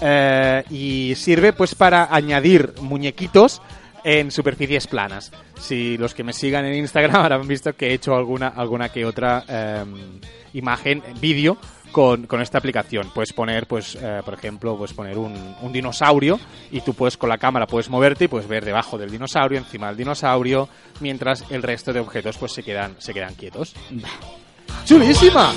eh, 0.02 0.62
y 0.68 1.14
sirve 1.16 1.54
pues 1.54 1.74
para 1.74 2.14
añadir 2.14 2.74
muñequitos 2.82 3.62
en 4.04 4.30
superficies 4.30 4.86
planas. 4.86 5.32
Si 5.58 5.96
los 5.96 6.14
que 6.14 6.22
me 6.24 6.34
sigan 6.34 6.66
en 6.66 6.74
Instagram 6.74 7.16
habrán 7.24 7.48
visto 7.48 7.74
que 7.74 7.88
he 7.88 7.94
hecho 7.94 8.14
alguna, 8.14 8.48
alguna 8.48 8.90
que 8.90 9.06
otra 9.06 9.44
eh, 9.48 9.84
imagen, 10.52 11.02
vídeo 11.22 11.56
con, 11.92 12.26
con 12.26 12.40
esta 12.40 12.58
aplicación. 12.58 13.10
Puedes 13.14 13.32
poner, 13.32 13.66
pues, 13.66 13.96
eh, 14.00 14.20
por 14.24 14.34
ejemplo, 14.34 14.76
puedes 14.76 14.94
poner 14.94 15.18
un, 15.18 15.56
un 15.60 15.72
dinosaurio 15.72 16.38
y 16.70 16.80
tú 16.80 16.94
puedes 16.94 17.16
con 17.16 17.28
la 17.28 17.38
cámara 17.38 17.66
puedes 17.66 17.88
moverte 17.88 18.24
y 18.24 18.28
puedes 18.28 18.48
ver 18.48 18.64
debajo 18.64 18.98
del 18.98 19.10
dinosaurio, 19.10 19.58
encima 19.58 19.88
del 19.88 19.96
dinosaurio, 19.96 20.68
mientras 21.00 21.44
el 21.50 21.62
resto 21.62 21.92
de 21.92 22.00
objetos 22.00 22.36
pues 22.38 22.52
se 22.52 22.62
quedan, 22.62 22.94
se 22.98 23.12
quedan 23.14 23.34
quietos. 23.34 23.74
¡Chulísima! 24.84 25.52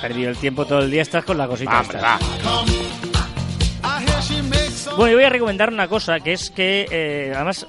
Perdido 0.00 0.30
el 0.30 0.36
tiempo 0.36 0.66
todo 0.66 0.80
el 0.80 0.90
día, 0.90 1.02
estás 1.02 1.24
con 1.24 1.38
la 1.38 1.46
cosita. 1.46 1.82
Va. 2.02 2.18
Bueno, 4.96 5.10
yo 5.10 5.16
voy 5.16 5.24
a 5.24 5.30
recomendar 5.30 5.72
una 5.72 5.88
cosa, 5.88 6.20
que 6.20 6.32
es 6.32 6.50
que, 6.50 6.86
eh, 6.90 7.32
además, 7.34 7.66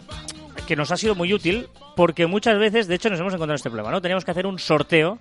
que 0.67 0.75
nos 0.75 0.91
ha 0.91 0.97
sido 0.97 1.15
muy 1.15 1.33
útil, 1.33 1.67
porque 1.95 2.27
muchas 2.27 2.57
veces, 2.59 2.87
de 2.87 2.95
hecho, 2.95 3.09
nos 3.09 3.19
hemos 3.19 3.33
encontrado 3.33 3.55
este 3.55 3.69
problema, 3.69 3.89
¿no? 3.89 4.01
Teníamos 4.01 4.25
que 4.25 4.31
hacer 4.31 4.45
un 4.45 4.59
sorteo 4.59 5.17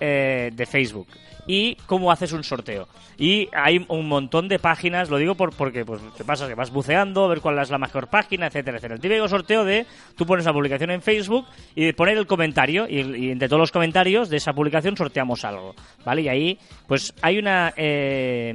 eh, 0.00 0.50
de 0.52 0.66
Facebook. 0.66 1.08
¿Y 1.46 1.76
cómo 1.86 2.10
haces 2.10 2.32
un 2.32 2.42
sorteo? 2.42 2.88
Y 3.18 3.48
hay 3.52 3.84
un 3.88 4.08
montón 4.08 4.48
de 4.48 4.58
páginas, 4.58 5.08
lo 5.08 5.16
digo 5.16 5.36
por, 5.36 5.54
porque 5.54 5.84
pues, 5.84 6.00
te 6.16 6.24
pasa 6.24 6.48
que 6.48 6.54
vas 6.54 6.70
buceando, 6.70 7.24
a 7.24 7.28
ver 7.28 7.40
cuál 7.40 7.58
es 7.60 7.70
la 7.70 7.78
mejor 7.78 8.08
página, 8.08 8.48
etcétera, 8.48 8.78
etcétera. 8.78 8.96
El 8.96 9.00
típico 9.00 9.28
sorteo 9.28 9.64
de, 9.64 9.86
tú 10.16 10.26
pones 10.26 10.44
una 10.44 10.52
publicación 10.52 10.90
en 10.90 11.02
Facebook 11.02 11.46
y 11.74 11.92
poner 11.92 12.18
el 12.18 12.26
comentario, 12.26 12.86
y, 12.88 13.30
entre 13.30 13.48
todos 13.48 13.60
los 13.60 13.72
comentarios 13.72 14.28
de 14.28 14.38
esa 14.38 14.52
publicación 14.52 14.96
sorteamos 14.96 15.44
algo, 15.44 15.74
¿vale? 16.04 16.22
Y 16.22 16.28
ahí, 16.28 16.58
pues 16.88 17.14
hay 17.22 17.38
una, 17.38 17.72
eh, 17.76 18.52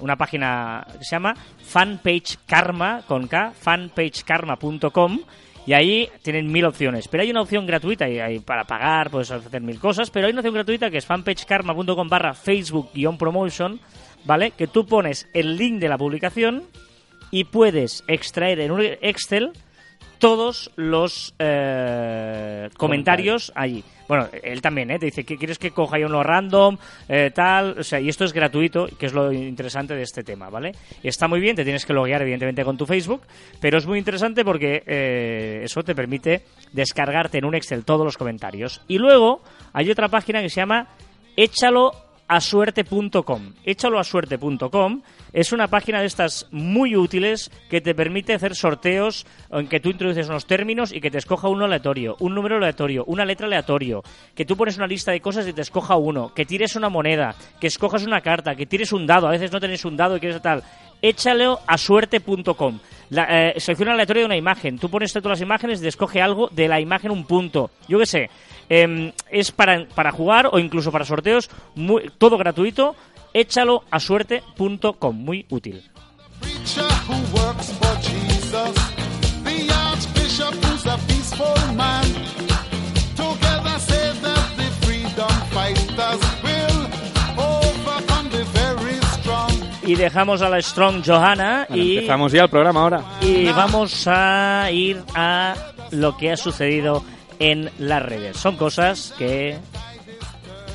una 0.00 0.16
página 0.16 0.86
que 0.98 1.04
se 1.04 1.16
llama 1.16 1.34
Fanpage 1.64 2.38
Karma, 2.46 3.02
con 3.06 3.26
K, 3.26 3.52
fanpagekarma.com, 3.52 5.18
y 5.68 5.74
ahí 5.74 6.08
tienen 6.22 6.50
mil 6.50 6.64
opciones. 6.64 7.08
Pero 7.08 7.22
hay 7.22 7.30
una 7.30 7.42
opción 7.42 7.66
gratuita 7.66 8.08
y 8.08 8.18
hay 8.18 8.38
para 8.38 8.64
pagar, 8.64 9.10
puedes 9.10 9.30
hacer 9.30 9.60
mil 9.60 9.78
cosas. 9.78 10.08
Pero 10.08 10.26
hay 10.26 10.32
una 10.32 10.40
opción 10.40 10.54
gratuita 10.54 10.90
que 10.90 10.96
es 10.96 11.04
fanpagekarma.com 11.04 12.08
barra 12.08 12.32
Facebook-promotion, 12.32 13.78
¿vale? 14.24 14.52
Que 14.52 14.66
tú 14.66 14.86
pones 14.86 15.28
el 15.34 15.58
link 15.58 15.78
de 15.78 15.90
la 15.90 15.98
publicación 15.98 16.62
y 17.30 17.44
puedes 17.44 18.02
extraer 18.08 18.60
en 18.60 18.70
un 18.70 18.80
Excel 18.80 19.52
todos 20.18 20.70
los 20.76 21.34
eh, 21.38 22.68
comentarios 22.76 23.52
allí. 23.54 23.84
Bueno, 24.08 24.26
él 24.42 24.62
también, 24.62 24.90
¿eh? 24.90 24.98
Te 24.98 25.06
dice 25.06 25.24
que 25.24 25.36
quieres 25.36 25.58
que 25.58 25.70
coja 25.70 25.98
yo 25.98 26.06
uno 26.06 26.22
random, 26.22 26.78
eh, 27.08 27.30
tal, 27.34 27.78
o 27.78 27.82
sea, 27.82 28.00
y 28.00 28.08
esto 28.08 28.24
es 28.24 28.32
gratuito, 28.32 28.88
que 28.98 29.06
es 29.06 29.12
lo 29.12 29.30
interesante 29.30 29.94
de 29.94 30.02
este 30.02 30.22
tema, 30.22 30.48
¿vale? 30.48 30.72
Y 31.02 31.08
está 31.08 31.28
muy 31.28 31.40
bien, 31.40 31.54
te 31.54 31.62
tienes 31.62 31.84
que 31.84 31.92
loguear 31.92 32.22
evidentemente 32.22 32.64
con 32.64 32.78
tu 32.78 32.86
Facebook, 32.86 33.22
pero 33.60 33.76
es 33.76 33.86
muy 33.86 33.98
interesante 33.98 34.44
porque 34.44 34.82
eh, 34.86 35.60
eso 35.62 35.82
te 35.82 35.94
permite 35.94 36.42
descargarte 36.72 37.38
en 37.38 37.44
un 37.44 37.54
Excel 37.54 37.84
todos 37.84 38.04
los 38.04 38.16
comentarios. 38.16 38.80
Y 38.88 38.96
luego 38.96 39.42
hay 39.74 39.90
otra 39.90 40.08
página 40.08 40.40
que 40.40 40.48
se 40.48 40.60
llama 40.60 40.88
échaloasuerte.com. 42.28 43.54
Échaloasuerte.com 43.64 45.02
es 45.32 45.52
una 45.52 45.68
página 45.68 46.00
de 46.00 46.06
estas 46.06 46.46
muy 46.50 46.94
útiles 46.94 47.50
que 47.70 47.80
te 47.80 47.94
permite 47.94 48.34
hacer 48.34 48.54
sorteos 48.54 49.26
en 49.50 49.66
que 49.66 49.80
tú 49.80 49.90
introduces 49.90 50.28
unos 50.28 50.46
términos 50.46 50.92
y 50.92 51.00
que 51.00 51.10
te 51.10 51.18
escoja 51.18 51.48
uno 51.48 51.64
aleatorio, 51.64 52.16
un 52.20 52.34
número 52.34 52.56
aleatorio, 52.56 53.04
una 53.06 53.24
letra 53.24 53.46
aleatorio, 53.46 54.02
que 54.34 54.44
tú 54.44 54.56
pones 54.56 54.76
una 54.76 54.86
lista 54.86 55.12
de 55.12 55.20
cosas 55.20 55.46
y 55.48 55.52
te 55.52 55.62
escoja 55.62 55.96
uno, 55.96 56.32
que 56.34 56.44
tires 56.44 56.76
una 56.76 56.88
moneda, 56.88 57.34
que 57.60 57.66
escojas 57.66 58.04
una 58.04 58.20
carta, 58.20 58.54
que 58.54 58.66
tires 58.66 58.92
un 58.92 59.06
dado, 59.06 59.26
a 59.26 59.32
veces 59.32 59.52
no 59.52 59.60
tenés 59.60 59.84
un 59.84 59.96
dado 59.96 60.16
y 60.16 60.20
quieres 60.20 60.42
tal. 60.42 60.62
Échalo 61.00 61.60
a 61.66 61.78
suerte.com. 61.78 62.80
Eh, 63.10 63.54
selecciona 63.56 63.92
aleatorio 63.92 64.22
de 64.22 64.26
una 64.26 64.36
imagen. 64.36 64.78
Tú 64.78 64.90
pones 64.90 65.12
todas 65.12 65.30
las 65.30 65.40
imágenes 65.40 65.78
y 65.78 65.82
te 65.82 65.88
escoge 65.88 66.20
algo 66.20 66.48
de 66.48 66.68
la 66.68 66.80
imagen 66.80 67.10
un 67.10 67.24
punto. 67.24 67.70
Yo 67.88 67.98
qué 67.98 68.06
sé. 68.06 68.30
Em, 68.68 69.12
es 69.30 69.52
para, 69.52 69.86
para 69.94 70.12
jugar 70.12 70.48
o 70.52 70.58
incluso 70.58 70.92
para 70.92 71.04
sorteos. 71.04 71.50
Muy, 71.74 72.10
todo 72.18 72.36
gratuito. 72.38 72.94
Échalo 73.32 73.84
a 73.90 74.00
suerte.com. 74.00 75.16
Muy 75.16 75.46
útil. 75.48 75.84
Y 89.84 89.94
dejamos 89.94 90.42
a 90.42 90.50
la 90.50 90.60
Strong 90.60 91.02
Johanna 91.02 91.64
Bueno, 91.66 91.82
y, 91.82 91.96
empezamos 91.96 92.32
ya 92.32 92.42
el 92.42 92.50
programa 92.50 92.82
ahora. 92.82 93.02
y 93.22 93.46
vamos 93.46 94.06
a 94.06 94.68
ir 94.70 95.02
a 95.14 95.54
lo 95.90 96.14
que 96.18 96.32
ha 96.32 96.36
sucedido 96.36 97.02
en 97.38 97.70
las 97.78 98.02
redes. 98.02 98.36
Son 98.36 98.56
cosas 98.56 99.14
que 99.18 99.56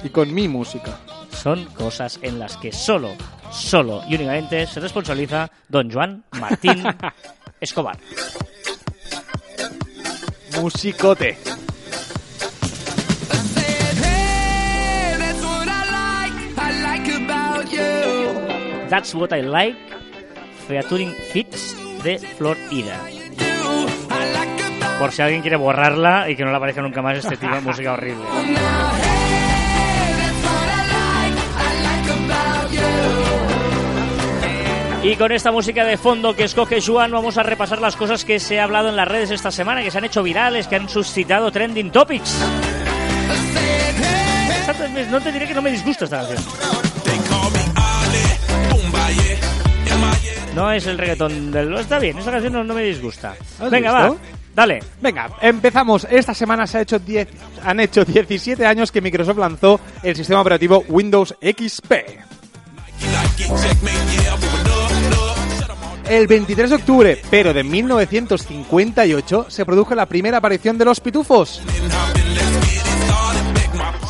Y 0.04 0.10
con 0.10 0.34
mi 0.34 0.48
música. 0.48 0.98
son 1.32 1.66
cosas 1.66 2.20
en 2.22 2.40
las 2.40 2.56
que 2.58 2.72
solo, 2.72 3.10
solo 3.52 4.04
y 4.08 4.16
únicamente 4.16 4.66
se 4.68 4.80
responsabiliza 4.80 5.50
don 5.68 5.92
Juan 5.92 6.24
Martín 6.40 6.84
Escobar. 7.60 7.98
Musicote. 10.62 11.38
That's 18.90 19.16
what 19.16 19.34
I 19.34 19.42
like. 19.42 19.76
Featuring 20.68 21.14
Hits 21.34 21.76
de 22.04 22.20
Flor 22.38 22.56
Por 25.04 25.12
si 25.12 25.22
alguien 25.22 25.42
quiere 25.42 25.58
borrarla 25.58 26.30
y 26.30 26.36
que 26.38 26.46
no 26.46 26.52
le 26.52 26.56
aparezca 26.56 26.82
nunca 26.82 27.02
más 27.02 27.18
este 27.18 27.36
tipo 27.36 27.54
de 27.54 27.60
música 27.60 27.92
horrible. 27.92 28.24
Y 35.04 35.18
con 35.18 35.34
esta 35.34 35.52
música 35.52 35.84
de 35.84 35.98
fondo 35.98 36.34
que 36.38 36.46
escoge 36.46 36.80
Juan, 36.82 37.12
vamos 37.12 37.38
a 37.38 37.44
repasar 37.44 37.82
las 37.82 37.98
cosas 37.98 38.24
que 38.24 38.40
se 38.40 38.62
ha 38.62 38.64
hablado 38.64 38.88
en 38.88 38.96
las 38.96 39.06
redes 39.06 39.32
esta 39.32 39.52
semana, 39.52 39.84
que 39.84 39.92
se 39.92 39.98
han 39.98 40.06
hecho 40.06 40.24
virales, 40.24 40.70
que 40.70 40.78
han 40.78 40.88
suscitado 40.88 41.52
trending 41.52 41.92
topics. 41.92 42.40
No 45.12 45.20
te 45.20 45.34
diré 45.34 45.48
que 45.50 45.54
no 45.54 45.62
me 45.62 45.72
disgusta 45.72 46.06
esta 46.06 46.20
canción. 46.20 46.42
No 50.56 50.72
es 50.72 50.88
el 50.88 50.98
reggaetón 50.98 51.52
del... 51.52 51.74
Está 51.74 52.00
bien, 52.00 52.18
esta 52.18 52.32
canción 52.32 52.54
no, 52.54 52.64
no 52.64 52.74
me 52.74 52.84
disgusta. 52.84 53.36
¿Has 53.60 53.70
Venga, 53.70 53.92
va? 53.92 54.16
Dale. 54.56 54.82
Venga, 55.02 55.30
empezamos. 55.42 56.08
Esta 56.10 56.34
semana 56.34 56.66
se 56.68 56.78
ha 56.78 56.82
hecho 56.82 57.00
10, 57.00 57.28
han 57.64 57.80
hecho 57.80 58.04
17 58.06 58.66
años 58.66 58.92
que 58.92 59.02
Microsoft 59.02 59.38
lanzó 59.38 59.80
el 60.02 60.16
sistema 60.16 60.42
operativo 60.42 60.84
Windows 60.88 61.36
XP. 61.42 61.94
El 66.10 66.28
23 66.28 66.70
de 66.70 66.76
octubre, 66.76 67.22
pero 67.32 67.54
de 67.54 67.64
1958, 67.64 69.46
se 69.50 69.66
produjo 69.66 69.96
la 69.96 70.06
primera 70.06 70.38
aparición 70.38 70.78
de 70.78 70.86
los 70.86 71.00
pitufos. 71.00 71.62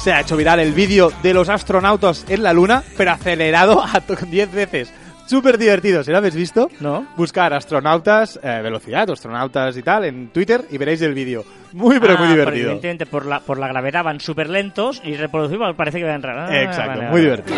Se 0.03 0.11
ha 0.11 0.19
hecho 0.21 0.35
viral 0.35 0.59
el 0.59 0.73
vídeo 0.73 1.13
de 1.21 1.33
los 1.33 1.47
astronautas 1.49 2.25
en 2.27 2.43
la 2.43 2.51
Luna, 2.51 2.83
pero 2.97 3.11
acelerado 3.11 3.81
a 3.81 4.01
to- 4.07 4.15
10 4.15 4.51
veces. 4.51 4.91
Súper 5.33 5.57
divertido, 5.57 6.03
¿se 6.03 6.11
lo 6.11 6.19
habéis 6.19 6.35
visto? 6.35 6.69
¿No? 6.79 7.07
Buscar 7.17 7.55
astronautas, 7.55 8.39
eh, 8.43 8.59
velocidad, 8.61 9.09
astronautas 9.09 9.75
y 9.75 9.81
tal 9.81 10.05
en 10.05 10.27
Twitter 10.27 10.63
y 10.69 10.77
veréis 10.77 11.01
el 11.01 11.15
vídeo. 11.15 11.43
Muy, 11.71 11.99
pero 11.99 12.13
Ah, 12.13 12.17
muy 12.19 12.27
divertido. 12.27 12.65
evidentemente 12.67 13.07
por 13.07 13.25
la, 13.25 13.39
por 13.39 13.57
la 13.57 13.67
gravedad 13.67 14.03
van 14.03 14.19
súper 14.19 14.47
lentos 14.47 15.01
y 15.03 15.15
reproducir 15.15 15.57
parece 15.75 15.97
que 15.97 16.03
van 16.03 16.21
raros. 16.21 16.51
Ah, 16.51 16.61
Exacto, 16.61 16.87
vale, 16.99 17.01
muy 17.09 17.09
vale. 17.09 17.21
divertido. 17.23 17.57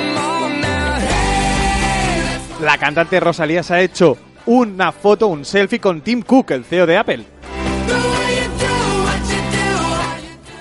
La 2.61 2.77
cantante 2.77 3.19
Rosalía 3.19 3.61
se 3.61 3.73
ha 3.73 3.81
hecho 3.81 4.17
una 4.45 4.93
foto, 4.93 5.27
un 5.27 5.43
selfie 5.43 5.79
con 5.81 5.99
Tim 5.99 6.21
Cook, 6.21 6.51
el 6.51 6.63
CEO 6.63 6.85
de 6.85 6.97
Apple. 6.97 7.25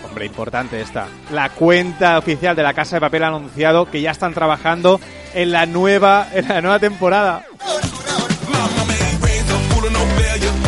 Hombre, 0.09 0.27
importante 0.27 0.81
esta. 0.81 1.07
La 1.33 1.51
cuenta 1.51 2.19
oficial 2.19 2.57
de 2.57 2.65
la 2.65 2.75
Casa 2.75 2.97
de 2.97 3.01
Papel 3.01 3.23
ha 3.23 3.29
anunciado 3.29 3.89
que 3.89 4.01
ya 4.01 4.11
están 4.11 4.35
trabajando 4.35 4.99
en 5.35 5.53
la 5.53 5.67
nueva, 5.67 6.29
en 6.33 6.49
la 6.49 6.61
nueva 6.61 6.79
temporada. 6.79 7.45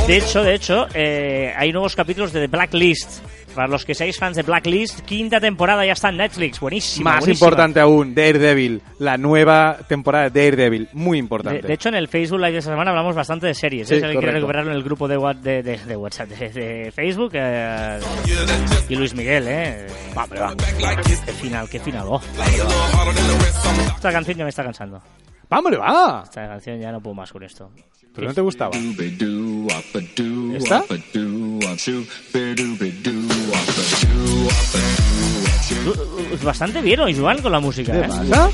De 0.07 0.17
hecho, 0.17 0.43
de 0.43 0.55
hecho, 0.55 0.87
eh, 0.95 1.53
hay 1.57 1.73
nuevos 1.73 1.97
capítulos 1.97 2.33
de 2.33 2.41
The 2.41 2.47
Blacklist. 2.47 3.21
Para 3.57 3.69
los 3.69 3.85
que 3.85 3.95
seáis 3.95 4.17
fans 4.19 4.37
de 4.37 4.43
Blacklist, 4.43 5.01
quinta 5.01 5.41
temporada 5.41 5.85
ya 5.85 5.95
está 5.95 6.11
en 6.11 6.19
Netflix. 6.19 6.61
Buenísima. 6.61 7.11
Más 7.13 7.21
buenísima. 7.21 7.47
importante 7.47 7.81
aún, 7.81 8.15
Daredevil, 8.15 8.83
la 8.99 9.17
nueva 9.17 9.79
temporada 9.89 10.29
de 10.31 10.45
Daredevil, 10.51 10.89
muy 10.93 11.17
De, 11.17 11.21
importante. 11.21 11.67
de 11.67 11.73
hecho, 11.75 11.89
en 11.89 11.95
el 11.97 12.07
Facebook 12.09 12.39
Live 12.39 12.53
de 12.53 12.59
esta 12.59 12.71
semana 12.71 12.91
hablamos 12.91 13.17
bastante 13.17 13.47
de 13.47 13.55
series. 13.55 13.89
Sí, 13.89 13.95
¿eh? 13.95 13.97
Alguien 13.97 14.11
quiere 14.21 14.27
correcto. 14.27 14.37
recuperarlo 14.41 14.71
en 14.71 14.77
el 14.77 14.83
grupo 14.85 15.09
de, 15.09 15.17
de, 15.43 15.63
de- 15.63 15.79
de 15.79 15.97
WhatsApp, 15.97 16.29
de, 16.29 16.49
de 16.51 16.93
Facebook. 16.93 17.31
eh, 17.35 17.99
y 18.89 18.95
Luis 18.95 19.15
Miguel, 19.15 19.47
¿eh? 19.49 19.87
Va, 20.17 20.27
va. 20.27 20.55
Qué 20.55 21.33
final, 21.33 21.69
qué 21.69 21.81
final. 21.81 22.05
oh. 22.09 22.21
Esta 23.97 24.13
canción 24.13 24.37
ya 24.37 24.45
me 24.45 24.51
está 24.51 24.63
cansando. 24.63 25.01
¡Vámonos, 25.49 25.81
va! 25.81 26.23
Esta 26.25 26.49
canción 26.49 26.81
ya 26.81 26.91
no 26.93 27.01
puedo 27.01 27.15
más 27.15 27.31
con 27.33 27.43
esto. 27.43 27.71
¿Pero 28.15 28.29
no 28.29 28.35
te 28.35 28.41
gustaba? 28.41 28.77
¿Esta? 30.55 30.85
Bastante 36.43 36.81
bien, 36.81 37.01
hoy, 37.01 37.15
Joan, 37.15 37.43
con 37.43 37.53
la 37.53 37.61
música, 37.61 37.93
¿Qué 37.93 37.99
¿eh? 37.99 38.09
pasa? 38.09 38.51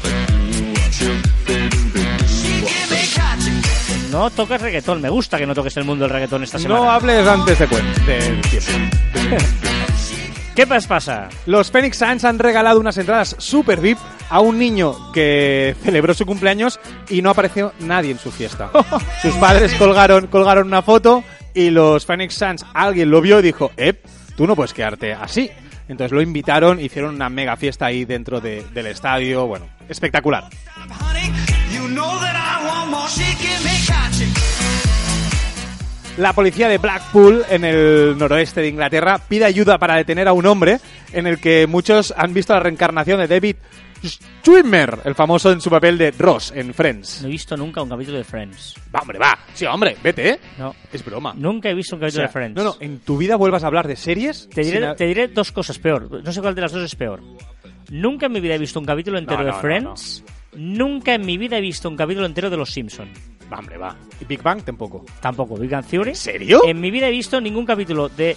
No 4.10 4.28
tocas 4.30 4.60
reggaetón. 4.60 5.00
Me 5.00 5.08
gusta 5.08 5.38
que 5.38 5.46
no 5.46 5.54
toques 5.54 5.76
el 5.78 5.84
mundo 5.84 6.04
del 6.04 6.12
reggaetón 6.12 6.42
esta 6.42 6.58
semana. 6.58 6.80
No 6.80 6.90
hables 6.90 7.26
antes 7.26 7.58
de 7.58 7.66
tiempo. 7.66 7.86
¿Qué 10.54 10.66
pas- 10.68 10.86
pasa? 10.86 11.28
Los 11.46 11.70
Phoenix 11.70 11.96
Suns 11.98 12.24
han 12.24 12.38
regalado 12.38 12.78
unas 12.78 12.98
entradas 12.98 13.34
super 13.38 13.80
VIP 13.80 13.98
a 14.28 14.40
un 14.40 14.58
niño 14.58 15.10
que 15.12 15.74
celebró 15.82 16.12
su 16.12 16.26
cumpleaños 16.26 16.78
y 17.08 17.22
no 17.22 17.30
apareció 17.30 17.72
nadie 17.80 18.10
en 18.10 18.18
su 18.18 18.30
fiesta. 18.30 18.70
Sus 19.22 19.34
padres 19.36 19.72
colgaron, 19.74 20.26
colgaron 20.26 20.66
una 20.66 20.82
foto 20.82 21.24
y 21.54 21.70
los 21.70 22.04
Phoenix 22.04 22.34
Suns, 22.34 22.64
alguien 22.74 23.10
lo 23.10 23.20
vio 23.22 23.38
y 23.38 23.42
dijo, 23.42 23.70
eh, 23.78 23.94
tú 24.36 24.46
no 24.46 24.54
puedes 24.54 24.74
quedarte 24.74 25.14
así. 25.14 25.50
Entonces 25.88 26.12
lo 26.12 26.20
invitaron, 26.22 26.80
hicieron 26.80 27.14
una 27.14 27.28
mega 27.30 27.56
fiesta 27.56 27.86
ahí 27.86 28.04
dentro 28.04 28.40
de- 28.40 28.64
del 28.72 28.86
estadio, 28.86 29.46
bueno, 29.46 29.66
espectacular. 29.88 30.44
La 36.18 36.34
policía 36.34 36.68
de 36.68 36.76
Blackpool, 36.78 37.42
en 37.48 37.64
el 37.64 38.16
noroeste 38.18 38.60
de 38.60 38.68
Inglaterra, 38.68 39.18
pide 39.28 39.46
ayuda 39.46 39.78
para 39.78 39.96
detener 39.96 40.28
a 40.28 40.32
un 40.34 40.44
hombre 40.46 40.78
en 41.12 41.26
el 41.26 41.38
que 41.40 41.66
muchos 41.66 42.12
han 42.16 42.34
visto 42.34 42.52
la 42.52 42.60
reencarnación 42.60 43.18
de 43.18 43.26
David 43.28 43.56
Schwimmer, 44.04 44.98
el 45.04 45.14
famoso 45.14 45.50
en 45.52 45.60
su 45.60 45.70
papel 45.70 45.96
de 45.96 46.10
Ross 46.10 46.52
en 46.54 46.74
Friends. 46.74 47.22
No 47.22 47.28
he 47.28 47.30
visto 47.30 47.56
nunca 47.56 47.80
un 47.82 47.88
capítulo 47.88 48.18
de 48.18 48.24
Friends. 48.24 48.74
Va, 48.94 49.00
hombre, 49.00 49.18
va. 49.18 49.38
Sí, 49.54 49.64
hombre, 49.64 49.96
vete, 50.02 50.30
¿eh? 50.30 50.40
No. 50.58 50.74
Es 50.92 51.02
broma. 51.04 51.32
Nunca 51.34 51.70
he 51.70 51.74
visto 51.74 51.96
un 51.96 52.02
O 52.02 52.04
capítulo 52.04 52.20
sea, 52.20 52.26
de 52.26 52.32
Friends. 52.32 52.56
No, 52.56 52.64
no, 52.64 52.76
en 52.80 52.98
tu 52.98 53.16
vida 53.16 53.36
vuelvas 53.36 53.64
a 53.64 53.68
hablar 53.68 53.88
de 53.88 53.96
series. 53.96 54.48
Te 54.52 54.62
diré, 54.62 54.84
a- 54.86 54.94
te 54.94 55.06
diré 55.06 55.28
dos 55.28 55.50
cosas 55.50 55.78
peor. 55.78 56.22
No 56.22 56.30
sé 56.32 56.40
cuál 56.42 56.54
de 56.54 56.60
las 56.60 56.72
dos 56.72 56.82
es 56.84 56.94
peor. 56.94 57.22
Nunca 57.90 58.26
en 58.26 58.32
mi 58.32 58.40
vida 58.40 58.54
he 58.54 58.58
visto 58.58 58.78
un 58.78 58.86
capítulo 58.86 59.18
entero 59.18 59.38
No, 59.38 59.44
de 59.44 59.50
no, 59.50 59.56
no, 59.56 59.62
Friends. 59.62 60.24
Nunca 60.54 61.14
en 61.14 61.24
mi 61.24 61.38
vida 61.38 61.56
he 61.56 61.60
visto 61.62 61.88
un 61.88 61.96
capítulo 61.96 62.26
entero 62.26 62.50
de 62.50 62.56
Los 62.58 62.70
Simpson. 62.70 63.08
Va, 63.52 63.58
hombre, 63.58 63.76
va. 63.76 63.94
Y 64.20 64.24
Big 64.24 64.42
Bang 64.42 64.62
tampoco. 64.62 65.04
Tampoco. 65.20 65.56
Big 65.56 65.70
Bang 65.70 65.84
Theory. 65.84 66.10
¿En 66.10 66.16
serio? 66.16 66.62
En 66.66 66.80
mi 66.80 66.90
vida 66.90 67.08
he 67.08 67.10
visto 67.10 67.40
ningún 67.40 67.66
capítulo 67.66 68.08
de 68.08 68.36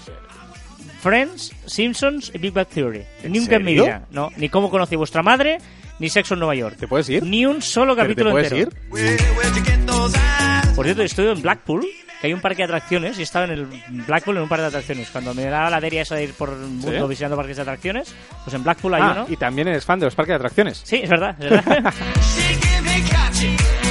Friends, 1.02 1.54
Simpsons 1.66 2.32
y 2.34 2.38
Big 2.40 2.52
Bang 2.54 2.68
Theory. 2.68 3.04
¿En 3.24 3.32
Nunca 3.32 3.56
en 3.56 3.64
mi 3.64 3.74
vida. 3.74 4.06
No, 4.12 4.30
ni 4.38 4.50
cómo 4.50 4.70
conocí 4.70 4.96
vuestra 4.96 5.24
madre, 5.24 5.60
ni 6.00 6.10
Sexo 6.10 6.34
en 6.34 6.40
Nueva 6.42 6.56
York. 6.56 6.76
¿Te 6.78 6.88
puedes 6.88 7.08
ir? 7.10 7.24
Ni 7.24 7.46
un 7.46 7.62
solo 7.62 7.96
¿Pero 7.96 8.08
capítulo 8.08 8.30
¿Te 8.30 8.32
puedes 8.34 8.52
entero. 8.52 8.72
ir? 9.00 10.76
Por 10.76 10.86
cierto, 10.86 11.04
estuve 11.04 11.32
en 11.32 11.42
Blackpool, 11.42 11.86
que 12.20 12.28
hay 12.28 12.34
un 12.34 12.42
parque 12.42 12.58
de 12.58 12.64
atracciones, 12.66 13.18
y 13.20 13.22
estaba 13.22 13.46
en 13.46 13.52
el 13.52 13.66
Blackpool 14.06 14.36
en 14.38 14.44
un 14.44 14.50
parque 14.50 14.64
de 14.64 14.68
atracciones. 14.68 15.10
Cuando 15.12 15.34
me 15.34 15.46
daba 15.46 15.70
la 15.70 15.80
deria 15.80 16.02
esa 16.02 16.16
de 16.16 16.26
ir 16.26 16.34
por 16.34 16.50
el 16.50 16.58
mundo 16.60 16.92
¿Sí? 17.04 17.08
visitando 17.08 17.38
parques 17.38 17.56
de 17.56 17.62
atracciones, 17.62 18.14
pues 18.44 18.54
en 18.54 18.64
Blackpool 18.64 18.96
hay 18.96 19.02
Ah, 19.04 19.12
uno. 19.16 19.26
y 19.30 19.38
también 19.38 19.68
eres 19.70 19.86
fan 19.86 20.00
de 20.00 20.08
los 20.08 20.16
parques 20.16 20.32
de 20.32 20.36
atracciones. 20.36 20.82
Sí, 20.84 20.98
es 21.04 21.10
verdad, 21.10 21.36
es 21.40 21.50
verdad. 21.50 21.94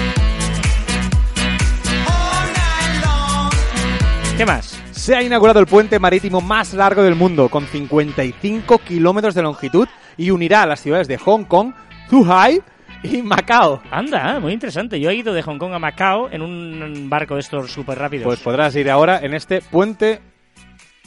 ¿Qué 4.36 4.44
más? 4.44 4.80
Se 4.90 5.14
ha 5.14 5.22
inaugurado 5.22 5.60
el 5.60 5.66
puente 5.66 5.98
marítimo 5.98 6.40
más 6.40 6.74
largo 6.74 7.02
del 7.04 7.14
mundo, 7.14 7.48
con 7.48 7.66
55 7.66 8.78
kilómetros 8.78 9.34
de 9.34 9.42
longitud, 9.42 9.86
y 10.16 10.30
unirá 10.30 10.62
a 10.62 10.66
las 10.66 10.80
ciudades 10.80 11.06
de 11.06 11.18
Hong 11.18 11.44
Kong, 11.44 11.72
Zhuhai 12.10 12.60
y 13.04 13.22
Macao. 13.22 13.80
Anda, 13.92 14.40
muy 14.40 14.52
interesante. 14.52 14.98
Yo 14.98 15.10
he 15.10 15.14
ido 15.14 15.32
de 15.34 15.42
Hong 15.42 15.58
Kong 15.58 15.72
a 15.74 15.78
Macao 15.78 16.28
en 16.32 16.42
un 16.42 17.08
barco 17.08 17.34
de 17.34 17.40
estos 17.40 17.70
súper 17.70 17.98
rápidos. 17.98 18.24
Pues 18.24 18.40
podrás 18.40 18.74
ir 18.74 18.90
ahora 18.90 19.20
en 19.20 19.34
este 19.34 19.60
puente 19.60 20.20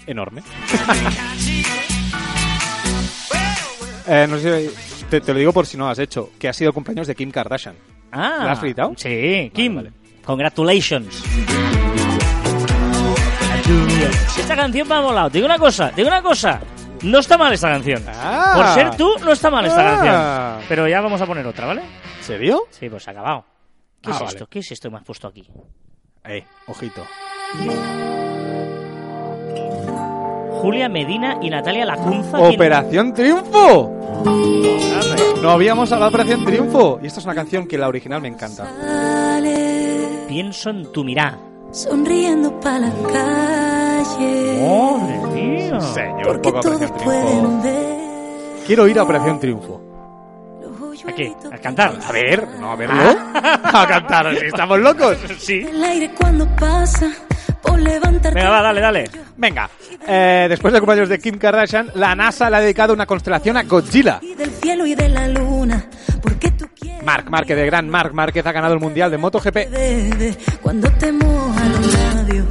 enorme. 0.05 0.41
Eh, 4.09 4.25
no 4.29 4.37
sé, 4.37 4.69
te, 5.09 5.19
te 5.19 5.33
lo 5.33 5.39
digo 5.39 5.51
por 5.51 5.65
si 5.65 5.75
no 5.75 5.83
lo 5.83 5.89
has 5.89 5.99
hecho, 5.99 6.29
que 6.39 6.47
ha 6.47 6.53
sido 6.53 6.69
el 6.69 6.73
cumpleaños 6.73 7.07
de 7.07 7.13
Kim 7.15 7.29
Kardashian. 7.29 7.75
ah, 8.13 8.37
¿la 8.45 8.51
has 8.53 8.59
felicitado? 8.61 8.93
Sí, 8.95 9.51
Kim. 9.53 9.75
vale. 9.75 9.91
Congratulations. 10.23 11.21
Esta 14.37 14.55
canción 14.55 14.87
me 14.87 14.95
ha 14.95 15.01
molado. 15.01 15.29
Te 15.29 15.37
digo 15.39 15.45
una 15.45 15.57
cosa, 15.57 15.89
te 15.89 15.95
digo 15.97 16.07
una 16.07 16.21
cosa. 16.21 16.59
No 17.03 17.19
está 17.19 17.37
mal 17.37 17.53
esta 17.53 17.69
canción. 17.69 18.03
Ah. 18.07 18.53
Por 18.55 18.65
ser 18.73 18.95
tú, 18.95 19.09
no 19.23 19.31
está 19.31 19.49
mal 19.51 19.65
esta 19.65 19.81
Ah. 19.81 19.95
canción. 19.95 20.65
Pero 20.69 20.87
ya 20.87 21.01
vamos 21.01 21.21
a 21.21 21.25
poner 21.25 21.45
otra, 21.45 21.67
¿vale? 21.67 21.81
¿En 21.81 22.23
serio? 22.23 22.63
Sí, 22.71 22.89
pues 22.89 23.07
acabado. 23.07 23.45
¿Qué 24.01 24.09
Ah, 24.09 24.13
es 24.13 24.19
vale. 24.19 24.29
esto? 24.33 24.47
¿Qué 24.47 24.59
es 24.59 24.71
esto 24.71 24.89
que 24.89 24.93
me 24.93 24.97
has 24.99 25.03
puesto 25.05 25.27
aquí? 25.27 25.47
Eh, 26.25 26.43
ojito. 26.67 27.03
Julia 30.61 30.89
Medina 30.89 31.37
y 31.41 31.49
Natalia 31.49 31.85
Lacunza. 31.85 32.37
¿quién- 32.39 32.55
¡Operación 32.55 33.13
Triunfo! 33.13 33.93
No 35.41 35.51
habíamos 35.51 35.91
hablado 35.91 36.09
de 36.11 36.15
Operación 36.15 36.45
Triunfo. 36.45 36.99
Y 37.01 37.07
esta 37.07 37.19
es 37.19 37.25
una 37.25 37.35
canción 37.35 37.67
que 37.67 37.77
la 37.77 37.87
original 37.87 38.21
me 38.21 38.27
encanta. 38.27 38.65
Pienso 40.27 40.69
en 40.71 40.91
tu 40.91 41.03
mirada. 41.03 41.37
sonriendo 41.71 42.59
para 42.61 42.79
la 42.79 42.89
calle. 44.15 44.61
¡Madre 44.61 45.41
mía! 45.41 45.81
Señor, 45.81 46.23
porque 46.23 46.41
poco 46.41 46.59
todos 46.61 46.75
Operación 46.75 47.03
pueden 47.03 47.27
Triunfo. 47.27 47.63
ver. 47.63 48.65
Quiero 48.65 48.87
ir 48.87 48.99
a 48.99 49.03
Operación 49.03 49.39
Triunfo. 49.39 49.81
¿A 51.07 51.11
qué? 51.13 51.33
¿A 51.53 51.57
cantar? 51.59 51.97
A 52.05 52.11
ver, 52.11 52.47
no 52.59 52.71
a 52.71 52.75
verlo. 52.75 53.01
a 53.33 53.87
cantar, 53.87 54.35
si 54.37 54.45
estamos 54.47 54.79
locos. 54.79 55.17
Sí. 55.37 55.59
El 55.59 55.81
aire 55.83 56.11
cuando 56.17 56.45
pasa 56.55 57.09
por 57.61 57.79
levantarte. 57.79 58.31
Venga, 58.37 58.49
va, 58.49 58.61
dale, 58.61 58.81
dale. 58.81 59.09
Venga, 59.37 59.69
eh, 60.05 60.47
después 60.49 60.73
del 60.73 60.81
cumpleaños 60.81 61.07
de 61.07 61.19
Kim 61.19 61.37
Kardashian, 61.37 61.91
la 61.95 62.13
NASA 62.15 62.49
le 62.49 62.57
ha 62.57 62.59
dedicado 62.59 62.93
una 62.93 63.05
constelación 63.05 63.55
a 63.57 63.63
Godzilla. 63.63 64.19
Y 64.21 64.33
del 64.33 64.49
cielo 64.49 64.85
y 64.85 64.95
de 64.95 65.07
la 65.07 65.27
luna. 65.27 65.85
Porque 66.21 66.51
tú 66.51 66.65
quieres. 66.77 67.03
Marc 67.03 67.29
Márquez, 67.29 67.55
de 67.55 67.65
gran 67.67 67.87
Marc 67.87 68.11
Márquez, 68.13 68.45
ha 68.45 68.51
ganado 68.51 68.73
el 68.73 68.79
Mundial 68.79 69.09
de 69.11 69.17
MotoGP. 69.17 69.57
Cuando 70.61 70.89
te 70.93 71.11
mojan 71.11 71.71
los 71.73 71.93
labios. 71.93 72.45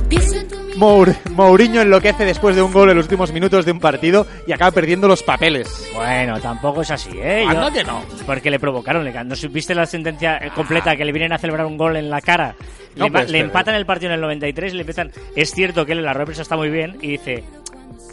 Mour- 0.76 1.14
Mourinho 1.30 1.80
enloquece 1.82 2.24
después 2.24 2.54
de 2.56 2.62
un 2.62 2.72
gol 2.72 2.90
en 2.90 2.96
los 2.96 3.06
últimos 3.06 3.32
minutos 3.32 3.64
de 3.64 3.72
un 3.72 3.80
partido 3.80 4.26
y 4.46 4.52
acaba 4.52 4.70
perdiendo 4.70 5.08
los 5.08 5.22
papeles. 5.22 5.90
Bueno, 5.94 6.38
tampoco 6.40 6.82
es 6.82 6.90
así, 6.90 7.10
¿eh? 7.14 7.42
Yo- 7.44 7.50
Anda 7.50 7.70
que 7.72 7.84
no. 7.84 8.02
Porque 8.26 8.50
le 8.50 8.58
provocaron, 8.58 9.04
le 9.04 9.24
¿no 9.24 9.34
supiste 9.36 9.74
la 9.74 9.86
sentencia 9.86 10.36
eh, 10.38 10.50
completa 10.54 10.96
que 10.96 11.04
le 11.04 11.12
vienen 11.12 11.32
a 11.32 11.38
celebrar 11.38 11.66
un 11.66 11.76
gol 11.76 11.96
en 11.96 12.10
la 12.10 12.20
cara? 12.20 12.54
No 12.96 13.08
le, 13.08 13.26
le 13.28 13.38
empatan 13.40 13.74
el 13.74 13.86
partido 13.86 14.10
en 14.10 14.14
el 14.14 14.20
93 14.20 14.72
y 14.72 14.76
le 14.76 14.82
empiezan... 14.82 15.12
Es 15.34 15.50
cierto 15.50 15.84
que 15.86 15.92
él 15.92 15.98
en 15.98 16.04
la 16.06 16.14
prensa 16.14 16.42
está 16.42 16.56
muy 16.56 16.70
bien 16.70 16.96
y 17.02 17.08
dice... 17.12 17.44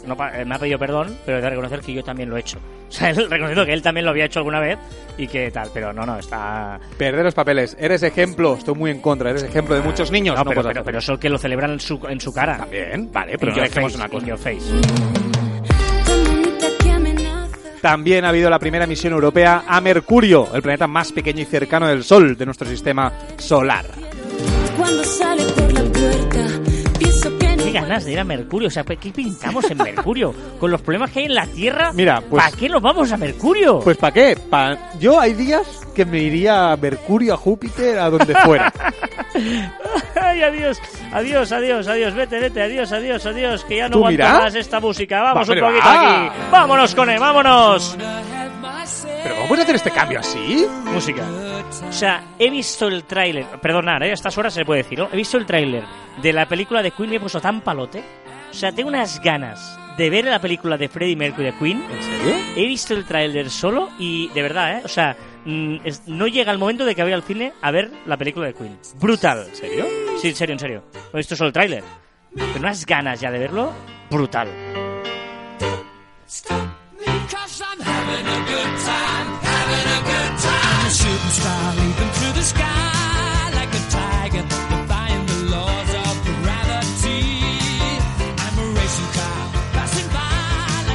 No, 0.06 0.16
eh, 0.32 0.44
me 0.44 0.54
ha 0.54 0.58
pedido 0.58 0.78
perdón, 0.78 1.16
pero 1.24 1.38
he 1.38 1.40
de 1.40 1.50
reconocer 1.50 1.80
que 1.80 1.92
yo 1.92 2.02
también 2.04 2.28
lo 2.30 2.36
he 2.36 2.40
hecho. 2.40 2.58
O 2.94 2.96
sea, 2.96 3.10
él 3.10 3.16
reconociendo 3.28 3.66
que 3.66 3.72
él 3.72 3.82
también 3.82 4.04
lo 4.04 4.10
había 4.12 4.26
hecho 4.26 4.38
alguna 4.38 4.60
vez 4.60 4.78
y 5.18 5.26
que 5.26 5.50
tal, 5.50 5.68
pero 5.74 5.92
no, 5.92 6.06
no, 6.06 6.16
está... 6.16 6.78
Perder 6.96 7.24
los 7.24 7.34
papeles. 7.34 7.76
Eres 7.80 8.04
ejemplo, 8.04 8.54
estoy 8.54 8.76
muy 8.76 8.92
en 8.92 9.00
contra, 9.00 9.30
eres 9.30 9.42
ejemplo 9.42 9.74
de 9.74 9.80
muchos 9.80 10.12
niños. 10.12 10.36
No, 10.36 10.44
No 10.44 10.50
pero, 10.50 10.62
pero, 10.62 10.84
pero 10.84 10.98
eso 10.98 11.18
que 11.18 11.28
lo 11.28 11.36
celebran 11.38 11.72
en 11.72 11.80
su, 11.80 11.98
en 12.08 12.20
su 12.20 12.32
cara. 12.32 12.58
También, 12.58 13.10
vale, 13.12 13.36
pero 13.36 13.50
In 13.50 13.56
no 13.58 13.62
your 13.64 13.68
dejemos 13.68 13.92
face, 13.94 14.00
una 14.04 14.08
cosa. 14.08 14.22
in 14.22 14.28
your 14.28 14.38
face. 14.38 15.64
También 17.80 18.24
ha 18.24 18.28
habido 18.30 18.48
la 18.48 18.58
primera 18.58 18.86
misión 18.86 19.12
europea 19.12 19.64
a 19.66 19.80
Mercurio, 19.80 20.48
el 20.54 20.62
planeta 20.62 20.86
más 20.86 21.12
pequeño 21.12 21.42
y 21.42 21.44
cercano 21.44 21.86
del 21.88 22.02
Sol 22.04 22.36
de 22.36 22.46
nuestro 22.46 22.68
sistema 22.68 23.12
solar. 23.36 23.86
Cuando 24.78 25.04
sale 25.04 25.42
por 25.52 25.72
la 25.72 25.80
ganas 27.82 28.04
de 28.04 28.12
ir 28.12 28.20
a 28.20 28.24
Mercurio. 28.24 28.68
O 28.68 28.70
sea, 28.70 28.84
¿qué 28.84 29.10
pintamos 29.10 29.70
en 29.70 29.78
Mercurio? 29.78 30.34
Con 30.58 30.70
los 30.70 30.80
problemas 30.82 31.10
que 31.10 31.20
hay 31.20 31.24
en 31.26 31.34
la 31.34 31.46
Tierra, 31.46 31.92
Mira, 31.92 32.20
pues- 32.20 32.42
¿para 32.44 32.56
qué 32.56 32.68
nos 32.68 32.80
vamos 32.82 33.10
a 33.12 33.16
Mercurio? 33.16 33.80
Pues 33.80 33.96
¿para 33.96 34.12
qué? 34.14 34.36
Pa- 34.48 34.78
Yo 34.98 35.18
hay 35.20 35.34
días 35.34 35.62
que 35.94 36.04
me 36.04 36.18
iría 36.18 36.72
a 36.72 36.76
Mercurio, 36.76 37.34
a 37.34 37.36
Júpiter, 37.36 37.98
a 37.98 38.10
donde 38.10 38.34
fuera. 38.34 38.72
Ay, 40.20 40.42
adiós, 40.42 40.80
adiós, 41.12 41.52
adiós, 41.52 41.88
adiós, 41.88 42.14
vete, 42.14 42.38
vete, 42.38 42.60
adiós, 42.62 42.92
adiós, 42.92 43.26
adiós, 43.26 43.64
que 43.64 43.76
ya 43.76 43.88
no 43.88 43.92
¿Tú 43.92 43.98
aguanto 43.98 44.22
mira? 44.22 44.38
más 44.38 44.54
esta 44.54 44.80
música. 44.80 45.22
Vamos 45.22 45.48
Va, 45.48 45.52
un 45.52 45.60
poquito 45.60 45.84
va. 45.86 46.26
aquí. 46.26 46.36
Vámonos 46.50 46.94
con 46.94 47.10
él, 47.10 47.18
vámonos. 47.20 47.96
¿Pero 49.22 49.34
cómo 49.36 49.48
puedes 49.48 49.64
hacer 49.64 49.76
este 49.76 49.90
cambio 49.90 50.20
así? 50.20 50.66
Música. 50.84 51.22
O 51.88 51.92
sea, 51.92 52.22
he 52.38 52.50
visto 52.50 52.86
el 52.88 53.04
tráiler, 53.04 53.46
perdonad, 53.60 54.02
¿eh? 54.02 54.10
a 54.10 54.14
estas 54.14 54.36
horas 54.36 54.52
se 54.54 54.64
puede 54.64 54.82
decir, 54.82 54.98
¿no? 54.98 55.08
He 55.12 55.16
visto 55.16 55.36
el 55.38 55.46
tráiler 55.46 55.82
de 56.20 56.32
la 56.32 56.46
película 56.46 56.82
de 56.82 56.90
Queen 56.90 57.08
y 57.08 57.10
me 57.12 57.16
he 57.16 57.20
puesto 57.20 57.40
tan 57.40 57.60
palote. 57.62 58.02
O 58.50 58.54
sea, 58.54 58.70
tengo 58.72 58.88
unas 58.88 59.20
ganas 59.20 59.78
de 59.96 60.10
ver 60.10 60.26
la 60.26 60.40
película 60.40 60.76
de 60.76 60.88
Freddie 60.88 61.16
Mercury 61.16 61.46
de 61.46 61.54
Queen. 61.54 61.82
¿En 61.90 62.02
serio? 62.02 62.34
He 62.56 62.66
visto 62.66 62.94
el 62.94 63.04
tráiler 63.04 63.50
solo 63.50 63.90
y 63.98 64.28
de 64.28 64.42
verdad, 64.42 64.78
¿eh? 64.78 64.82
O 64.84 64.88
sea, 64.88 65.16
mm, 65.44 65.76
es- 65.84 66.02
no 66.06 66.26
llega 66.26 66.52
el 66.52 66.58
momento 66.58 66.84
de 66.84 66.94
que 66.94 67.02
vaya 67.02 67.14
al 67.16 67.22
cine 67.22 67.52
a 67.62 67.70
ver 67.70 67.90
la 68.06 68.16
película 68.16 68.46
de 68.46 68.54
Queen. 68.54 68.78
Brutal. 69.00 69.46
¿En 69.48 69.54
serio? 69.56 69.86
Sí, 70.20 70.28
en 70.28 70.36
serio, 70.36 70.52
en 70.54 70.58
serio. 70.58 70.84
He 71.12 71.16
visto 71.18 71.36
solo 71.36 71.48
el 71.48 71.52
tráiler. 71.52 71.84
Pero 72.34 72.58
unas 72.58 72.84
ganas 72.84 73.20
ya 73.20 73.30
de 73.30 73.38
verlo, 73.38 73.72
brutal. 74.10 74.48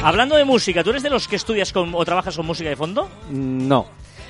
Hablando 0.02 0.36
de 0.36 0.44
música, 0.46 0.82
¿tú 0.82 0.90
eres 0.90 1.02
de 1.02 1.10
los 1.10 1.28
que 1.28 1.36
estudias 1.36 1.72
con, 1.72 1.94
o 1.94 2.04
trabajas 2.06 2.34
con 2.36 2.46
música 2.46 2.70
de 2.70 2.76
fondo? 2.76 3.08
No. 3.30 3.86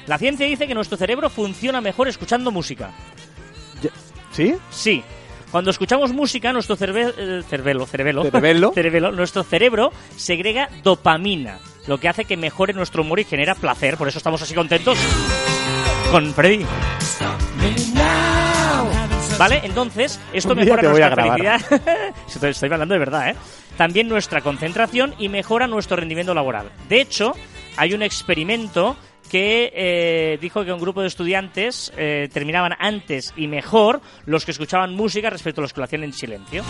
La 0.06 0.18
ciencia 0.18 0.46
dice 0.46 0.66
que 0.66 0.74
nuestro 0.74 0.96
cerebro 0.96 1.30
funciona 1.30 1.80
mejor 1.80 2.08
escuchando 2.08 2.50
música. 2.50 2.90
¿Sí? 4.32 4.54
Sí. 4.70 5.02
Cuando 5.50 5.70
escuchamos 5.70 6.12
música, 6.12 6.52
nuestro 6.52 6.76
cerve- 6.76 7.12
eh, 7.16 7.42
cervelo, 7.48 7.84
cerebelo, 7.86 8.22
Cerebelo. 8.24 8.72
cerebelo, 8.74 9.12
nuestro 9.12 9.42
cerebro 9.42 9.92
segrega 10.16 10.68
dopamina, 10.84 11.58
lo 11.88 11.98
que 11.98 12.08
hace 12.08 12.24
que 12.24 12.36
mejore 12.36 12.72
nuestro 12.72 13.02
humor 13.02 13.18
y 13.20 13.24
genera 13.24 13.54
placer. 13.56 13.96
Por 13.96 14.06
eso 14.08 14.18
estamos 14.18 14.40
así 14.42 14.54
contentos 14.54 14.96
con 16.12 16.32
Freddy. 16.34 16.64
¿Vale? 19.38 19.60
Entonces, 19.64 20.20
esto 20.32 20.54
mejora 20.54 20.82
nuestra 20.82 21.16
felicidad. 21.16 21.60
estoy 22.50 22.70
hablando 22.72 22.92
de 22.94 22.98
verdad, 22.98 23.30
¿eh? 23.30 23.36
También 23.76 24.06
nuestra 24.06 24.42
concentración 24.42 25.14
y 25.18 25.28
mejora 25.30 25.66
nuestro 25.66 25.96
rendimiento 25.96 26.34
laboral. 26.34 26.70
De 26.88 27.00
hecho, 27.00 27.32
hay 27.76 27.94
un 27.94 28.02
experimento 28.02 28.96
que 29.30 29.72
eh, 29.74 30.38
dijo 30.40 30.64
que 30.64 30.72
un 30.72 30.80
grupo 30.80 31.00
de 31.00 31.06
estudiantes 31.06 31.92
eh, 31.96 32.28
terminaban 32.32 32.72
antes 32.78 33.32
y 33.36 33.46
mejor 33.46 34.00
los 34.26 34.44
que 34.44 34.50
escuchaban 34.50 34.94
música 34.94 35.30
respecto 35.30 35.60
a 35.60 35.62
los 35.62 35.72
que 35.72 35.80
lo 35.80 35.84
hacían 35.84 36.02
en 36.02 36.12
silencio. 36.12 36.64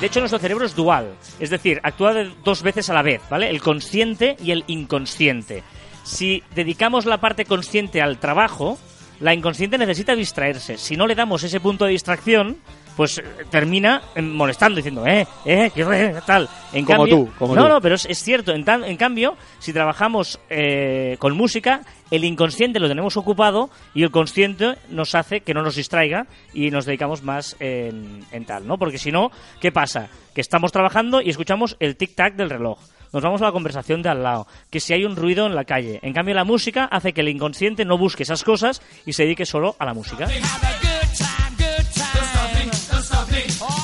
De 0.00 0.06
hecho, 0.06 0.20
nuestro 0.20 0.38
cerebro 0.38 0.64
es 0.64 0.74
dual, 0.74 1.14
es 1.38 1.50
decir, 1.50 1.80
actúa 1.82 2.14
de 2.14 2.32
dos 2.44 2.62
veces 2.62 2.90
a 2.90 2.94
la 2.94 3.02
vez, 3.02 3.20
¿vale? 3.30 3.50
El 3.50 3.60
consciente 3.60 4.36
y 4.42 4.50
el 4.50 4.64
inconsciente. 4.66 5.62
Si 6.04 6.42
dedicamos 6.54 7.06
la 7.06 7.20
parte 7.20 7.44
consciente 7.44 8.00
al 8.00 8.18
trabajo, 8.18 8.78
la 9.20 9.34
inconsciente 9.34 9.78
necesita 9.78 10.16
distraerse. 10.16 10.76
Si 10.78 10.96
no 10.96 11.06
le 11.06 11.14
damos 11.14 11.44
ese 11.44 11.60
punto 11.60 11.84
de 11.84 11.92
distracción, 11.92 12.56
pues 12.96 13.18
eh, 13.18 13.22
termina 13.50 14.02
eh, 14.14 14.22
molestando, 14.22 14.76
diciendo, 14.76 15.06
eh, 15.06 15.26
eh, 15.44 15.70
qué 15.74 15.84
re- 15.84 16.14
tal. 16.26 16.48
En 16.72 16.84
Como 16.84 16.98
cambio, 16.98 17.16
tú, 17.16 17.30
como 17.38 17.54
no, 17.54 17.62
tú. 17.62 17.68
no, 17.68 17.80
pero 17.80 17.94
es, 17.94 18.06
es 18.06 18.22
cierto. 18.22 18.52
En, 18.52 18.64
tan- 18.64 18.84
en 18.84 18.96
cambio, 18.96 19.36
si 19.58 19.72
trabajamos 19.72 20.38
eh, 20.50 21.16
con 21.18 21.36
música, 21.36 21.82
el 22.10 22.24
inconsciente 22.24 22.78
lo 22.80 22.88
tenemos 22.88 23.16
ocupado 23.16 23.70
y 23.94 24.02
el 24.02 24.10
consciente 24.10 24.76
nos 24.90 25.14
hace 25.14 25.40
que 25.40 25.54
no 25.54 25.62
nos 25.62 25.76
distraiga 25.76 26.26
y 26.52 26.70
nos 26.70 26.84
dedicamos 26.84 27.22
más 27.22 27.56
en, 27.60 28.24
en 28.32 28.44
tal, 28.44 28.66
¿no? 28.66 28.78
Porque 28.78 28.98
si 28.98 29.10
no, 29.10 29.30
¿qué 29.60 29.72
pasa? 29.72 30.08
Que 30.34 30.40
estamos 30.40 30.72
trabajando 30.72 31.20
y 31.22 31.30
escuchamos 31.30 31.76
el 31.80 31.96
tic-tac 31.96 32.34
del 32.36 32.50
reloj. 32.50 32.78
Nos 33.12 33.22
vamos 33.22 33.42
a 33.42 33.44
la 33.46 33.52
conversación 33.52 34.00
de 34.00 34.08
al 34.08 34.22
lado, 34.22 34.46
que 34.70 34.80
si 34.80 34.94
hay 34.94 35.04
un 35.04 35.16
ruido 35.16 35.44
en 35.46 35.54
la 35.54 35.64
calle. 35.64 35.98
En 36.02 36.14
cambio, 36.14 36.34
la 36.34 36.44
música 36.44 36.86
hace 36.86 37.12
que 37.12 37.20
el 37.20 37.28
inconsciente 37.28 37.84
no 37.84 37.98
busque 37.98 38.22
esas 38.22 38.42
cosas 38.42 38.80
y 39.04 39.12
se 39.12 39.24
dedique 39.24 39.44
solo 39.44 39.76
a 39.78 39.84
la 39.84 39.92
música. 39.92 40.26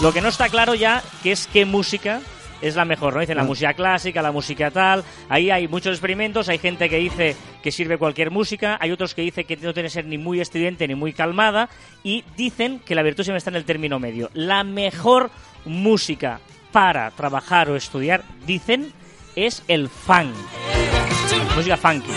Lo 0.01 0.13
que 0.13 0.21
no 0.21 0.29
está 0.29 0.49
claro 0.49 0.75
ya 0.75 1.03
que 1.23 1.33
es 1.33 1.49
qué 1.49 1.65
música 1.65 2.21
es 2.61 2.77
la 2.77 2.85
mejor, 2.85 3.15
¿no? 3.15 3.21
Dicen 3.21 3.37
la 3.37 3.45
música 3.45 3.75
clásica, 3.75 4.23
la 4.23 4.33
música 4.33 4.71
tal. 4.71 5.05
Ahí 5.29 5.51
hay 5.51 5.69
muchos 5.69 5.93
experimentos, 5.93 6.49
hay 6.49 6.59
gente 6.59 6.89
que 6.89 6.97
dice 6.99 7.37
que 7.63 7.73
sirve 7.73 7.99
cualquier 7.99 8.31
música, 8.31 8.79
hay 8.81 8.93
otros 8.93 9.15
que 9.15 9.23
dicen 9.23 9.45
que 9.45 9.57
no 9.57 9.73
tiene 9.75 9.89
que 9.89 9.95
ser 9.95 10.05
ni 10.07 10.19
muy 10.19 10.41
estridente 10.41 10.87
ni 10.87 10.95
muy 10.95 11.13
calmada 11.13 11.69
y 12.03 12.25
dicen 12.37 12.81
que 12.81 12.95
la 12.95 13.03
virtud 13.03 13.25
siempre 13.25 13.39
está 13.39 13.51
en 13.51 13.57
el 13.57 13.65
término 13.65 13.99
medio. 13.99 14.31
La 14.35 14.65
mejor 14.65 15.31
música 15.65 16.41
para 16.73 17.11
trabajar 17.13 17.69
o 17.71 17.77
estudiar, 17.77 18.23
dicen, 18.47 18.93
es 19.35 19.63
el 19.69 19.89
funk. 19.89 20.35
Música 21.57 21.77
funky. 21.77 22.11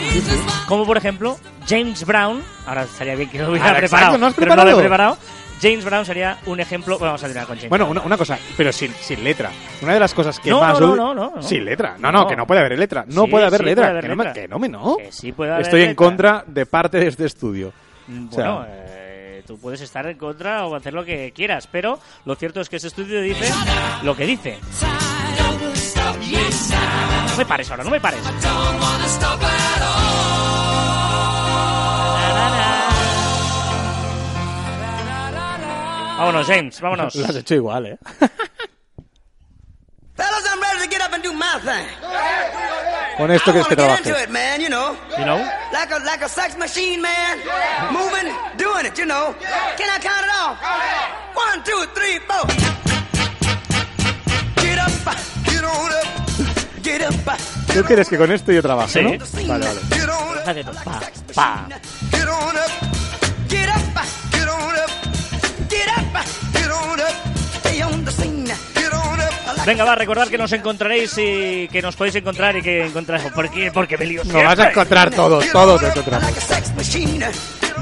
Como 0.67 0.85
por 0.85 0.97
ejemplo, 0.97 1.37
James 1.67 2.05
Brown. 2.05 2.43
Ahora 2.65 2.83
estaría 2.83 3.15
bien 3.15 3.29
que 3.29 3.39
lo 3.39 3.51
hubiera 3.51 3.75
preparado. 3.75 4.17
¿no 4.17 4.27
has 4.27 4.33
pero 4.33 4.55
no 4.55 4.65
lo 4.65 4.71
he 4.71 4.79
preparado? 4.81 5.17
James 5.61 5.85
Brown 5.85 6.05
sería 6.05 6.39
un 6.47 6.59
ejemplo. 6.59 6.97
Bueno, 6.97 7.11
vamos 7.11 7.23
a 7.23 7.27
terminar 7.27 7.45
con 7.47 7.55
James 7.57 7.69
Bueno, 7.69 7.85
Brown. 7.85 7.97
una, 7.97 8.05
una 8.07 8.17
cosa, 8.17 8.37
pero 8.57 8.71
sin, 8.73 8.91
sin 8.95 9.23
letra. 9.23 9.51
Una 9.81 9.93
de 9.93 9.99
las 9.99 10.13
cosas 10.13 10.39
que 10.39 10.49
No, 10.49 10.59
más... 10.61 10.79
no, 10.79 10.95
no, 10.95 11.13
no, 11.13 11.31
no. 11.35 11.41
Sin 11.43 11.63
letra. 11.65 11.95
No, 11.99 12.11
no, 12.11 12.21
No. 12.23 12.27
que 12.27 12.35
no 12.35 12.47
puede 12.47 12.61
haber 12.61 12.77
letra. 12.79 13.05
No 13.07 13.25
Sí, 13.25 13.31
puede 13.31 13.45
haber 13.45 13.59
sí 13.61 13.65
letra. 13.65 13.83
puede 13.83 13.89
haber 13.91 14.03
que, 14.03 14.07
no 14.09 14.15
me, 14.15 14.23
letra. 14.25 14.41
que 14.41 14.47
no 14.47 14.59
me 14.59 14.69
no. 14.69 14.97
Que 14.97 15.11
sí 15.11 15.31
puede 15.31 15.51
haber 15.51 15.65
Estoy 15.65 15.81
en 15.81 15.87
letra. 15.89 16.05
contra 16.05 16.43
de 16.47 16.65
parte 16.65 16.97
de 16.99 17.07
este 17.07 17.25
estudio. 17.25 17.71
Mm, 18.07 18.27
O 18.29 18.31
sea- 18.31 18.51
Bueno, 18.51 18.65
eh, 18.69 19.43
tú 19.45 19.59
puedes 19.59 19.81
estar 19.81 20.05
en 20.07 20.17
contra 20.17 20.65
o 20.65 20.75
hacer 20.75 20.93
lo 20.93 21.05
que 21.05 21.31
quieras, 21.35 21.67
pero 21.71 21.99
lo 22.25 22.35
cierto 22.35 22.61
es 22.61 22.69
que 22.69 22.77
ese 22.77 22.87
estudio 22.87 23.21
dice 23.21 23.49
lo 24.03 24.15
que 24.15 24.25
dice. 24.25 24.57
No 27.29 27.37
me 27.37 27.45
pares 27.45 27.69
ahora, 27.71 27.83
no 27.83 27.89
me 27.91 27.99
pares. 28.01 28.19
Vámonos, 36.21 36.45
James, 36.47 36.79
vámonos. 36.79 37.15
Lo 37.15 37.25
has 37.25 37.35
hecho 37.35 37.55
igual, 37.55 37.85
¿eh? 37.87 37.97
Fellas, 40.15 40.43
I'm 40.53 40.61
ready 40.61 40.83
to 40.83 40.89
get 40.89 41.01
up 41.01 41.13
and 41.13 41.23
do 41.23 41.33
my 41.33 41.57
thing. 41.63 41.87
Con 43.17 43.31
esto 43.31 43.51
quieres 43.51 43.67
que 43.67 43.75
trabaje. 43.75 44.07
into 44.07 44.21
it, 44.21 44.29
man, 44.29 44.61
you 44.61 44.69
know. 44.69 44.95
You 45.17 45.25
know? 45.25 45.37
Like 45.73 45.89
a, 45.91 45.97
like 46.05 46.21
a 46.23 46.29
sex 46.29 46.55
machine, 46.57 47.01
man. 47.01 47.39
Moving, 47.91 48.31
doing 48.57 48.85
it, 48.85 48.97
you 48.99 49.05
know. 49.07 49.33
Can 49.77 49.89
I 49.89 49.97
count 49.99 50.23
it 50.25 50.31
off? 50.37 50.57
One, 51.35 51.63
two, 51.63 51.85
three, 51.95 52.19
four. 52.29 52.45
Get 54.63 54.77
up, 54.77 54.91
get 55.45 55.63
on 55.63 55.91
up, 55.91 56.83
get 56.83 57.01
up. 57.01 57.39
¿Tú 57.73 57.83
quieres 57.83 58.07
que 58.09 58.17
con 58.17 58.31
esto 58.31 58.51
yo 58.51 58.61
trabaje, 58.61 58.93
Sí. 58.93 59.01
no? 59.01 59.47
Vale, 59.47 59.65
vale. 59.65 59.79
Get 59.89 60.07
on 60.09 60.37
up, 60.37 60.41
Fíjate 60.43 60.63
tú, 60.63 60.71
pa, 60.83 60.99
pa. 61.33 61.67
Get 62.11 62.27
on 62.27 62.57
up, 62.57 62.71
get 63.49 63.69
up, 63.69 63.81
Venga, 69.65 69.83
va, 69.85 69.95
recordad 69.95 70.27
que 70.27 70.37
nos 70.37 70.51
encontraréis 70.53 71.15
y 71.17 71.67
que 71.67 71.81
nos 71.81 71.95
podéis 71.95 72.15
encontrar 72.15 72.57
y 72.57 72.63
que 72.63 72.85
encontráis. 72.85 73.23
¿Por 73.31 73.49
qué? 73.51 73.71
Porque 73.71 73.97
me 73.97 74.05
lío 74.05 74.23
Nos 74.23 74.43
vas 74.43 74.59
a 74.59 74.69
encontrar 74.69 75.11
todos, 75.11 75.47
todos 75.51 75.83
encontramos. 75.83 76.27
a. 76.27 77.31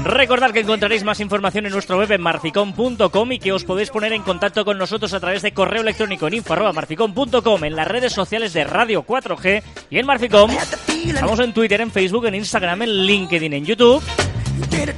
Recordad 0.04 0.50
que 0.50 0.60
encontraréis 0.60 1.04
más 1.04 1.20
información 1.20 1.66
en 1.66 1.72
nuestro 1.72 1.98
web 1.98 2.10
en 2.12 2.20
marficom.com 2.20 3.32
y 3.32 3.38
que 3.38 3.52
os 3.52 3.64
podéis 3.64 3.90
poner 3.90 4.12
en 4.12 4.22
contacto 4.22 4.64
con 4.64 4.78
nosotros 4.78 5.12
a 5.14 5.20
través 5.20 5.42
de 5.42 5.52
correo 5.52 5.82
electrónico 5.82 6.26
en 6.28 6.34
info@marficom.com, 6.34 7.64
en 7.64 7.76
las 7.76 7.88
redes 7.88 8.12
sociales 8.12 8.52
de 8.52 8.64
Radio 8.64 9.02
4G 9.02 9.62
y 9.90 9.98
en 9.98 10.06
feeling. 10.06 11.14
Estamos 11.14 11.40
en 11.40 11.52
Twitter, 11.52 11.80
en 11.80 11.90
Facebook, 11.90 12.26
en 12.26 12.34
Instagram, 12.34 12.82
en 12.82 13.06
LinkedIn, 13.06 13.52
en 13.52 13.64
YouTube. 13.64 14.02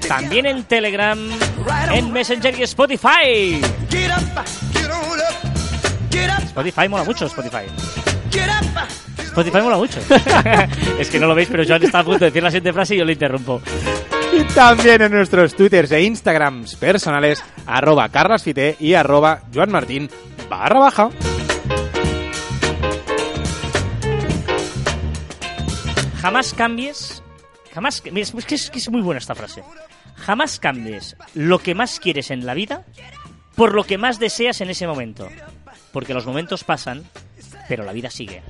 También 0.08 0.46
en 0.46 0.64
Telegram, 0.64 1.18
en 1.92 2.12
Messenger 2.12 2.58
y 2.58 2.62
Spotify. 2.62 3.60
Spotify 6.44 6.88
mola 6.88 7.04
mucho, 7.04 7.26
Spotify. 7.26 7.64
Spotify 9.18 9.62
mola 9.62 9.76
mucho. 9.76 10.00
es 10.98 11.08
que 11.08 11.18
no 11.18 11.26
lo 11.26 11.34
veis, 11.34 11.48
pero 11.50 11.64
Joan 11.66 11.82
está 11.82 12.00
a 12.00 12.04
punto 12.04 12.20
de 12.20 12.26
decir 12.26 12.42
la 12.42 12.50
siguiente 12.50 12.72
frase 12.72 12.94
y 12.94 12.98
yo 12.98 13.04
le 13.04 13.14
interrumpo. 13.14 13.62
Y 14.32 14.44
también 14.54 15.02
en 15.02 15.12
nuestros 15.12 15.54
twitters 15.54 15.92
e 15.92 16.02
instagrams 16.02 16.76
personales, 16.76 17.42
arroba 17.66 18.08
carlasfite 18.08 18.76
y 18.80 18.94
arroba 18.94 19.42
joanmartin 19.52 20.08
barra 20.48 20.78
baja. 20.78 21.10
Jamás 26.20 26.54
cambies. 26.54 27.21
Jamás. 27.74 28.02
Es 28.04 28.44
que 28.44 28.54
es, 28.54 28.70
que 28.70 28.78
es 28.78 28.90
muy 28.90 29.02
buena 29.02 29.18
esta 29.18 29.34
frase. 29.34 29.62
Jamás 30.16 30.58
cambies 30.60 31.16
lo 31.34 31.58
que 31.58 31.74
más 31.74 31.98
quieres 31.98 32.30
en 32.30 32.44
la 32.46 32.54
vida 32.54 32.84
por 33.54 33.74
lo 33.74 33.84
que 33.84 33.98
más 33.98 34.18
deseas 34.18 34.60
en 34.60 34.70
ese 34.70 34.86
momento. 34.86 35.28
Porque 35.92 36.14
los 36.14 36.26
momentos 36.26 36.64
pasan, 36.64 37.04
pero 37.68 37.84
la 37.84 37.92
vida 37.92 38.10
sigue. 38.10 38.42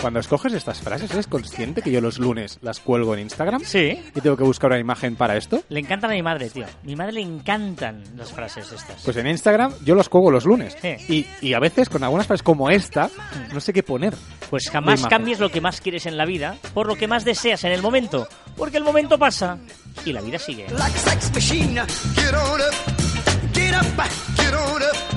Cuando 0.00 0.20
escoges 0.20 0.52
estas 0.54 0.80
frases, 0.80 1.10
¿eres 1.10 1.26
consciente 1.26 1.82
que 1.82 1.90
yo 1.90 2.00
los 2.00 2.18
lunes 2.18 2.58
las 2.62 2.80
cuelgo 2.80 3.14
en 3.14 3.20
Instagram? 3.20 3.62
Sí. 3.64 3.98
¿Y 4.14 4.20
tengo 4.20 4.36
que 4.36 4.44
buscar 4.44 4.70
una 4.70 4.80
imagen 4.80 5.16
para 5.16 5.36
esto? 5.36 5.62
Le 5.68 5.80
encantan 5.80 6.10
a 6.10 6.14
mi 6.14 6.22
madre, 6.22 6.50
tío. 6.50 6.66
Mi 6.82 6.96
madre 6.96 7.12
le 7.12 7.20
encantan 7.20 8.02
las 8.16 8.32
frases 8.32 8.72
estas. 8.72 9.02
Pues 9.04 9.16
en 9.16 9.26
Instagram 9.26 9.72
yo 9.84 9.94
los 9.94 10.08
cuelgo 10.08 10.30
los 10.30 10.46
lunes. 10.46 10.76
Sí. 10.80 11.26
Y, 11.40 11.46
y 11.48 11.54
a 11.54 11.60
veces 11.60 11.88
con 11.88 12.02
algunas 12.02 12.26
frases 12.26 12.42
como 12.42 12.70
esta, 12.70 13.10
no 13.52 13.60
sé 13.60 13.72
qué 13.72 13.82
poner. 13.82 14.14
Pues 14.48 14.70
jamás 14.70 15.06
cambies 15.06 15.38
lo 15.38 15.50
que 15.50 15.60
más 15.60 15.80
quieres 15.80 16.06
en 16.06 16.16
la 16.16 16.24
vida 16.24 16.56
por 16.74 16.86
lo 16.86 16.96
que 16.96 17.06
más 17.06 17.24
deseas 17.24 17.64
en 17.64 17.72
el 17.72 17.82
momento. 17.82 18.26
Porque 18.56 18.78
el 18.78 18.84
momento 18.84 19.18
pasa 19.18 19.58
y 20.04 20.12
la 20.12 20.20
vida 20.20 20.38
sigue. 20.38 20.66
Like 20.70 20.96
a 20.96 20.98
sex 20.98 21.30
machine. 21.32 21.74
Get 22.14 22.34
on 22.34 22.60
up, 22.60 22.74
get 23.52 23.74
up, 23.74 23.84
get 24.36 24.44
Get 24.44 24.54
on 24.54 24.82
up. 24.82 25.09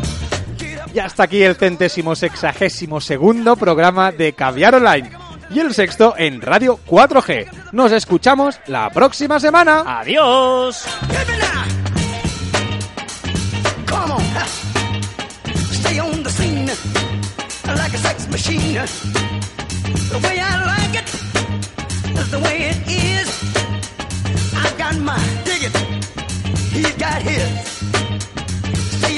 Y 0.93 0.99
hasta 0.99 1.23
aquí 1.23 1.41
el 1.41 1.55
centésimo 1.55 2.15
sexagésimo 2.15 3.01
segundo 3.01 3.55
programa 3.55 4.11
de 4.11 4.33
Caviar 4.33 4.75
Online. 4.75 5.09
Y 5.49 5.59
el 5.59 5.73
sexto 5.73 6.13
en 6.17 6.41
Radio 6.41 6.79
4G. 6.87 7.47
Nos 7.71 7.91
escuchamos 7.91 8.59
la 8.67 8.89
próxima 8.91 9.39
semana. 9.39 9.83
¡Adiós! 9.99 10.85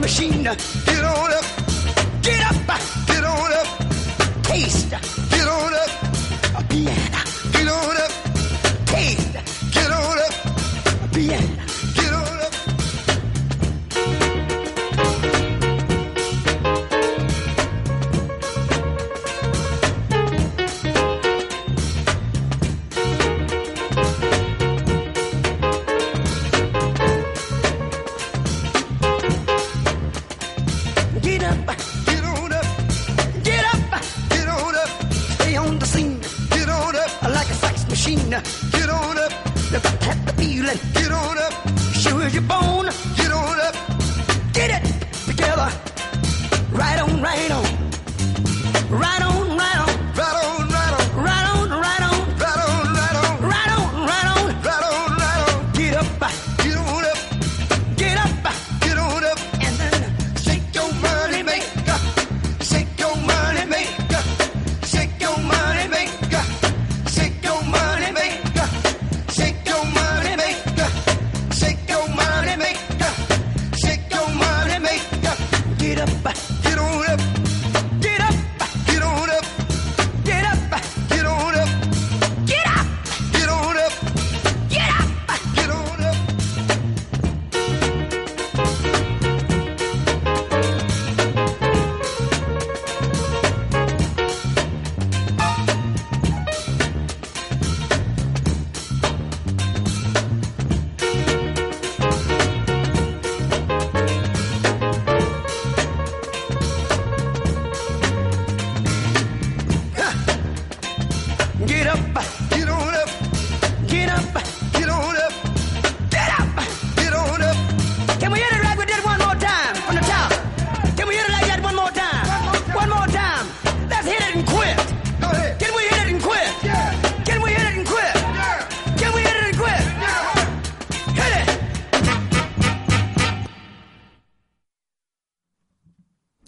Machine. 0.00 0.42
Get 0.42 1.04
on 1.04 1.32
up. 1.32 1.44
Get 2.22 2.40
up, 2.50 2.80
Get 3.06 3.24
on 3.24 3.52
up. 3.52 3.68
taste 4.42 4.90
Get 4.90 5.46
on 5.46 5.74
up. 5.74 5.90
a 6.58 6.62
piano, 6.68 7.20
Get 7.52 7.68
on 7.68 7.96
up. 7.96 8.12
taste 8.86 9.32
Get 9.72 9.90
on 9.90 10.18
up. 10.18 10.34
a 11.04 11.08
piano. 11.14 11.69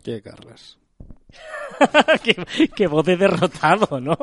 ¿Qué, 0.02 0.20
Carlas? 0.22 0.78
qué, 2.22 2.36
qué 2.76 2.86
voz 2.86 3.06
de 3.06 3.16
derrotado, 3.16 3.98
¿no? 4.00 4.16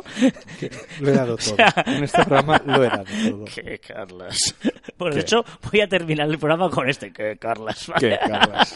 Lo 0.99 1.09
he 1.09 1.13
dado 1.13 1.35
todo. 1.37 1.55
sea- 1.55 1.73
En 1.87 2.03
este 2.03 2.23
programa 2.23 2.61
lo 2.65 2.83
he 2.83 2.87
dado 2.89 3.03
todo. 3.03 3.45
¿Qué, 3.55 3.79
Carlas? 3.79 4.37
Por 4.97 5.17
hecho, 5.17 5.43
voy 5.71 5.81
a 5.81 5.87
terminar 5.87 6.27
el 6.29 6.37
programa 6.37 6.69
con 6.69 6.87
este. 6.87 7.11
¿Qué, 7.11 7.37
Carlas? 7.37 7.91
¿Qué, 7.99 8.17
Carlas? 8.19 8.75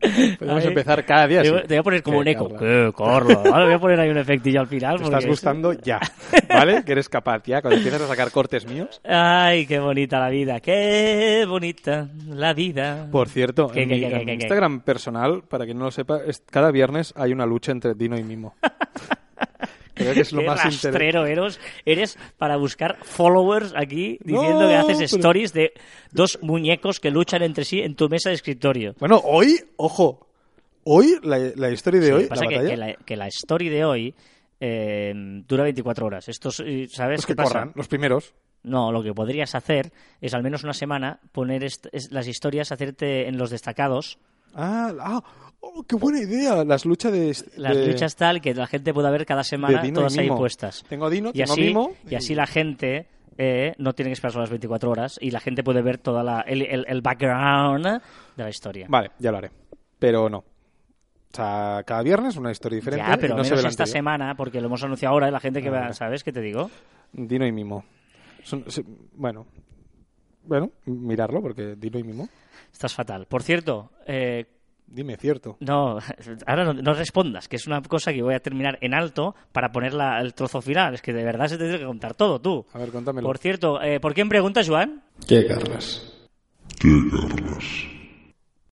Podemos 0.38 0.62
Ay. 0.62 0.68
empezar 0.68 1.04
cada 1.04 1.26
día 1.26 1.42
Te 1.42 1.50
voy, 1.50 1.76
a 1.76 1.82
poner 1.82 2.02
como 2.02 2.18
¿Qué, 2.18 2.20
un 2.22 2.28
eco. 2.28 2.56
¿Qué? 2.56 2.92
Ahora 2.98 3.64
voy 3.64 3.74
a 3.74 3.78
poner 3.78 4.00
ahí 4.00 4.10
un 4.10 4.18
efectillo 4.18 4.60
al 4.60 4.66
final. 4.66 4.96
Te 4.96 5.02
porque 5.02 5.16
estás 5.16 5.28
gustando 5.28 5.72
ya, 5.72 6.00
¿vale? 6.48 6.84
Que 6.84 6.92
eres 6.92 7.08
capaz 7.08 7.42
ya. 7.44 7.60
Cuando 7.60 7.76
empiezas 7.78 8.02
a 8.02 8.06
sacar 8.06 8.30
cortes 8.30 8.66
míos. 8.66 9.00
Ay, 9.04 9.66
qué 9.66 9.78
bonita 9.78 10.18
la 10.20 10.28
vida. 10.30 10.60
Qué 10.60 11.44
bonita 11.48 12.08
la 12.28 12.52
vida. 12.52 13.08
Por 13.10 13.28
cierto, 13.28 13.68
¿Qué, 13.68 13.82
en 13.82 13.88
qué, 13.88 13.94
mi, 13.96 14.00
qué, 14.02 14.16
en? 14.16 14.28
Instagram 14.28 14.80
personal, 14.80 15.42
para 15.48 15.64
quien 15.64 15.78
no 15.78 15.86
lo 15.86 15.90
sepa, 15.90 16.20
es- 16.26 16.42
cada 16.50 16.70
viernes 16.70 17.12
hay 17.16 17.32
una 17.32 17.46
lucha 17.46 17.72
entre 17.72 17.94
Dino 17.94 18.16
y 18.18 18.22
Mimo. 18.22 18.54
Creo 19.98 20.14
que 20.14 20.20
es 20.20 20.32
lo 20.32 20.40
Qué 20.40 20.46
más 20.46 20.64
rastrero 20.64 21.26
eres, 21.26 21.60
eres 21.84 22.18
para 22.38 22.56
buscar 22.56 22.96
followers 23.02 23.74
aquí 23.76 24.18
diciendo 24.24 24.62
No, 24.62 24.68
que 24.68 24.74
haces 24.76 24.96
pero- 25.10 25.18
stories 25.18 25.52
de 25.52 25.72
dos 26.12 26.38
muñecos 26.42 27.00
que 27.00 27.10
luchan 27.10 27.42
entre 27.42 27.64
sí 27.64 27.80
en 27.80 27.94
tu 27.94 28.08
mesa 28.08 28.30
de 28.30 28.36
escritorio. 28.36 28.94
Bueno, 28.98 29.20
hoy, 29.24 29.60
ojo, 29.76 30.26
hoy, 30.84 31.16
la, 31.22 31.38
la 31.56 31.70
historia 31.70 32.00
de 32.00 32.06
Sí, 32.06 32.12
hoy, 32.12 32.26
pasa 32.26 32.44
la 32.44 32.48
que, 32.48 32.54
batalla, 32.56 32.70
que 32.70 32.76
la, 32.76 32.94
que 32.94 33.16
la 33.16 33.26
story 33.28 33.68
de 33.68 33.84
hoy 33.84 34.14
eh, 34.60 35.12
dura 35.46 35.64
24 35.64 36.06
horas. 36.06 36.28
Estos, 36.28 36.56
¿Sabes 36.56 37.18
los 37.18 37.26
qué 37.26 37.32
que 37.32 37.36
pasa? 37.36 37.48
corran, 37.50 37.72
los 37.74 37.88
primeros. 37.88 38.34
No, 38.64 38.90
lo 38.90 39.02
que 39.02 39.14
podrías 39.14 39.54
hacer 39.54 39.92
es 40.20 40.34
al 40.34 40.42
menos 40.42 40.64
una 40.64 40.72
semana 40.72 41.20
poner 41.32 41.64
las 42.10 42.26
historias, 42.26 42.72
hacerte 42.72 43.28
en 43.28 43.38
los 43.38 43.50
destacados 43.50 44.18
Ah, 44.54 44.92
ah, 45.00 45.22
oh, 45.60 45.82
qué 45.84 45.96
buena 45.96 46.20
idea. 46.20 46.64
Las 46.64 46.84
luchas 46.84 47.12
de... 47.12 47.36
las 47.56 47.76
de- 47.76 47.86
luchas 47.88 48.16
tal 48.16 48.40
que 48.40 48.54
la 48.54 48.66
gente 48.66 48.92
pueda 48.94 49.10
ver 49.10 49.26
cada 49.26 49.44
semana 49.44 49.82
todas 49.92 50.16
ahí 50.18 50.28
puestas. 50.28 50.84
Tengo 50.88 51.06
a 51.06 51.10
Dino, 51.10 51.30
y 51.30 51.32
tengo 51.38 51.52
así, 51.52 51.60
Mimo. 51.62 51.92
Y 52.08 52.14
así 52.14 52.34
la 52.34 52.46
gente 52.46 53.06
eh, 53.36 53.74
no 53.78 53.92
tiene 53.94 54.10
que 54.10 54.14
esperar 54.14 54.32
solo 54.32 54.42
las 54.42 54.50
24 54.50 54.90
horas 54.90 55.18
y 55.20 55.30
la 55.30 55.40
gente 55.40 55.62
puede 55.62 55.82
ver 55.82 55.98
toda 55.98 56.22
la, 56.22 56.40
el, 56.42 56.62
el- 56.62 56.86
el 56.88 57.00
background 57.02 57.86
de 58.36 58.42
la 58.42 58.48
historia. 58.50 58.86
Vale, 58.88 59.10
ya 59.18 59.30
lo 59.30 59.38
haré. 59.38 59.50
Pero 59.98 60.28
no. 60.28 60.38
O 60.38 61.36
sea, 61.36 61.82
cada 61.86 62.02
viernes 62.02 62.36
una 62.36 62.50
historia 62.50 62.76
diferente. 62.76 63.04
ya, 63.06 63.16
pero 63.18 63.36
no 63.36 63.42
menos 63.42 63.64
esta 63.64 63.84
semana, 63.86 64.34
porque 64.34 64.60
lo 64.60 64.66
hemos 64.68 64.82
anunciado 64.82 65.12
ahora 65.12 65.28
y 65.28 65.30
la 65.30 65.40
gente 65.40 65.60
que 65.60 65.68
Ah, 65.68 65.72
va. 65.88 65.92
¿sabes 65.92 66.24
qué 66.24 66.32
te 66.32 66.40
digo? 66.40 66.70
Dino 67.12 67.46
y 67.46 67.52
Mimo. 67.52 67.84
Son- 68.42 68.64
se- 68.70 68.84
bueno. 69.14 69.46
Bueno, 70.44 70.70
mirarlo, 70.86 71.42
porque 71.42 71.76
Dino 71.76 71.98
y 71.98 72.04
Mimo. 72.04 72.28
Estás 72.72 72.94
fatal. 72.94 73.26
Por 73.26 73.42
cierto, 73.42 73.90
eh, 74.06 74.46
Dime, 74.90 75.16
cierto. 75.16 75.56
no, 75.60 75.98
ahora 76.46 76.64
no, 76.64 76.72
no 76.74 76.94
respondas, 76.94 77.46
que 77.48 77.56
es 77.56 77.66
una 77.66 77.82
cosa 77.82 78.12
que 78.12 78.22
voy 78.22 78.34
a 78.34 78.40
terminar 78.40 78.78
en 78.80 78.94
alto 78.94 79.34
para 79.52 79.70
poner 79.70 79.92
la- 79.94 80.20
el 80.20 80.34
trozo 80.34 80.60
final. 80.62 80.94
Es 80.94 81.02
que 81.02 81.12
de 81.12 81.24
verdad 81.24 81.46
se 81.46 81.58
te 81.58 81.64
tiene 81.64 81.78
que 81.78 81.84
contar 81.86 82.14
todo, 82.14 82.40
tú. 82.40 82.64
A 82.72 82.78
ver, 82.78 82.90
contámelo. 82.90 83.26
Por 83.26 83.38
cierto, 83.38 83.80
eh, 83.82 84.00
¿por 84.00 84.14
quién 84.14 84.28
preguntas, 84.28 84.68
Joan? 84.68 85.02
¿Qué, 85.26 85.46
Carlas? 85.46 86.14
¿Qué, 86.80 86.88
Carlas? 87.10 87.64